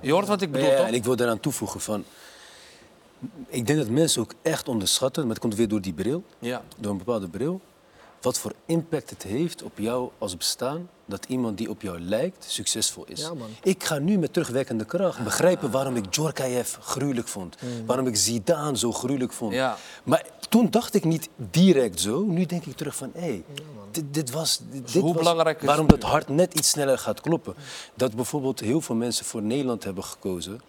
[0.00, 0.86] Je hoort wat ik bedoel, Ja, toch?
[0.86, 2.04] en ik wil daaraan toevoegen van...
[3.46, 6.62] Ik denk dat mensen ook echt onderschatten, maar het komt weer door die bril, Ja.
[6.78, 7.60] door een bepaalde bril,
[8.20, 12.44] wat voor impact het heeft op jou als bestaan dat iemand die op jou lijkt
[12.48, 13.20] succesvol is.
[13.20, 13.48] Ja, man.
[13.62, 17.56] ik ga nu met terugwerkende kracht begrijpen waarom ik Djorkaeff gruwelijk vond.
[17.86, 19.52] Waarom ik Zidane zo gruwelijk vond.
[19.52, 19.76] Ja.
[20.04, 22.22] Maar toen dacht ik niet direct zo.
[22.22, 23.42] Nu denk ik terug van, hé,
[23.90, 24.60] dit, dit was...
[24.70, 27.54] Dit hoe was belangrijk is waarom het dat hart net iets sneller gaat kloppen.
[27.94, 30.60] Dat bijvoorbeeld heel veel mensen voor Nederland hebben gekozen...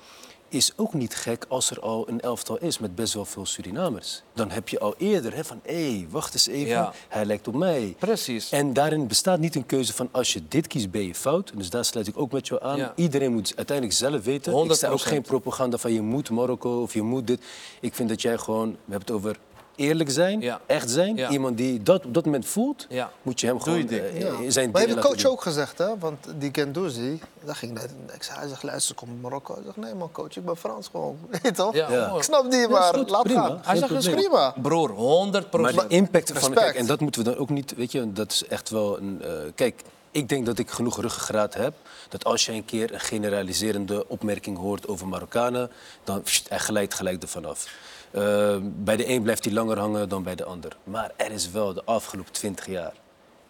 [0.53, 4.21] is ook niet gek als er al een elftal is met best wel veel Surinamers.
[4.33, 6.93] Dan heb je al eerder hè, van, hé, wacht eens even, Ja.
[7.09, 7.95] hij lijkt op mij.
[7.99, 8.49] Precies.
[8.51, 11.51] En daarin bestaat niet een keuze van als je dit kiest, ben je fout.
[11.55, 12.77] Dus daar sluit ik ook met jou aan.
[12.77, 12.93] Ja.
[12.95, 14.65] Iedereen moet uiteindelijk zelf weten.
[14.65, 15.03] Ik sta ook 100%.
[15.03, 17.41] geen propaganda van je moet Marokko of je moet dit.
[17.81, 19.37] Ik vind dat jij gewoon, we hebben het over
[19.75, 20.59] eerlijk zijn, Ja.
[20.65, 21.15] echt zijn.
[21.15, 21.29] Ja.
[21.29, 23.11] Iemand die dat op dat moment voelt, Ja.
[23.21, 24.27] moet je hem Doe je gewoon eh, Ja.
[24.27, 25.31] eh, zijn Maar ding heeft de coach doen.
[25.31, 25.97] ook gezegd, hè?
[25.99, 29.53] Want die Gendouzi, daar ging net, ik zei, hij zegt, luister, kom Marokko.
[29.53, 31.17] Hij zegt, nee man, coach, ik ben Frans gewoon.
[31.29, 31.73] Weet je toch?
[31.73, 32.07] Ja, Ja.
[32.09, 32.17] hoor.
[32.17, 33.45] Ik snap die, maar goed, laat prima.
[33.47, 33.59] gaan.
[33.63, 34.53] Hij zegt, dat is prima.
[34.61, 36.59] Broer, 100% Maar de impact van, Respect.
[36.59, 39.21] kijk, en dat moeten we dan ook niet, weet je, dat is echt wel een.
[39.21, 41.73] eh, kijk, ik denk dat ik genoeg ruggengraat heb.
[42.09, 45.71] Dat als je een keer een generaliserende opmerking hoort over Marokkanen,
[46.03, 47.67] dan hij glijdt gelijk ervan af.
[48.13, 50.77] Eh, bij de een blijft hij langer hangen dan bij de ander.
[50.83, 52.93] Maar er is wel de afgelopen twintig jaar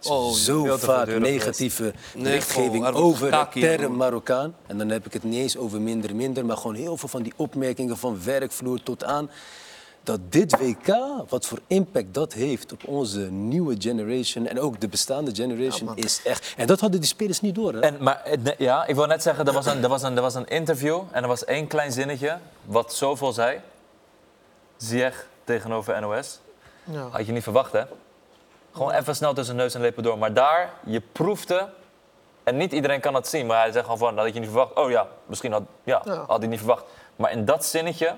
[0.09, 3.95] Oh, zo vaak negatieve Nee, berichtgeving er over de term.
[3.95, 4.55] Marokkaan.
[4.67, 7.21] En dan heb ik het niet eens over minder, minder, maar gewoon heel veel van
[7.21, 9.29] die opmerkingen van werkvloer tot aan
[10.03, 10.95] dat dit WK,
[11.29, 16.21] wat voor impact dat heeft op onze nieuwe generation en ook de bestaande generation, is
[16.23, 16.53] echt.
[16.57, 17.73] En dat hadden die spelers niet door.
[17.73, 17.79] Hè?
[17.79, 20.21] En, maar ne- ja, ik wil net zeggen, er was, een, er, was een, er
[20.21, 23.59] was een interview en er was één klein zinnetje wat zoveel zei.
[24.77, 26.39] Ziyech tegenover NOS.
[26.83, 27.07] Ja.
[27.11, 27.81] Had je niet verwacht, hè?
[28.73, 30.17] Gewoon even snel tussen neus en lippen door.
[30.17, 31.69] Maar daar, je proefde,
[32.43, 34.49] en niet iedereen kan dat zien, maar hij zegt gewoon van, dat had je niet
[34.49, 34.73] verwacht.
[34.73, 36.23] Oh ja, misschien had, ja, Ja.
[36.27, 36.83] had hij niet verwacht.
[37.15, 38.15] Maar in dat zinnetje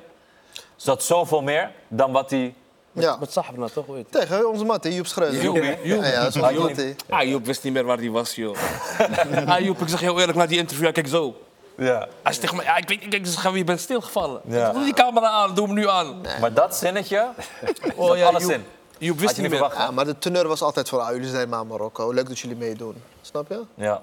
[0.75, 2.55] zat zoveel meer dan wat hij
[2.91, 3.85] Ja, Met Sahbna toch?
[3.85, 5.41] Weet tegen onze matte, Joep Schreuder.
[5.41, 5.77] Joep, hè?
[5.83, 6.03] Joep.
[6.03, 6.95] Ja, ja, dat is onze matte.
[7.09, 8.57] Ah, Joep wist niet meer waar hij was, joh.
[9.47, 11.35] ah, Joep, ik zeg heel eerlijk, na die interview, kijk zo.
[11.77, 11.97] Ja.
[11.97, 14.41] Hij zegt tegen mij, ja, ik weet ik je bent stilgevallen.
[14.45, 14.71] Ja.
[14.71, 16.21] Doe die camera aan, doe hem nu aan.
[16.39, 17.27] Maar dat zinnetje,
[17.95, 18.65] Oh, zat alles Joep, in.
[18.97, 19.59] Joep Had wist je niet meer.
[19.59, 19.81] verwacht.
[19.81, 22.11] Ja, maar de teneur was altijd voor, ah, jullie zijn maar Marokko.
[22.11, 23.03] Leuk dat jullie meedoen.
[23.21, 23.61] Snap je?
[23.75, 24.01] Ja.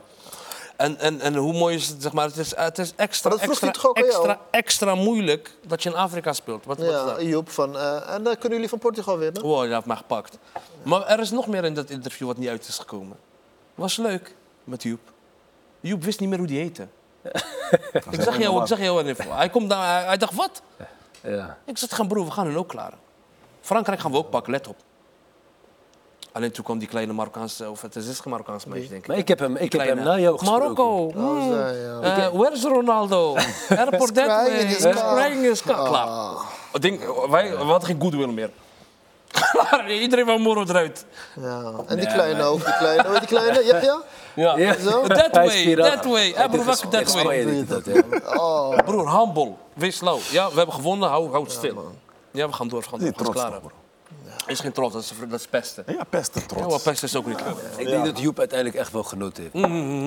[0.76, 3.38] En, en, en hoe mooi is het, zeg maar, het is, het is extra, Maar
[3.38, 4.28] dat vroeg extra, hij toch ook aan jou?
[4.28, 6.64] extra, extra moeilijk dat je in Afrika speelt.
[6.64, 7.22] Wat, wat Ja, dat?
[7.22, 9.42] Joep van, eh, en dan kunnen jullie van Portugal winnen.
[9.42, 10.38] Wow, je hebt mij gepakt.
[10.82, 13.16] Maar er is nog meer in dat interview wat niet uit is gekomen.
[13.74, 15.00] Was leuk met Joep.
[15.80, 16.86] Joep wist niet meer hoe die heette.
[18.10, 19.30] ik zeg jou, ik zeg jou een info.
[19.30, 20.62] Hij komt daar, hij, hij dacht, wat?
[21.22, 21.56] Ja.
[21.64, 22.98] Ik zeg, gaan broer, we gaan hun ook klaren.
[23.60, 24.76] Frankrijk gaan we ook pakken, let op.
[26.32, 29.08] Alleen toen kwam die kleine Marokkaanse, of het is geen Marokkaanse meisje, denk ik.
[29.08, 30.10] Maar ik heb hem, ik heb hem Kleine.
[30.10, 30.62] na jou gesproken.
[30.62, 31.12] Marokko.
[31.14, 31.52] Mm.
[31.52, 32.00] zij, ja.
[32.00, 33.36] Eh, where is Ronaldo?
[33.68, 34.76] Airport that way.
[34.80, 35.14] car.
[35.14, 35.88] crying car.
[35.88, 36.06] Klaar.
[36.06, 36.40] Ah.
[36.72, 38.50] Ik denk, wij, we hadden geen goodwill meer.
[39.50, 41.04] Klaar, Iedereen van Moro eruit.
[41.40, 41.72] Ja.
[41.86, 43.08] En die kleine ook, die kleine.
[43.08, 43.64] Heet die kleine?
[43.64, 44.02] Ja, ja?
[44.34, 44.56] Ja.
[44.56, 44.74] Ja.
[44.78, 45.06] Zo?
[45.06, 46.32] That way, that way.
[46.34, 47.64] Hij Ja, welke that way?
[47.66, 48.02] dat, ja.
[48.36, 48.76] Oh.
[48.76, 49.52] Broer, humble.
[49.74, 50.18] Wees lauw.
[50.30, 51.92] Ja, we hebben gewonnen, hou, hou het stil.
[52.30, 53.08] Ja, we gaan door, we gaan door.
[53.08, 53.80] We gaan trots klaar toch, hebben.
[54.46, 55.84] Is geen trots, dat is, dat is pesten.
[55.86, 56.66] Ja, pesten Ja, trots.
[56.66, 57.54] maar pesten is ook niet leuk.
[57.76, 59.54] Ik denk dat Joep uiteindelijk echt wel genoten heeft.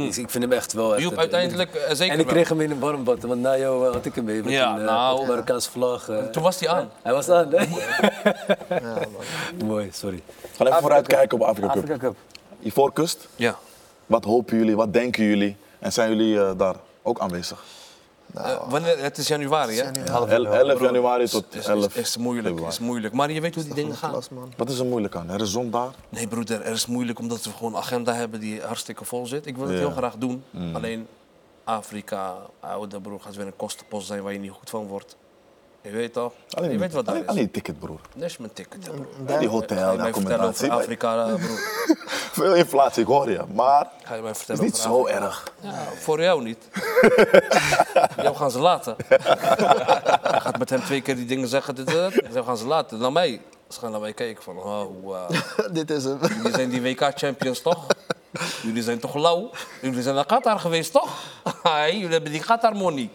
[0.07, 0.93] Dus ik vind hem echt wel...
[0.93, 2.33] echt Joep uiteindelijk eh, zeker En ik wel.
[2.33, 4.51] kreeg hem in een warm bad, want na jou eh, had ik hem mee met
[4.51, 6.09] Ja, een eh, nou, met Marokkaanse vlag.
[6.31, 6.89] Toen was hij aan.
[7.01, 7.65] Hij was aan, hè?
[9.65, 10.21] Mooi, sorry.
[10.41, 11.77] We gaan even vooruit kijken op Afrika Cup.
[11.77, 12.15] Afrika Cup.
[12.59, 13.55] Ivoorkust, Ja.
[14.05, 15.55] wat hopen jullie, wat denken jullie?
[15.79, 17.63] En zijn jullie eh, daar ook aanwezig?
[18.35, 19.91] Eh, wanneer, het is januari, hè?
[20.03, 23.13] El- 11 januari tot Is, 11 is, is moeilijk, is moeilijk.
[23.13, 24.21] Maar je weet hoe die dingen gaan.
[24.57, 25.29] Wat is er moeilijk aan?
[25.29, 25.89] Er is zon daar.
[26.09, 29.45] Nee, broeder, er is moeilijk omdat we gewoon een agenda hebben die hartstikke vol zit.
[29.45, 29.79] Ik wil het Ja.
[29.81, 29.87] Mm.
[29.87, 30.43] heel graag doen.
[30.73, 31.07] Alleen
[31.63, 35.15] Afrika, oude broer, gaat weer een kostenpost zijn waar je niet goed van wordt.
[35.85, 36.33] Je weet toch?
[36.49, 37.25] Alleen, je weet wat dat is.
[37.25, 37.99] alleen ticket, broer.
[38.15, 39.07] Dat is mijn ticket, hè, broer.
[39.27, 40.65] Ja, die hotel, Ga je vertellen accommodatie.
[40.65, 41.59] over Afrika, eh, broer?
[42.41, 43.41] Veel inflatie, ik hoor je.
[43.53, 45.51] Maar Ga je mij het vertellen is niet zo erg.
[45.59, 46.57] Ja, voor jou niet.
[48.23, 48.95] jou gaan ze laten.
[49.09, 52.21] Je gaat met hem twee keer die dingen zeggen, dit, dit.
[52.31, 52.99] Jou gaan ze laten.
[52.99, 53.41] Naar mij.
[53.69, 55.29] Ze gaan naar mij kijken van, oh, wow.
[55.71, 56.17] Dit is hem.
[56.21, 57.85] Jullie zijn die WK-champions toch?
[58.61, 59.49] Jullie zijn toch lauw?
[59.81, 61.09] Jullie zijn naar Qatar geweest toch?
[61.91, 63.09] Jullie hebben die Qatar-money.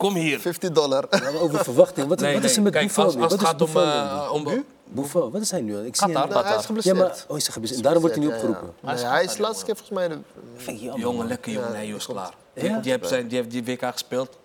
[0.00, 0.40] Kom hier.
[0.40, 1.04] 50 dollar.
[1.10, 3.04] Maar over verwachting, wat, Nee, wat is er met kijk, Buffon?
[3.04, 3.22] als, nu?
[3.22, 3.72] als Wat het is gaat om...
[3.72, 4.54] Buffon nu?
[4.56, 5.76] eh, om Buffon, wat is hij nu?
[5.86, 6.44] Ik zie Qatar.
[6.44, 6.96] hij is Ja, geblesseerd.
[6.96, 7.82] maar oh, is hij geblesseerd.
[7.82, 8.48] Daarom wordt hij niet Ja, ja.
[8.48, 8.74] opgeroepen.
[8.94, 10.08] Nee, hij is laatste keer volgens mij...
[10.08, 10.18] De...
[10.56, 11.86] Vind jammer, jongen, lekker jongen.
[11.86, 12.34] Joh, is klaar.
[12.54, 12.80] Die, Ja?
[12.82, 14.38] heeft zijn, die heeft die WK gespeeld.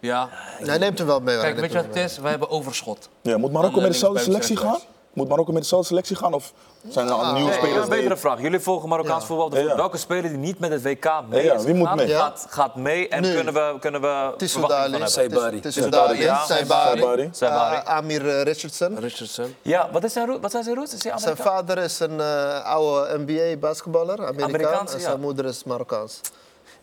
[0.00, 0.28] Ja.
[0.32, 1.34] Hij neemt hem wel mee.
[1.34, 1.42] hoor.
[1.44, 2.18] Kijk, Hij weet je wat het is?
[2.18, 3.08] Wij hebben overschot.
[3.22, 4.78] Ja, moet Marokko met dezelfde selectie gaan?
[5.12, 6.32] Moet Marokko met dezelfde selectie gaan?
[6.34, 6.52] Of
[6.88, 7.82] zijn er al nieuwe Nee, spelers?
[7.82, 8.40] een betere vraag.
[8.40, 9.26] Jullie volgen Marokkaans Ja.
[9.26, 9.48] voetbal.
[9.48, 12.08] Dus welke speler die niet met het WK mee Ja, is wie moet mee?
[12.08, 13.34] Gaat, gaat mee en Nu.
[13.34, 15.08] kunnen we, kunnen we Tissoudali.
[15.08, 15.60] Saibari.
[15.60, 17.30] Tissoudali, Ja, Saibari.
[17.40, 18.98] Eh, Amir eh, Richardson.
[18.98, 19.54] Richardson.
[19.62, 20.94] Ja, wat, is zijn wat zijn zijn roots?
[20.94, 24.48] Is hij Zijn vader is een eh, oude NBA-basketballer, Amerikaan.
[24.48, 25.06] Amerikaanse, En ja.
[25.06, 26.20] zijn moeder is Marokkaans.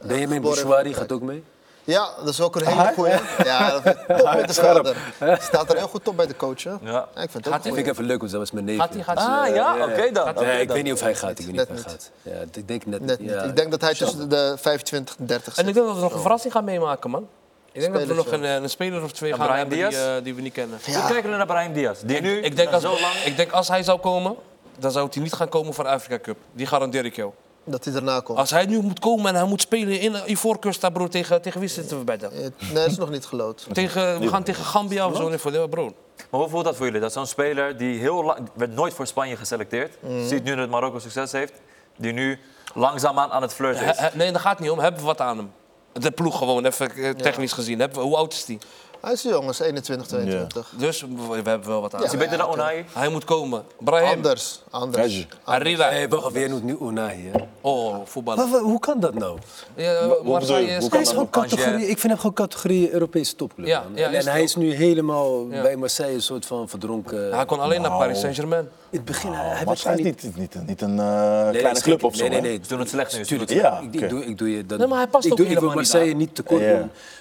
[0.01, 1.43] Benjamin in Bouchouari gaat ook mee.
[1.87, 3.13] Ja, dat is ook een hele goeie.
[3.43, 4.95] Ja, dat top met de vader.
[5.41, 6.63] Staat er heel goed op bij de coach.
[6.63, 6.69] Hè?
[6.69, 6.77] Ja.
[6.81, 8.77] Ja, ik vind het ook Gaat vind ik even leuk, want dat was mijn neef.
[8.79, 9.03] Gaat hij?
[9.03, 9.27] Gaat hij?
[9.49, 10.25] Ah ja, oké dan.
[10.25, 10.75] Gaat Oké Nee, ik dan.
[10.75, 11.39] weet niet of hij gaat.
[11.39, 11.85] Ik weet niet of hij niet.
[11.85, 12.11] gaat.
[12.21, 13.29] Ja, ik denk net, Net niet.
[13.29, 13.41] ja.
[13.41, 15.67] Ik denk dat hij tussen de 25 en 30 En zit.
[15.67, 17.27] ik denk dat we nog een verrassing gaan meemaken, man.
[17.71, 19.97] Ik denk dat we nog een, eh, een speler of twee En gaan hebben die,
[19.97, 20.79] eh, die we niet kennen.
[20.85, 21.99] Hoe kijken jullie naar Brahim Diaz?
[22.03, 23.13] Die nu ik, denk als, zo lang...
[23.25, 24.35] ik denk als hij zou komen,
[24.79, 26.37] dan zou hij niet gaan komen voor de Afrika Cup.
[26.53, 27.31] Die garandeer ik jou.
[27.69, 28.37] Dat hij erna komt.
[28.37, 31.69] Als hij nu moet komen en hij moet spelen in Ivoorkust, broer, tegen, tegen wie
[31.69, 32.31] zitten we bij dan?
[32.31, 33.65] Eh, Nee, dat is nog niet gelood.
[33.73, 35.29] Tegen, we gaan tegen Gambia of zo.
[35.29, 35.93] Nee, voor de bro.
[36.29, 37.01] Maar hoe voelt dat voor jullie?
[37.01, 38.49] Dat zo'n speler die heel lang...
[38.53, 39.97] werd nooit voor Spanje geselecteerd.
[39.99, 40.27] Mhm.
[40.27, 41.53] Ziet nu dat Marokko succes heeft.
[41.97, 42.39] Die nu
[42.73, 43.97] langzaamaan aan het flirten is.
[43.97, 44.79] he- nee, dat gaat niet om.
[44.79, 45.51] Hebben we wat aan hem?
[45.93, 47.89] De ploeg gewoon, even eh, technisch gezien.
[47.93, 48.59] Hoe oud is hij?
[49.01, 50.73] Hij is jong, is 21, 22.
[50.77, 52.85] Dus we, hebben wel wat aan Is hij beter dan Unai?
[52.93, 53.63] Hij moet komen.
[53.79, 54.07] Brahim.
[54.07, 55.27] Anders, anders.
[55.43, 55.89] Arriba.
[55.89, 57.39] Hey, wacht jij noemt nu Unai, hè?
[57.61, 58.45] Oh, Maar voetballer.
[58.59, 59.37] hoe kan dat nou?
[59.75, 60.07] Ja?
[60.23, 60.87] Marseille is...
[60.89, 61.53] Hij is gewoon Angers.
[61.55, 63.67] categorie, ik vind hem gewoon categorie Europese topclub.
[63.67, 63.91] Ja, man.
[63.95, 65.61] ja, en hij is nu helemaal Ja.
[65.61, 67.33] bij Marseille een soort van verdronken.
[67.35, 68.01] Hij kon alleen naar Nou.
[68.01, 68.69] Paris Saint-Germain.
[68.89, 70.35] In het begin, hij, hij is niet...
[70.65, 72.21] niet, een eh, Nee, kleine club of zo.
[72.27, 72.59] Nee, nee, nee.
[72.61, 73.25] Ze doen het slecht nu.
[73.25, 73.51] Tuurlijk,
[73.91, 74.77] ik, doe, ik doe je dat.
[74.79, 76.63] Nee, maar hij past ik ook doe, ik wil helemaal niet Marseille niet tekort.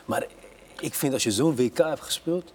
[0.05, 0.27] Maar
[0.81, 2.53] ik vind als je zo'n WK hebt gespeeld.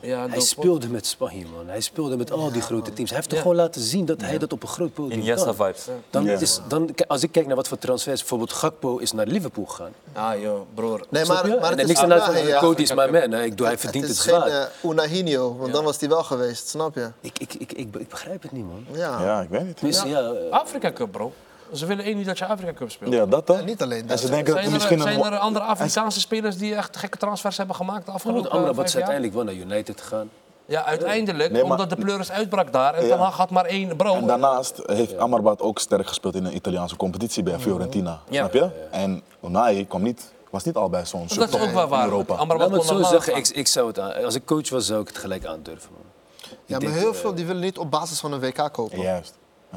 [0.00, 1.68] Ja, Hij speelde met Spanje, man.
[1.68, 3.08] Hij speelde met al die grote teams.
[3.10, 5.54] Hij heeft toch gewoon laten zien dat hij dat op een groot podium Iniesta kan.
[5.54, 5.86] vibes.
[6.10, 6.38] Dan Ja.
[6.38, 9.92] is, dan, als ik kijk naar wat voor transfers, bijvoorbeeld Gakpo is naar Liverpool gegaan.
[10.12, 11.06] Ah, joh, broer.
[11.10, 12.58] Nee, maar, maar en het niks is, aan Unai, de ja.
[12.60, 13.30] Cody is my man.
[13.30, 13.44] hè.
[13.44, 14.50] Ik doe, hij Het verdient het, is geen zwaar.
[14.84, 17.10] uh, Unahino, want dan was hij wel geweest, snap je?
[17.20, 18.86] Ik, ik, ik, ik, ik begrijp het niet, man.
[18.92, 19.22] Ja.
[19.22, 19.76] Ja, ik weet niet.
[19.76, 20.20] Tenminste, ja.
[20.32, 21.32] eh, Afrika Cup, bro.
[21.72, 23.12] Ze willen één niet dat je Afrika Cup speelt.
[23.12, 23.58] Ja, dat dan.
[23.58, 24.20] En niet alleen En dat.
[24.20, 25.32] ze denken dat Zijn er er, misschien zijn een...
[25.32, 28.92] er andere Afrikaanse spelers die echt gekke transfers hebben gemaakt de afgelopen Amrabat vijf is
[28.92, 29.02] jaar?
[29.02, 30.30] uiteindelijk wel naar United gegaan.
[30.66, 32.94] Ja, uiteindelijk, Nee, maar- omdat de pleuris uitbrak daar.
[32.94, 33.16] En Ja.
[33.16, 34.14] Hag had maar één bro.
[34.14, 38.20] En daarnaast heeft Amrabat ook sterk gespeeld in de Italiaanse competitie bij Fiorentina.
[38.28, 38.48] Ja.
[38.48, 38.70] Snap je?
[38.90, 42.04] En Unai kwam niet, was niet al bij zo'n dat is ook wel in waar.
[42.04, 42.34] Europa.
[42.34, 45.18] Amrabat zo zeggen, ik, ik zou het aan, als ik coach was, zou ik het
[45.18, 45.90] gelijk aandurven.
[45.92, 46.04] Man.
[46.64, 49.00] Ja, maar heel veel die willen niet op basis van een WK kopen.
[49.00, 49.34] Juist.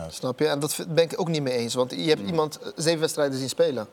[0.09, 0.47] Snap je?
[0.47, 1.73] En dat ben ik ook niet mee eens.
[1.73, 3.87] Want je hebt iemand eh, zeven wedstrijden zien spelen.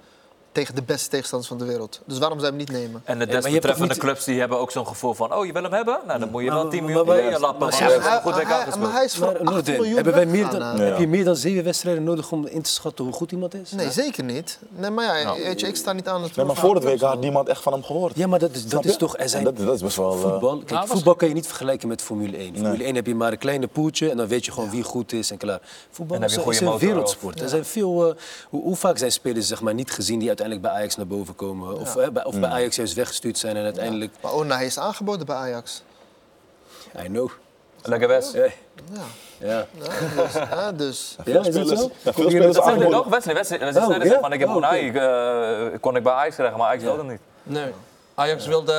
[0.57, 2.01] Tegen de beste tegenstanders van de wereld.
[2.05, 3.03] Dus waarom zou je hem niet nemen?
[3.05, 5.35] En de desbetreffende niet- clubs die hebben ook zo'n gevoel van...
[5.35, 5.99] oh, je wil hem hebben?
[6.07, 7.69] Nou, dan moet je wel 10 maar- miljoen mee lappen.
[7.69, 10.85] maar- maar- hij is voor Maar 8 Noordin, miljoen hebben wij, meer weggegaan, dan, hè?
[10.85, 10.91] Ja.
[10.91, 13.71] heb je meer dan zeven wedstrijden nodig om in te schatten hoe goed iemand is?
[13.71, 14.59] Nee, zeker niet.
[14.69, 16.37] Nee, maar ja, weet je, ik sta niet aan het...
[16.37, 18.13] Nee, maar voor het WK had niemand echt van hem gehoord.
[18.17, 19.17] Ja, maar dat is, dat is toch...
[19.17, 20.13] Er zijn dat, dat is best wel...
[20.13, 22.57] eh, voetbal, kijk, voetbal kan je niet vergelijken met Formule 1.
[22.57, 25.13] Formule 1 heb je maar een kleine poeltje en dan weet je gewoon wie goed
[25.13, 25.61] is en klaar.
[25.91, 27.41] Voetbal is, een wereldsport.
[27.41, 28.15] Er zijn veel, eh,
[28.49, 31.35] hoe, hoe vaak zijn spelers zeg maar, niet gezien die uiteindelijk bij Ajax naar boven
[31.35, 31.79] komen?
[31.79, 34.13] Of, bij, of bij Ajax juist weggestuurd zijn en uiteindelijk...
[34.23, 35.83] Maar Onai is aangeboden bij Ajax.
[37.03, 37.31] I know.
[37.83, 38.33] Lekker best.
[38.33, 38.45] Ja.
[38.45, 39.03] Ja,
[39.39, 39.67] Ja.
[39.79, 40.33] ja dus...
[40.35, 41.17] ja, dus.
[41.25, 41.45] Ja, Dat
[42.55, 43.07] dat zeg ik ook.
[43.07, 44.21] Wesley, Wesley, Wesley Oh, zeiden ja?
[44.21, 47.21] van, ik heb Oh, Unai, eh, kon ik bij Ajax krijgen, maar Ajax wilde niet.
[47.43, 47.73] Nee.
[48.19, 48.73] Ajax wilde...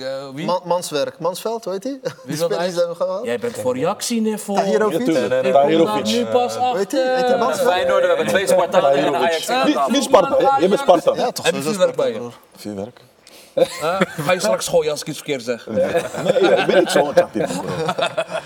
[0.00, 0.46] eh, wie?
[0.46, 1.18] Man, manswerk.
[1.18, 2.00] Mansveld, heet hij?
[2.26, 2.74] Die wilde Ajax?
[2.76, 3.24] hebben gehad.
[3.24, 4.58] Jij bent voor Jaxi-niveau.
[4.60, 4.98] Tahirovic.
[4.98, 5.46] Ja, tuurlijk.
[5.46, 7.14] Ik kom daar nu pas Weet je, achter.
[7.14, 9.46] weet je Dat is Feyenoord, we hebben twee Spartanen en een Ajax.
[9.64, 10.56] Wie, wie is Sparta?
[10.60, 11.14] Je bent Sparta.
[11.14, 12.14] Ja, toch Heb je vuurwerk bij je?
[12.18, 12.32] Broer.
[12.56, 13.00] Vuurwerk.
[13.54, 13.64] Eh,
[14.24, 15.66] ga je straks gooien als ik iets verkeerd zeg.
[15.66, 17.28] Nee, ik ben niet zo'n bro.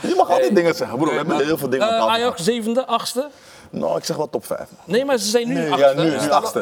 [0.00, 1.10] Je mag altijd dingen zeggen, bro.
[1.10, 2.12] We hebben heel veel dingen op Eh, tafel.
[2.14, 3.28] Ajax zevende, achtste.
[3.72, 4.68] Nou, ik zeg wel top 5.
[4.84, 5.86] Nee, maar ze zijn nu Nee, achtste.
[5.88, 6.10] ja, nu,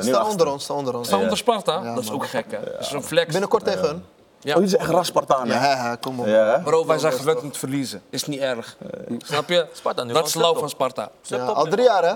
[0.04, 1.06] nu Staan onder ons, staan onder ons.
[1.06, 1.80] staan onder Sparta.
[1.82, 2.58] Ja, dat is ook gek, hè?
[2.72, 3.30] Dat is een flex.
[3.32, 4.04] Binnenkort tegen hun.
[4.40, 4.50] Ja.
[4.52, 6.26] Oh, die is echt ras Spartaan, Ja, kom op.
[6.26, 6.60] Ja?
[6.64, 8.02] Bro, wij zijn gewend om te verliezen.
[8.10, 8.76] Is niet erg.
[9.18, 9.66] Snap je?
[9.72, 10.68] Sparta nu dat is lauw van.
[10.68, 11.10] Sparta.
[11.22, 12.14] Ja, al drie jaar, hè?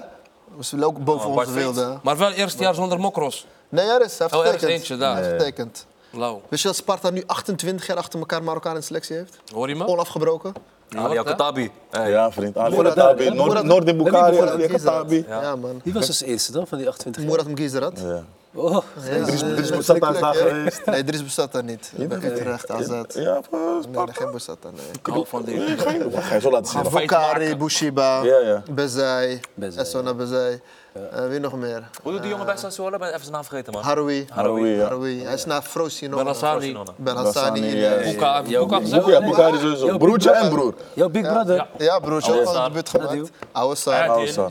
[0.56, 1.98] We zullen ook boven Oh, onze wilde.
[2.02, 3.46] Maar wel eerste jaar zonder Mokros.
[3.68, 4.18] Nee, er is.
[4.18, 4.78] Hij heeft Oh, er is getekend.
[4.78, 5.22] eentje daar.
[5.24, 5.86] Getekend.
[6.10, 6.42] Lauw.
[6.48, 9.38] Wist je dat Sparta nu 28 jaar achter elkaar Marokkaan in selectie heeft?
[9.54, 9.86] Hoor je me?
[9.86, 10.52] Onafgebroken.
[10.96, 11.70] Ali Al-Khattabi.
[11.90, 12.10] Hey.
[12.10, 12.56] Ja, vriend.
[12.58, 15.24] Ali Murat- Katabi, Murat- Noord- Noordin Bukhari, Ali.
[15.28, 15.80] Ja, man.
[15.84, 17.30] Wie was als eerste dan van die 28 jaar?
[17.32, 17.98] Murat Mgizarat.
[18.00, 18.24] Ja.
[18.56, 18.78] Oh,
[19.26, 20.42] Dries- Ja, Dries ja, Boussata is daar ja.
[20.48, 20.84] geweest.
[20.86, 21.92] Nee, Dries bestaat daar niet.
[21.96, 22.88] Bij Utrecht, AZ.
[23.14, 23.40] Ja,
[23.90, 24.84] Nee, geen Boussata, nee.
[24.92, 25.84] Ik hou van dit.
[26.12, 26.82] Wat ga je zo laten
[27.46, 27.58] zien?
[27.58, 28.62] Bushiba, Ja, ja.
[28.70, 30.60] Bezai, Bezai, Essona Bezai.
[31.12, 31.88] Eh, wie nog meer?
[32.02, 32.94] Hoe doet die jongen bij Sassuolo?
[32.94, 33.82] Ik ben even zijn naam vergeten, man.
[33.82, 34.26] Haroui.
[35.24, 36.22] Hij is naar Frosinone.
[36.22, 36.76] Benassani.
[36.96, 37.84] Ben Hassani.
[37.84, 38.42] Eh, Boeka,
[39.20, 39.98] Bukhari sowieso.
[39.98, 40.74] Broertje en broer.
[40.92, 41.54] Jouw big brother.
[41.54, 41.66] Ja.
[41.78, 43.30] Ja, broertje, al de buurt gemaakt.
[43.52, 44.50] Oude Saan.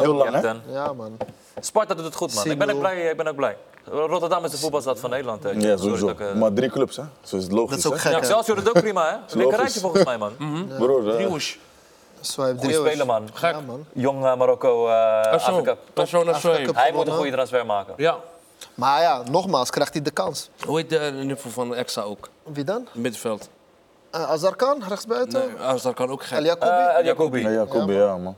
[0.00, 0.52] Heel lang, hè?
[0.72, 1.16] Ja, man.
[1.60, 2.46] Sparta doet het goed, man.
[2.50, 3.10] Ik ben ook blij.
[3.10, 3.56] Ik ben ook blij.
[3.84, 5.42] Rotterdam is de voetbalstad van Nederland.
[5.42, 5.50] hè.
[5.50, 6.08] Ja, sowieso.
[6.08, 7.02] ik, eh, Maar drie clubs, hè?
[7.22, 8.18] Zo is het logisch, Dat is ook gek, Ja?
[8.18, 9.14] Excelsior doet ook prima, hè?
[9.38, 9.58] Een logisch.
[9.58, 10.32] rijtje volgens mij, man.
[10.78, 11.58] Broer, eh, Driehoes.
[12.20, 12.74] Swipe Goeie drie.
[12.74, 13.28] speler, man.
[13.34, 13.50] Gek.
[13.54, 13.84] Ja, man.
[13.92, 15.54] Jong eh, Marokko, eh Persoon.
[15.54, 15.76] Afrika.
[15.92, 16.80] Persoon naar Afrika.
[16.80, 17.94] Hij moet een goede transfer maken.
[17.96, 18.16] Ja.
[18.74, 20.50] Maar ja, nogmaals, krijgt hij de kans.
[20.66, 22.28] Hoe heet de niveau van Exa ook?
[22.42, 22.88] Wie dan?
[22.92, 23.48] Middenveld.
[24.14, 25.40] Uh, Azarkan, rechtsbuiten.
[25.48, 26.32] Nee, Azar kan ook El gek.
[26.32, 26.44] Eh, El
[26.98, 28.36] ja, Jacobi, ja, man.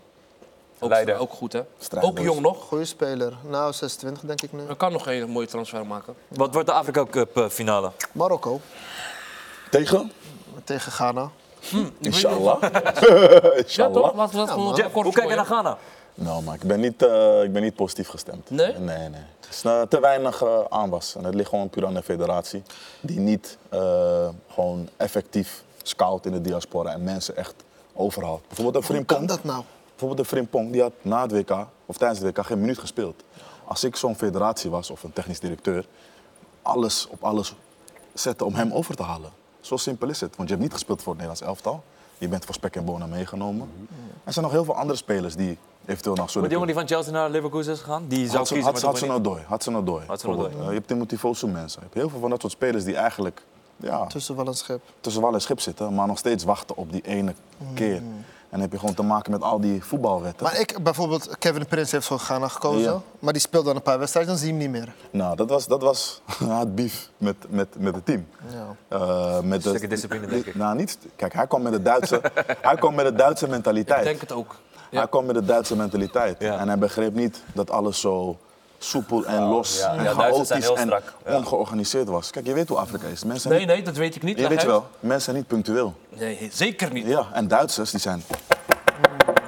[0.78, 1.18] Ook, Leider.
[1.18, 1.62] ook goed, hè?
[1.78, 2.18] Strijdloos.
[2.18, 2.62] Ook jong nog.
[2.62, 3.32] Goeie speler.
[3.42, 4.66] Nou, 26 denk ik nu.
[4.66, 6.14] Hij kan nog een mooie transfer maken.
[6.28, 7.90] Wat wordt de Afrika Cup eh, finale?
[8.12, 8.60] Marokko
[9.70, 10.12] Tegen?
[10.64, 11.30] tegen Ghana.
[12.00, 12.60] Inshallah.
[12.60, 14.14] Ja, Inshallah.
[14.14, 14.30] toch?
[14.30, 15.78] Dat gewoon Jeff, kort hoe kijk je naar Ghana?
[16.14, 18.50] Nou, maar ik ben niet, eh, ik ben niet positief gestemd.
[18.50, 18.72] Nee?
[18.72, 19.20] Nee, nee.
[19.40, 21.14] Het is eh, te weinig aanwas.
[21.14, 22.62] En het ligt gewoon puur aan de federatie.
[23.00, 27.54] Die niet eh, gewoon effectief scout in de diaspora en mensen echt
[27.94, 28.42] overhaalt.
[28.48, 29.62] Bijvoorbeeld een Hoe kan dat nou?
[29.96, 33.22] Bijvoorbeeld een Frimpong, die had na het WK, of tijdens het WK, geen minuut gespeeld.
[33.64, 35.86] Als ik zo'n federatie was, of een technisch directeur,
[36.62, 37.54] alles op alles
[38.14, 39.30] zetten om hem over te halen.
[39.60, 40.36] Zo simpel is het.
[40.36, 41.82] Want je hebt niet gespeeld voor het Nederlands elftal.
[42.18, 43.70] Je bent voor spek en bonen meegenomen.
[44.24, 46.40] Er zijn nog heel veel andere spelers die eventueel nog zo...
[46.40, 48.04] Met die jongen die van Chelsea naar Leverkusen is gegaan?
[48.08, 48.82] Die zou kiezen, maar.
[48.82, 49.42] Hudson-Odoi.
[49.48, 50.04] Hudson-Odoi.
[50.06, 50.06] Hudson-Odoi.
[50.06, 50.62] bijvoorbeeld.
[50.62, 51.80] Eh, Je hebt Timothy Fosu mensen.
[51.80, 53.42] Je hebt heel veel van dat soort spelers die eigenlijk
[53.76, 54.80] ja, Tussen wel een schip.
[55.00, 57.34] tussen wal en schip zitten, maar nog steeds wachten op die ene
[57.74, 57.96] keer.
[57.96, 58.24] En
[58.56, 60.44] dan heb je gewoon te maken met al die voetbalwetten.
[60.44, 62.92] Maar ik, bijvoorbeeld, Kevin Prins heeft voor Ghana gekozen.
[62.92, 63.00] Ja.
[63.18, 64.94] Maar die speelt dan een paar wedstrijden, dan zie je hem niet meer.
[65.10, 68.26] Nou, dat was, dat was had beef met, met, met het team.
[68.48, 68.76] Ja.
[68.98, 70.54] Eh, met de- Stukken discipline, denk ik.
[70.54, 72.20] Nou, niet, kijk, hij kwam met de Duitse,
[72.60, 73.98] hij kwam met de Duitse mentaliteit.
[74.00, 74.56] Ik denk het ook.
[74.90, 74.98] Ja.
[74.98, 76.36] Hij kwam met de Duitse mentaliteit.
[76.40, 76.58] Ja.
[76.58, 78.38] En hij begreep niet dat alles zo
[78.78, 79.94] soepel en los ja.
[79.96, 81.02] en Ja, Duitsers zijn chaotisch heel en.
[81.32, 81.36] Ja.
[81.36, 82.30] ongeorganiseerd was.
[82.30, 83.24] Kijk, je weet hoe Afrika is.
[83.24, 84.38] Mensen Nee, niet, nee, dat weet ik niet.
[84.38, 84.66] je weet uit.
[84.66, 85.94] wel, mensen zijn niet punctueel.
[86.08, 87.06] Nee, zeker niet.
[87.06, 88.22] Ja, en Duitsers die zijn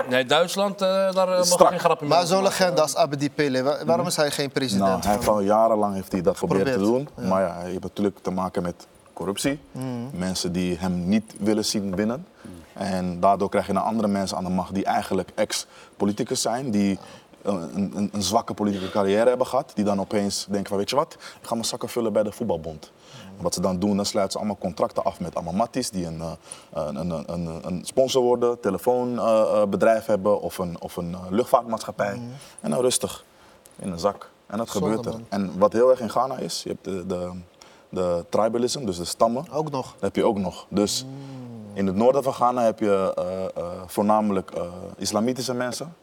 [0.08, 1.68] Nee, Duitsland, eh, daar eh, mag Strak.
[1.68, 4.88] geen grapje Maar meer zo'n legende als Abedi Pele, waarom is hij geen president?
[4.88, 7.08] Nou, hij heeft van- al jarenlang heeft hij dat geprobeerd te doen.
[7.14, 9.60] Maar ja, je hebt natuurlijk te maken met corruptie.
[10.10, 12.26] Mensen die hem niet willen zien winnen.
[12.72, 16.70] En daardoor krijg je dan andere mensen aan de macht die eigenlijk ex-politicus zijn.
[16.70, 16.98] Die
[17.42, 20.96] een, een, een zwakke politieke carrière hebben gehad, die dan opeens denken van weet je
[20.96, 22.92] wat, ik ga mijn zakken vullen bij de voetbalbond.
[23.36, 26.06] En Wat ze dan doen, dan sluiten ze allemaal contracten af met allemaal matties die
[26.06, 26.32] een, eh,
[26.72, 32.20] een, een, een, een sponsor worden, telefoonbedrijf hebben of een, of een eh, luchtvaartmaatschappij.
[32.60, 33.24] En dan rustig
[33.76, 34.30] in een zak.
[34.46, 35.14] En dat gebeurt er.
[35.28, 37.30] En wat heel erg in Ghana is, je hebt de, de,
[37.88, 39.50] de tribalism, dus de stammen.
[39.50, 39.92] Ook nog.
[39.92, 40.66] Dat heb je ook nog.
[40.68, 41.06] Dus
[41.72, 44.62] in het noorden van Ghana heb je eh, eh, voornamelijk eh,
[44.96, 45.94] islamitische mensen.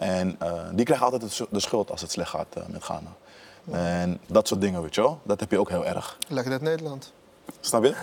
[0.00, 2.82] En eh, die krijgen altijd de sch- de schuld als het slecht gaat eh, met
[2.84, 3.12] Ghana.
[3.70, 5.18] En dat soort dingen, weet je wel.
[5.22, 6.16] Dat heb je ook heel erg.
[6.28, 7.12] Lekker net Nederland.
[7.60, 7.94] Snap je?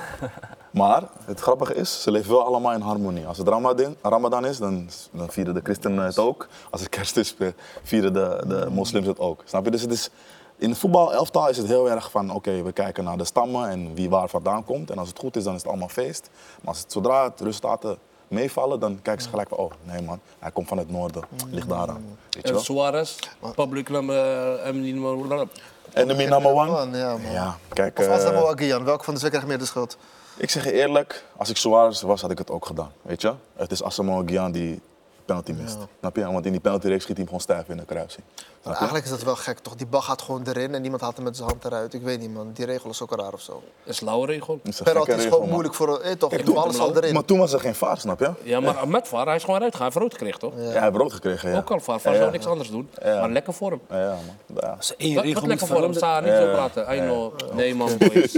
[0.72, 3.26] Maar het grappige is, ze leven wel allemaal in harmonie.
[3.28, 6.48] Als het Ramadan, Ramadan is, dan, dan vieren de christenen het ook.
[6.72, 7.48] Als het kerst is, eh,
[7.84, 9.42] vieren de, de moslims het ook.
[9.46, 9.72] Snap je?
[9.72, 10.10] Dus het is,
[10.58, 13.94] in het voetbalelftal is het heel erg van, oké, we kijken naar de stammen en
[13.94, 14.92] wie waar vandaan komt.
[14.92, 16.30] En als het goed is, dan is het allemaal feest.
[16.60, 17.98] Maar als het, zodra het resultaten
[18.28, 21.70] meevallen, dan kijken ze gelijk van, oh nee man, hij komt van het noorden, ligt
[21.70, 22.18] daaraan.
[22.30, 22.62] Weet je En wel?
[22.62, 23.16] Suarez,
[23.56, 25.48] public number, number,
[25.94, 26.98] Enemy number one?
[26.98, 27.32] Ja, man.
[27.32, 28.00] Ja, kijk.
[28.00, 29.98] Of eh, Asamoah Gyan, welke van de twee krijgt meer de schuld?
[30.38, 32.92] Ik zeg je eerlijk, als ik Suarez was, had ik het ook gedaan.
[33.02, 33.34] Weet je?
[33.56, 34.82] Het is Asamoah Gyan die
[35.26, 35.78] penalty mist.
[36.00, 36.32] Snap je?
[36.32, 38.24] Want in die penaltyreeks schiet hij hem gewoon stijf in de kruising.
[38.68, 39.76] Maar eigenlijk is dat wel gek, toch?
[39.76, 41.94] Die bal gaat gewoon erin en niemand haalt hem met zijn hand eruit.
[41.94, 42.52] Ik weet niet, man.
[42.54, 43.64] Die regel is ook raar of zo.
[43.84, 44.60] is lauwe regel.
[44.64, 46.00] Dat is Penalty is gewoon moeilijk voor...
[46.00, 46.32] Eh, toch?
[46.32, 46.78] Is nou.
[46.80, 47.14] al erin.
[47.14, 48.32] Maar toen was er geen VAR, snap je?
[48.44, 49.92] Ja, maar met VAR, hij is gewoon eruit gegaan.
[49.92, 50.54] Hij heeft rood gekregen, toch?
[50.56, 51.58] Ja, hij heeft rood gekregen, ja.
[51.58, 51.80] Ook al.
[51.80, 52.90] VAR Ja, zou niks anders doen.
[53.04, 53.20] Ja.
[53.20, 53.82] Maar lekker voor hem.
[53.90, 54.58] Ja, ja, man.
[54.62, 54.78] Ja.
[54.80, 55.94] Er één Dat, regel dat moet lekker voor hem.
[55.94, 55.94] veranderen...
[55.94, 56.96] Sta niet zo praten.
[56.96, 57.54] I know.
[57.54, 58.36] Nee, man, boys.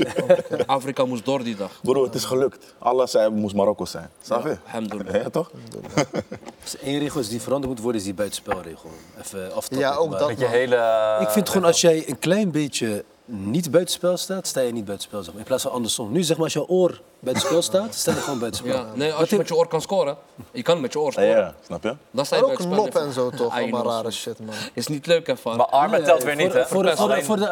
[0.65, 1.71] Afrika moest door die dag.
[1.81, 2.73] Broer, het is gelukt.
[2.79, 4.09] Allah zei, het moest Marokko zijn.
[4.21, 4.57] Snap je?
[4.65, 5.21] Alhamdulillah.
[5.23, 5.51] Ja, toch?
[6.83, 8.89] Één regel is die veranderd moet worden, is die buitenspelregel.
[9.23, 9.77] Even aftappen.
[9.77, 10.53] Ja, ook dat, Met je man.
[10.53, 11.17] hele...
[11.21, 15.19] Ik vind gewoon als jij een klein beetje niet buitenspel staat, sta je niet buitenspel.
[15.23, 15.39] Zeg maar.
[15.41, 16.11] In plaats van andersom.
[16.11, 18.73] Nu zeg maar als je oor buitenspel staat, sta je gewoon buitenspel.
[18.75, 20.17] Ja, nee, als je met je oor kan scoren,
[20.51, 21.29] je kan met je oor scoren.
[21.29, 21.95] ja, snap je?
[22.11, 23.53] Dan sta je Maar ook lop en zo, toch?
[23.57, 24.55] Allemaal rare shit, man.
[24.73, 25.55] Is niet leuk, VAR.
[25.55, 26.67] Maar armen telt weer niet, voor, hè?
[26.67, 27.45] Voor, de- voor, de- Alleen- voor de,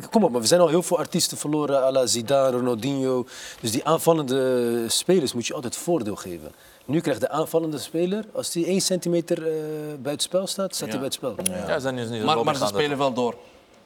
[0.00, 3.26] eh, kom op, maar we zijn al heel veel artiesten verloren, à la Zidane, Ronaldinho.
[3.60, 6.52] Dus die aanvallende spelers moet je altijd voordeel geven.
[6.84, 9.54] Nu krijgt de aanvallende speler, als die 1 centimeter eh
[10.02, 11.34] buitenspel staat, staat hij buitenspel.
[11.66, 13.34] Ja, ze zijn dus niet Maar, maar ze spelen wel door.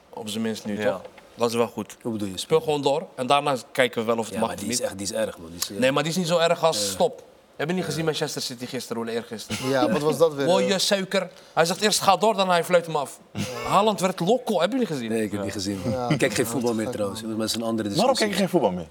[0.09, 0.91] Op zijn minst nu, Ja.
[0.91, 1.01] toch?
[1.35, 1.97] Dat is wel goed.
[2.01, 2.37] Hoe bedoel je?
[2.37, 4.81] Speel gewoon door en daarna kijken we wel of het Ja, mag maar die is,
[4.81, 5.49] echt, die is erg, man.
[5.49, 7.23] Die is, eh, Nee, maar die is niet zo erg als stop.
[7.55, 9.69] Heb je niet gezien Manchester City gisteren, hoe eergisteren?
[9.69, 10.45] Ja, wat was dat weer?
[10.45, 11.29] Mooie suiker.
[11.53, 13.19] Hij zegt eerst ga door, dan hij fluit hem af.
[13.67, 15.09] Haaland werd loco, heb je niet gezien?
[15.09, 15.81] Nee, ik heb niet gezien.
[16.09, 17.21] Ik kijk geen voetbal meer trouwens.
[17.21, 17.97] Dat is een andere discussie.
[17.97, 18.87] Waarom kijk je geen voetbal meer?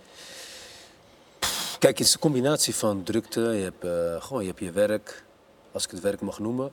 [1.87, 3.41] Kijk, het is een combinatie van drukte.
[3.41, 5.24] Je hebt, eh, gewoon, je hebt je werk,
[5.72, 6.70] als ik het werk mag noemen.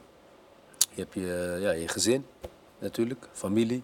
[0.90, 2.26] Je hebt je, ja, je gezin,
[2.80, 3.84] natuurlijk, familie.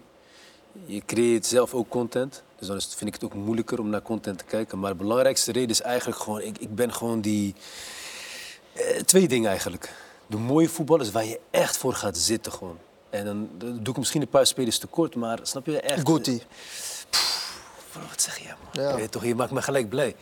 [0.84, 2.42] Je creëert zelf ook content.
[2.58, 4.78] Dus dan vind ik het ook moeilijker om naar content te kijken.
[4.78, 6.40] Maar de belangrijkste reden is eigenlijk gewoon...
[6.40, 7.54] Ik, ik ben gewoon die...
[8.72, 9.94] eh, twee dingen eigenlijk.
[10.26, 12.78] De mooie voetballers waar je echt voor gaat zitten gewoon.
[13.10, 16.08] En dan, dan doe ik misschien een paar spelers tekort, maar snap je echt...
[16.08, 16.42] Guti.
[18.08, 18.84] Wat zeg je, man?
[18.84, 18.96] Ja.
[18.96, 20.16] Je, toch, je maakt me gelijk blij.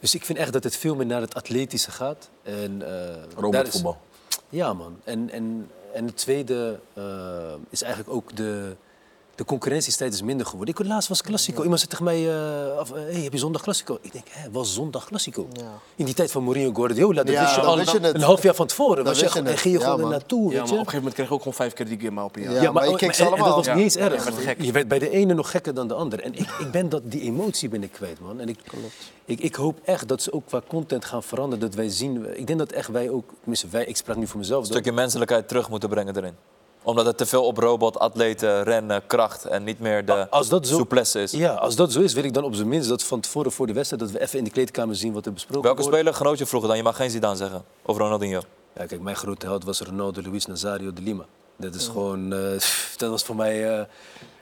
[0.00, 2.28] Dus ik vind echt dat het veel meer naar het atletische gaat.
[2.42, 3.96] En, eh, is- Robotvoetbal.
[4.48, 5.00] Ja, man.
[5.04, 8.76] En, en, en het tweede eh, is eigenlijk ook de,
[9.38, 10.74] de concurrentiestijd is minder geworden.
[10.78, 11.62] Ik laatst was Classico.
[11.62, 12.28] Iemand zei tegen mij,
[12.70, 13.98] eh, af, eh, hey, heb je zondag Classico?
[14.00, 15.46] Ik denk, hè, was zondag Classico?
[15.52, 15.62] Ja.
[15.96, 18.42] In die tijd van Mourinho Guardiola, dat Ja, wist je al wist je een half
[18.42, 19.04] jaar van tevoren.
[19.04, 20.10] Was je, je en ging je Ja, gewoon er man.
[20.10, 20.72] naartoe, Ja, weet maar op je?
[20.72, 22.62] een gegeven moment kreeg ik ook gewoon vijf keer die game op een jaar.
[22.62, 23.46] Ja, maar je ook- keek ze en- en allemaal.
[23.48, 23.74] dat was Ja.
[23.74, 24.24] niet eens Ja, erg.
[24.24, 24.60] je werd gek.
[24.62, 26.20] Je werd bij de ene nog gekker dan de ander.
[26.20, 28.40] En ik, ik ben dat, die emotie ben ik kwijt, man.
[28.40, 28.58] En ik,
[29.24, 31.60] ik, ik hoop echt dat ze ook qua content gaan veranderen.
[31.64, 32.38] Dat wij zien...
[32.38, 33.30] Ik denk dat echt wij ook...
[33.40, 34.60] Tenminste, wij, ik spraak nu voor mezelf.
[34.60, 36.34] Een stukje menselijkheid terug moeten brengen erin.
[36.88, 40.66] Omdat het te veel op robot, atleten, rennen, kracht en niet meer de Als dat
[40.66, 41.30] zo- souplesse is.
[41.32, 43.66] Ja, als dat zo is, wil ik dan op zijn minst dat van tevoren voor
[43.66, 44.02] de wedstrijd...
[44.02, 45.96] dat we even in de kleedkamer zien wat er besproken Welke wordt.
[45.96, 46.76] speler genoot je vroeger dan?
[46.78, 47.64] Je mag geen Zidane zeggen.
[47.82, 48.40] Of Ronaldinho.
[48.76, 51.24] Ja, kijk, mijn grote held was Ronaldo Luis Nazario de Lima.
[51.56, 52.32] Dat is gewoon...
[52.32, 52.38] eh,
[52.96, 53.78] dat was voor mij...
[53.78, 53.84] eh,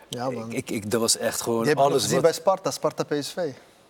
[0.08, 0.52] Ja, man.
[0.52, 2.30] ik, ik, dat was echt gewoon Die heb ik nog alles gezien wat...
[2.30, 3.36] bij Sparta, Sparta PSV.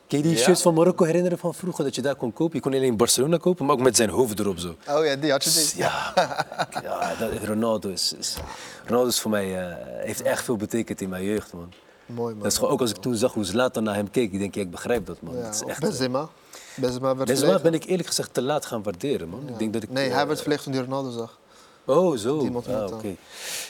[0.08, 0.42] Kun je die Ja?
[0.42, 1.84] shirts van Marokko herinneren van vroeger?
[1.84, 2.56] Dat je daar kon kopen?
[2.56, 4.74] Je kon alleen in Barcelona kopen, maar ook met zijn hoofd erop zo.
[4.88, 5.74] Oh ja, die had je niet.
[5.76, 6.12] Ja,
[6.82, 8.36] ja dat, Ronaldo is, is,
[8.84, 9.74] Ronaldo is voor mij, eh,
[10.04, 11.72] heeft echt veel betekend in mijn jeugd, man.
[12.06, 12.42] Mooi, man.
[12.42, 14.54] Dat is gewoon, ook als ik toen zag hoe Zlatan naar hem keek, ik denk,
[14.54, 15.36] ja, ik begrijp dat, man.
[15.36, 16.28] Ja, dat is echt, Benzema.
[16.74, 19.48] Benzema werd Benzema ben ik eerlijk gezegd te laat gaan waarderen, man.
[19.48, 21.38] Ik denk dat ik, Nee, eh, hij werd verlegen toen hij Ronaldo zag.
[21.86, 22.36] Oh, zo.
[22.36, 23.06] Die iemand Ah, oké.
[23.06, 23.12] eh,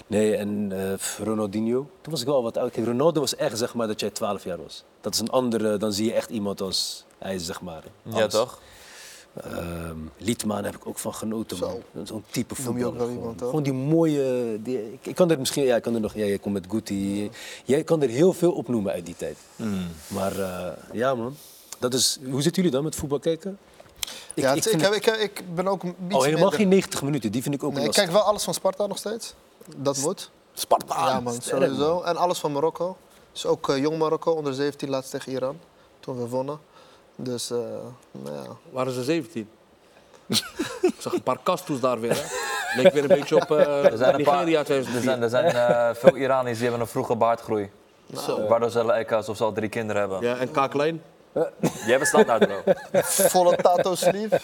[0.06, 2.70] Nee, en eh, Ronaldinho, toen was ik wel wat oud.
[2.70, 4.84] Kijk, Ronaldo was echt, zeg maar, dat jij 12 jaar was.
[5.00, 7.82] Dat is een andere, dan zie je echt iemand als, hij zeg maar.
[8.02, 8.60] Ja, toch?
[9.42, 11.82] Ehm Liedman heb ik ook van genoten, Zo.
[11.92, 12.06] man.
[12.06, 13.48] Zo'n type Noem je ook wel Gewoon, iemand, hoor.
[13.48, 14.58] gewoon die mooie...
[14.62, 15.64] Die, ik, ik kan er misschien...
[15.64, 16.14] Ja, ik kan er nog...
[16.14, 17.30] Ja, jij komt met Guti.
[17.64, 19.36] Jij kan er heel veel opnoemen uit die tijd.
[19.56, 19.86] Hmm.
[20.06, 21.36] Maar eh, ja, man.
[21.78, 23.58] Dat is, hoe zitten jullie dan met voetbal kijken?
[24.34, 26.58] Ik, ja, ik ik, vind heb, het- ik, ben ook een beetje oh, helemaal minder.
[26.58, 27.32] geen 90 minuten.
[27.32, 28.04] Die vind ik ook Nee, ik lastig.
[28.04, 29.34] kijk wel alles van Sparta nog steeds.
[29.76, 30.30] Dat moet.
[30.54, 31.06] Spartaan.
[31.08, 32.02] Ja, man, sowieso.
[32.02, 32.96] En alles van Marokko.
[33.32, 35.58] Dus ook eh, jong Marokko, onder 17, laatst tegen Iran.
[36.00, 36.58] Toen we wonnen.
[37.16, 37.56] Dus, eh,
[38.10, 38.42] nou ja.
[38.70, 39.48] Waren ze 17?
[40.82, 42.14] ik zag een paar kastoes daar weer.
[42.14, 42.82] Hè.
[42.82, 45.02] Leek weer een beetje op eh, Er zijn een paar- Nigeria Er 2004.
[45.02, 47.70] zijn, er zijn eh, veel Iraniërs die hebben een vroege baardgroei.
[48.26, 48.46] Zo.
[48.46, 50.20] Waardoor ze lijken alsof ze al drie kinderen hebben.
[50.20, 51.02] Ja, en kaaklijn?
[51.86, 52.72] Jij bent standaard, bro.
[53.02, 54.40] Volle tato sleeve.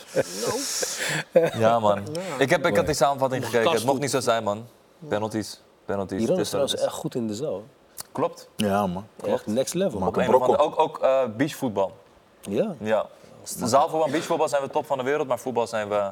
[1.55, 2.03] Ja, man.
[2.39, 3.71] Ik heb, ik had die samenvatting gekeken.
[3.71, 4.67] Het mocht niet zo zijn, man.
[5.09, 5.61] Penalties.
[5.85, 6.23] Penalties.
[6.23, 7.65] Iran is trouwens echt goed in de zaal.
[8.13, 8.49] Klopt.
[8.57, 9.07] Ja, man.
[9.25, 9.99] Echt next level.
[9.99, 10.33] Brokkel.
[10.33, 11.97] andere- ook ook eh, beachvoetbal.
[12.41, 12.75] Ja.
[12.81, 13.07] Ja.
[13.43, 16.11] Zaalvoetbal en beachvoetbal zijn we top van de wereld, maar voetbal zijn we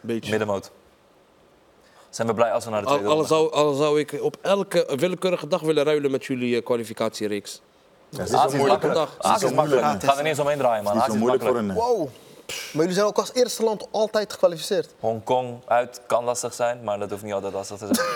[0.00, 0.30] Beetje.
[0.30, 0.70] middenmoot.
[2.10, 4.92] Zijn we blij als we naar de tweede al, zou, al zou ik op elke
[4.96, 7.60] willekeurige dag willen ruilen met jullie eh, kwalificatiereeks.
[8.12, 8.40] Ja, het is gaan.
[8.40, 8.82] zo Azië is moeilijk.
[8.82, 8.94] makkelijk.
[9.20, 9.32] dag.
[9.32, 10.96] Azië is moeilijk, Gaat er niet eens omheen draaien, man.
[11.00, 11.74] Het is moeilijk voor hen.
[11.74, 12.08] Wow.
[12.46, 14.88] Maar jullie zijn ook als eerste land altijd gekwalificeerd.
[15.00, 18.08] Hongkong uit kan lastig zijn, maar dat hoeft niet altijd lastig te zijn.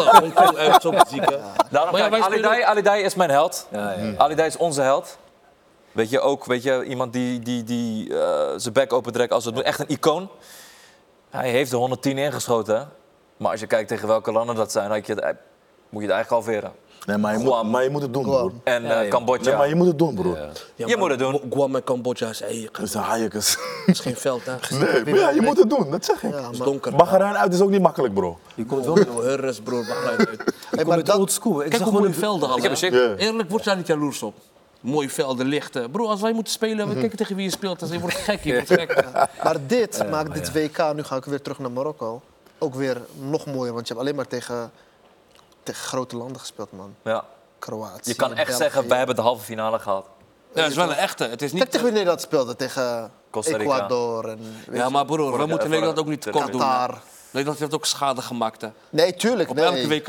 [0.20, 1.36] Hongkong uit, zo muziek, hè.
[1.70, 3.66] Daarom, Maar ja, kijk, wij Ali spelen- Dai- Ali Dai is mijn held.
[3.70, 4.14] Ja, ja.
[4.16, 5.18] Ali Dai is onze held.
[5.92, 9.54] Weet je, ook weet je, iemand die, die, die eh, zijn bek opentrekt als het
[9.54, 9.62] moet.
[9.64, 10.28] Echt een icoon.
[11.30, 12.76] Hij heeft de 110 ingeschoten.
[12.78, 12.84] hè.
[13.36, 15.36] Maar als je kijkt tegen welke landen dat zijn, het, moet je het
[15.92, 16.72] eigenlijk halveren.
[17.06, 17.62] Nee, maar je, Guam.
[17.62, 18.36] moet, maar je moet het doen, Guam.
[18.48, 18.52] broer.
[18.64, 19.10] En Ja, eh, ja.
[19.10, 19.48] Cambodja.
[19.48, 20.36] Nee, maar je moet het doen, broer.
[20.36, 20.48] Ja.
[20.74, 21.40] Ja, Je moet het doen.
[21.50, 23.56] Guam en Cambodja is, Dat is een het
[23.86, 24.52] is geen veld, hè.
[24.52, 24.70] Het
[25.04, 26.32] Nee, maar ja, je moet het doen, dat zeg ik.
[26.32, 26.96] Ja, is maar, donker.
[26.96, 28.38] Bahrein uit is ook niet makkelijk, bro.
[28.54, 29.86] Je komt wel met, Hurres, broer.
[29.86, 30.54] Bahrein uit.
[30.70, 31.54] Hey, kom met old school.
[31.54, 32.56] Ik Kijk zag gewoon mooie een velden al.
[32.58, 33.18] Ik.
[33.18, 34.34] Eerlijk, word je daar niet jaloers op.
[34.80, 35.90] Mooie velden, lichten.
[35.90, 37.80] Bro, als wij moeten spelen, we kijken tegen wie je speelt.
[37.80, 39.04] Dan je wordt gek, je wordt gek.
[39.42, 42.20] maar dit maakt dit WK, nu ga ik weer terug naar Marokko,
[42.58, 43.72] ook weer nog mooier.
[43.74, 44.70] Want je hebt alleen maar tegen,
[45.72, 46.94] tegen grote landen gespeeld, man.
[47.04, 47.24] Ja.
[47.58, 48.10] Kroatië.
[48.10, 48.62] Je kan echt België.
[48.62, 50.06] zeggen, wij hebben de halve finale gehad.
[50.54, 51.24] Ja, het is wel een echte.
[51.24, 51.70] Het is Kijk niet...
[51.70, 53.74] tegen wie Nederland speelde, tegen Costa Rica.
[53.74, 54.40] Ecuador en
[54.72, 56.60] Ja, maar broer, we de- moeten Nederland de- ook niet tekort doen.
[56.60, 57.00] Qatar.
[57.30, 58.68] Nederland heeft ook schade gemaakt, hè.
[58.90, 59.50] Nee, tuurlijk.
[59.50, 59.64] Op nee.
[59.64, 60.08] elke WK.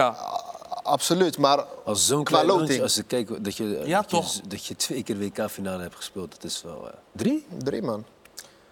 [0.84, 4.34] Absoluut, maar Als zo'n klein landje, als je kijkt dat je, Ja, dat, toch?
[4.34, 6.88] Je, dat je twee keer WK-finale hebt gespeeld, dat is wel...
[6.88, 7.46] eh, drie?
[7.64, 8.06] drie man.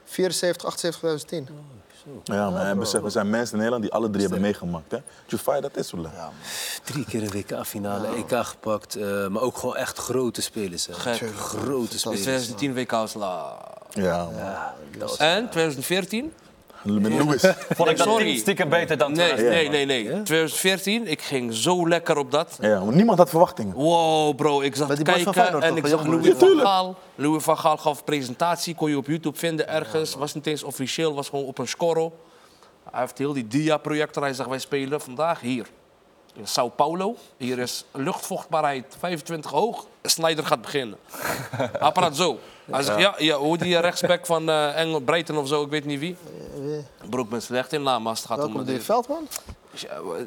[0.05, 1.47] 74, 78, 2010.
[2.23, 4.91] Ja, maar en besef, er zijn mensen in Nederland die alle drie hebben meegemaakt.
[4.91, 4.97] Hè?
[5.25, 6.03] Jufai, dat is wel.
[6.03, 6.31] Ja,
[6.84, 10.85] Drie keer een WK-finale, EK gepakt, eh, maar ook gewoon echt grote spelers.
[10.88, 10.93] Hè.
[10.93, 11.31] Gek.
[11.35, 12.21] Grote Dus spelers.
[12.21, 13.57] 2010 WK was la.
[13.89, 15.09] ja man.
[15.17, 16.34] En 2014?
[16.84, 17.41] Met Louis.
[17.70, 18.26] Vond ik dat Sorry.
[18.26, 19.72] team stiekem beter dan Nee, 2010.
[19.72, 20.24] nee, nee, nee.
[20.24, 22.58] 2014, ik ging zo lekker op dat.
[22.62, 23.74] Ja, want niemand had verwachtingen.
[23.76, 26.38] Wow, bro, ik zag die boys van kijken Feyenoord en toch, ik zag Louis van
[26.38, 26.68] tuurlijk.
[26.68, 26.95] Gaal.
[27.16, 30.16] Louis van Gaal gaf presentatie, kon je op YouTube vinden ergens.
[30.16, 32.14] Was niet eens officieel, was gewoon op een scorro.
[32.91, 34.24] Hij heeft heel die dia-projector.
[34.24, 35.66] Hij zegt, wij spelen vandaag hier.
[36.38, 37.15] In Sao Paulo.
[37.38, 39.85] Hier is luchtvochtbaarheid 25 hoog.
[40.03, 40.97] Snyder gaat beginnen.
[41.80, 42.39] Hij praat zo.
[42.72, 45.85] Hij zegt, ja, ja hoe die rechtsback van eh Engel, Brighton of zo, ik weet
[45.85, 46.15] niet wie.
[47.09, 48.43] Bro, ik ben slecht in naam als het gaat om...
[48.43, 49.27] Welkom, de- die Veldman.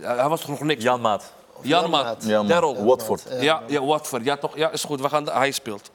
[0.00, 0.82] Hij was toch nog niks?
[0.82, 1.32] Jan Maat.
[1.62, 2.24] Jan Maat.
[2.24, 2.42] Ja.
[2.42, 2.84] Daryl.
[2.84, 3.22] Watford.
[3.40, 4.24] Ja, ja, Watford.
[4.24, 4.56] Ja, toch?
[4.56, 5.00] Ja, is goed.
[5.00, 5.90] We gaan de- hij speelt.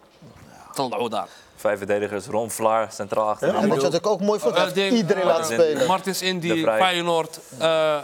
[0.73, 1.27] Tal daar.
[1.55, 3.55] Vijf verdedigers, Ron Vlaar, centraal achterin.
[3.55, 5.87] En wat je ook mooi vond, Eh, iedereen eh, laten spelen.
[5.87, 6.63] Martins Indy.
[6.63, 7.39] Feyenoord.
[7.59, 7.97] eh,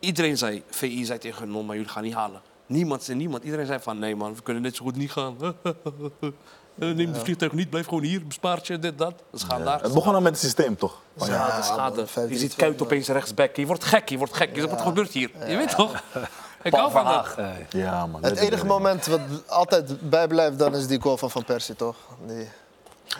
[0.00, 2.40] iedereen zei, VI zei tegen hun, maar jullie gaan niet halen.
[2.66, 3.44] Niemand zei niemand.
[3.44, 5.36] Iedereen zei van, nee man, we kunnen net zo goed niet gaan.
[6.78, 9.14] Eh, Neem de vliegtuig niet, blijf gewoon hier, bespaart je dit, dat.
[9.30, 9.82] Dus gaan daar.
[9.82, 11.00] Het begon al met het systeem, toch?
[11.26, 11.58] Ja.
[11.58, 12.06] Is schade.
[12.28, 13.56] Je ziet Kuit opeens rechtsback.
[13.56, 14.56] Je wordt gek, je wordt gek.
[14.56, 15.30] Je wat gebeurt hier?
[15.46, 15.92] Je weet toch?
[16.62, 17.36] Ik hou van dat.
[17.70, 18.22] ja, man.
[18.24, 21.96] Het enige moment wat altijd bijblijft, dan is die goal van Van Persie, toch?
[22.26, 22.48] Die,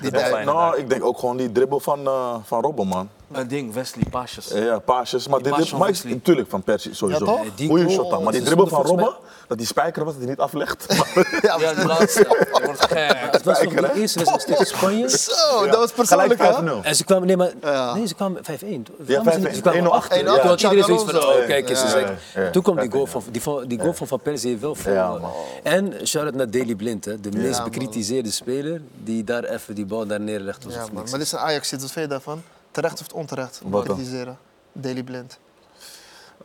[0.01, 0.11] die.
[0.45, 3.09] Nou, ik denk ook gewoon die dribbel van, eh van Robben, man.
[3.33, 4.49] Een ding, Wesley Paasjes.
[4.55, 5.29] Ja, paasjes.
[5.29, 6.13] Maar dit, paas dit, van maar ik- Wesley.
[6.13, 7.25] natuurlijk van Persie, sowieso.
[7.25, 7.55] Ja, toch?
[7.55, 8.23] Die Goeie goal, shot dan.
[8.23, 9.15] Maar die dribbel van Robben,
[9.49, 10.85] dat die spijker was, dat hij niet aflegt.
[11.43, 12.21] Ja, Ja, de laatste.
[12.21, 13.17] Je wordt gek.
[13.31, 13.67] Het was hè?
[13.67, 15.09] de eerste wedstrijd tegen Spanje?
[15.19, 16.81] Zo, dat was persoonlijk, Gelijk hè?
[16.83, 16.85] 5-0.
[16.85, 17.95] En ze kwamen, nee, maar, Ja.
[17.95, 18.87] nee, ze kwamen 5-1.
[19.07, 19.55] Ja, Kwamen ze niet- 5-1.
[19.55, 20.17] Ze kwamen 1-0 achter.
[20.27, 20.41] achter.
[20.41, 21.41] Toen had Ja, iedereen zoiets van, Alonso.
[21.41, 21.81] oh, kijk eens.
[21.81, 22.51] Ja, ze zei- ja, ja.
[22.51, 22.93] Toen kwam die 5-1.
[22.93, 24.93] goal van, die, van, die goal van Van Persie heeft wel veel.
[24.93, 25.31] Ja, man.
[25.63, 27.71] en shout-out naar Daley Blind, hè, de meest man.
[27.71, 30.65] bekritiseerde speler die daar even die bal daar neerlegt.
[30.65, 31.03] alsof Ja, man.
[31.03, 32.43] Maar dit is een Ajax, wat vind je daarvan?
[32.71, 33.61] Terecht of onterecht?
[33.65, 33.95] Wat dan?
[33.97, 34.39] Kritiseren.
[34.73, 35.39] Daily Blind.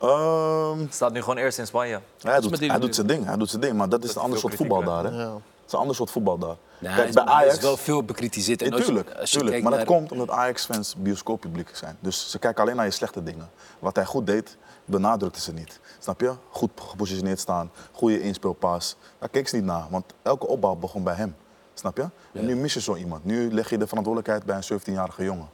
[0.01, 1.99] Ehm, Staat nu gewoon eerst in Spanje.
[2.21, 3.73] hij, doet, hij doet zijn ding, hij doet zijn ding.
[3.77, 5.09] Maar dat is een ander soort voetbal daar, hè?
[5.09, 5.33] Ja.
[5.33, 6.55] Het is een ander soort voetbal daar.
[6.79, 7.55] Nee, Kijk, bij Ajax...
[7.55, 8.61] is wel veel bekritiseerd.
[8.61, 9.61] En Ja, als je- tuurlijk, als je tuurlijk.
[9.61, 11.97] maar dat naar- komt omdat Ajax-fans bioscooppubliek zijn.
[11.99, 13.49] Dus ze kijken alleen naar je slechte dingen.
[13.79, 15.79] Wat hij goed deed, benadrukte ze niet.
[15.99, 16.33] Snap je?
[16.49, 18.95] Goed gepositioneerd staan, goede inspeelpaas.
[19.19, 21.35] Daar keek ze niet naar, want elke opbouw begon bij hem.
[21.73, 22.05] Snap je?
[22.33, 23.25] En nu mis je zo iemand.
[23.25, 25.49] Nu leg je de verantwoordelijkheid bij een 17-jarige jongen.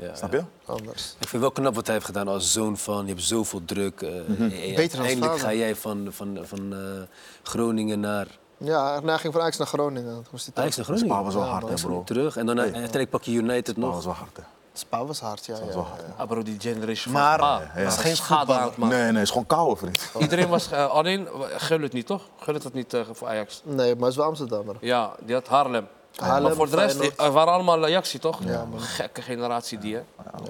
[0.00, 0.42] Ja, Snap je?
[0.64, 1.14] Anders.
[1.18, 3.02] Ik vind wel knap wat hij heeft gedaan als zoon van.
[3.06, 4.02] Je hebt zoveel druk.
[4.02, 5.38] eh, Beter dan uiteindelijk vader.
[5.38, 6.78] ga jij van, van, van eh,
[7.42, 10.14] Groningen naar Ja, hij ging van Ajax naar Groningen.
[10.14, 11.24] Toen moest hij Ajax naar Spa Groningen.
[11.24, 12.02] was wel Ja, hard, hè, bro.
[12.04, 13.94] Terug en dan uiteindelijk pak je United Spa nog.
[13.94, 14.42] was wel hard, hè.
[14.72, 15.54] Spa was hard, ja.
[15.56, 15.88] Ja, is wel ja.
[15.88, 16.02] hard.
[16.08, 16.16] man.
[16.18, 18.96] Ah, bro, die generation Maar- Spa, Het is geen schade aan het maken.
[18.96, 20.10] Nee, nee, het is gewoon koude, vriend.
[20.18, 22.22] Iedereen was eh, alleen, Gullit niet toch?
[22.38, 23.62] Gullit had niet eh, voor Ajax.
[23.64, 24.76] Nee, maar het is wel Amsterdammer.
[24.80, 25.86] Ja, die had Haarlem.
[26.20, 27.18] Maar voor de rest, Feyenoord.
[27.18, 28.38] eh, waren allemaal Ajaxie toch?
[28.44, 30.00] Ja, Gekke generatie die, hè?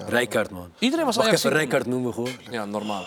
[0.06, 0.72] Rijkaard, man.
[0.78, 2.32] Iedereen was Mag ik even Rijkaard noemen, gewoon?
[2.50, 3.04] Ja, normaal.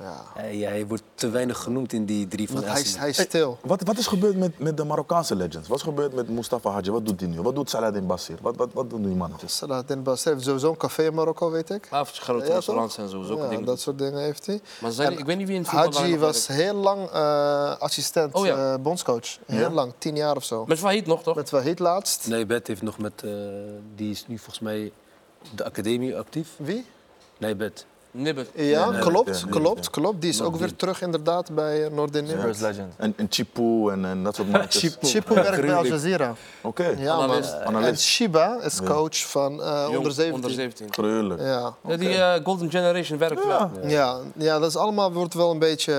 [0.00, 0.22] Ja.
[0.34, 3.58] Hij, hij wordt te weinig genoemd in die drie van hij, hij is stil.
[3.62, 5.68] Wat, wat is gebeurd met, met de Marokkaanse legends?
[5.68, 6.90] Wat is gebeurd met Mustafa Hadji?
[6.90, 7.40] Wat doet hij nu?
[7.42, 8.38] Wat doet Saladin Basir?
[8.42, 9.38] Wat, wat, wat doen die mannen?
[9.46, 11.86] Salah Basser heeft sowieso een café in Marokko, weet ik.
[11.90, 13.50] Hij heeft grote Ja, restaurants en zo.
[13.50, 14.60] Ja, dat soort dingen heeft hij.
[14.80, 16.62] Maar zijn, En ik weet niet wie in het nog was werkt.
[16.62, 18.72] heel lang eh, assistent, Oh ja.
[18.74, 19.38] eh, bondscoach.
[19.46, 19.70] Heel Ja?
[19.70, 20.64] lang, tien jaar of zo.
[20.66, 21.36] Met Fahid nog toch?
[21.36, 22.28] Met Wahid laatst.
[22.28, 23.22] Nee, Bet heeft nog met...
[23.24, 23.30] eh,
[23.94, 24.92] die is nu volgens mij
[25.54, 26.48] de academie actief.
[26.56, 26.86] Wie?
[27.38, 27.56] Nee.
[28.16, 28.48] Nibbet.
[28.54, 30.20] Ja, nee, klopt, nee, klopt, klopt.
[30.20, 32.94] Die is ook weer terug inderdaad bij uh, Noordin First legend.
[32.96, 34.96] En, en Chipu en, en dat soort mannetjes.
[35.00, 35.84] Chipo werkt bij Al.
[35.86, 36.34] Jazeera.
[36.62, 37.12] Oké, Ja.
[37.12, 37.52] Analist.
[37.52, 37.98] En.
[37.98, 40.34] Shiba is coach van eh, Jong, onder 17.
[40.34, 40.92] Onder 17.
[40.92, 41.40] gruwelijk.
[41.40, 41.74] Ja.
[41.86, 43.70] Ja, die eh, Golden Generation werkt wel.
[43.86, 45.92] Ja, ja, dat is allemaal, wordt wel een beetje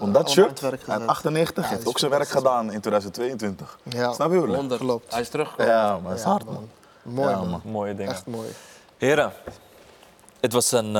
[0.00, 1.06] eh, dat shirt het werk uit gezet.
[1.08, 3.78] 98 Ja, heeft dat ook zijn werk gedaan in 2022.
[3.82, 4.12] Ja.
[4.12, 4.54] Snap je wel?
[4.54, 4.80] 100.
[4.80, 5.12] Klopt.
[5.12, 5.72] Hij is teruggekomen.
[5.72, 6.54] Ja, maar het is Ja, hard, man.
[6.54, 7.14] man.
[7.14, 7.48] Mooi, Ja, man.
[7.48, 7.60] man.
[7.64, 8.12] Mooie dingen.
[8.12, 8.48] Echt mooi.
[8.96, 9.32] Heren,
[10.40, 10.92] het was een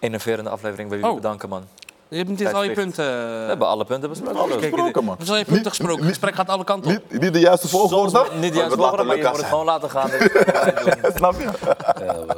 [0.00, 0.88] eh enerverende aflevering.
[0.88, 1.20] Wil jullie Oh.
[1.20, 1.64] bedanken, man.
[2.10, 3.04] Je hebt niet al je punten...
[3.04, 4.36] We hebben alle punten besproken.
[4.36, 4.60] Alles man.
[4.60, 5.98] We hebben al je punten gesproken.
[5.98, 7.02] Het gesprek gaat alle kanten op.
[7.10, 8.10] Niet, niet de juiste volgorde.
[8.10, 10.10] Soms niet juist maar volgorde, maar je moet het gewoon laten gaan.
[10.10, 11.12] Dat is wat wij doen.
[11.16, 11.48] Snap je?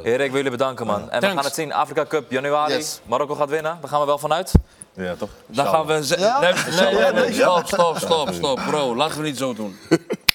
[0.01, 1.09] Heren, ik wil jullie bedanken, man.
[1.09, 1.73] En we gaan het zien.
[1.73, 2.73] Afrika Cup, januari.
[2.73, 2.99] Yes.
[3.05, 3.77] Marokko gaat winnen.
[3.81, 4.51] Daar gaan we wel vanuit.
[4.93, 5.29] Ja, toch?
[5.45, 6.15] Dan gaan we...
[6.19, 6.39] Ja?
[6.39, 7.63] Nee, nee, nee, nee, Ja.
[7.63, 8.59] stop, stop, stop, stop.
[8.69, 9.77] Bro, laten we niet zo doen.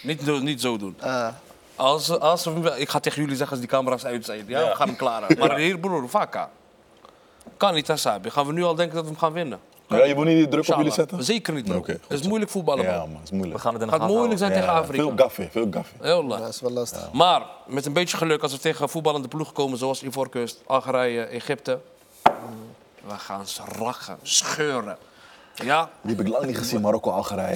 [0.03, 0.97] Niet, zo- niet zo doen.
[1.01, 1.27] Eh,
[1.77, 2.47] Als, als
[2.77, 4.45] ik ga tegen jullie zeggen als die camera's uit zijn.
[4.47, 5.39] Ja, we gaan hem klaren.
[5.39, 6.51] Maar hier, broer, vaka.
[7.57, 8.31] Kan niet, Sabi.
[8.31, 9.59] Gaan we nu al denken dat we hem gaan winnen?
[9.89, 11.25] Ja, je moet niet die druk op jullie zetten?
[11.25, 12.29] Zeker niet, goed het is zo.
[12.29, 13.11] moeilijk voetballen, Ja, man.
[13.13, 13.61] man, is We moeilijk.
[13.61, 15.03] gaan het in de Het gaat moeilijk zijn Ja, tegen Afrika.
[15.03, 15.99] Veel gaffie, veel gaffie.
[16.01, 17.13] Heel dat is wel lastig.
[17.13, 21.79] Maar met een beetje geluk, als we tegen voetballende ploegen komen zoals Ivoorkust, Algerije, Egypte.
[23.07, 24.97] We gaan ze rachen, scheuren.
[25.65, 25.91] Ja?
[26.03, 27.55] Die heb ik lang niet gezien, Marokko-Algerije.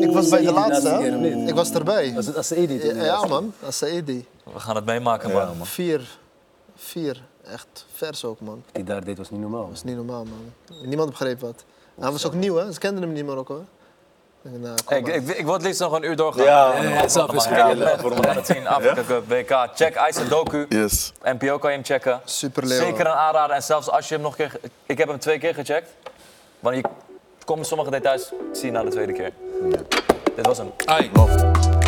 [0.00, 1.44] Ik was bij de laatste?
[1.46, 2.14] Ik was erbij.
[2.14, 3.52] Was het Assaidi Ja, man.
[3.66, 4.26] Asaidi.
[4.52, 5.40] We gaan het meemaken, man.
[5.40, 5.66] Ja, man.
[5.66, 6.18] Vier.
[6.76, 7.22] Vier.
[7.52, 8.64] Echt vers ook, man.
[8.72, 9.66] Die daar deed was niet normaal.
[9.66, 10.52] Dat is niet normaal, man.
[10.88, 11.64] Niemand begreep wat.
[12.00, 12.72] Hij was ook nieuw, hè?
[12.72, 13.60] Ze kenden hem niet in Marokko, hè?
[14.50, 16.44] Ik denk, nou, Ik, ik, ik wil het liefst nog een uur doorgaan.
[16.44, 17.40] Ja, Eh, eh, snap ik.
[17.40, 18.66] Ja, We gaan het zien.
[18.66, 19.68] Afrika Cup, WK.
[19.74, 20.66] Check Ice Doku.
[20.68, 21.12] Yes.
[21.22, 22.20] NPO kan je hem checken.
[22.24, 22.78] Super Leo.
[22.78, 23.56] Zeker een aanrader.
[23.56, 24.60] En zelfs als je hem nog een keer...
[24.86, 25.90] Ik heb hem twee keer gecheckt.
[26.60, 26.82] Want je
[27.44, 29.32] komt sommige details zie je na de tweede keer.
[30.36, 30.72] Dit was hem.
[30.84, 31.10] Ai.
[31.14, 31.85] Love.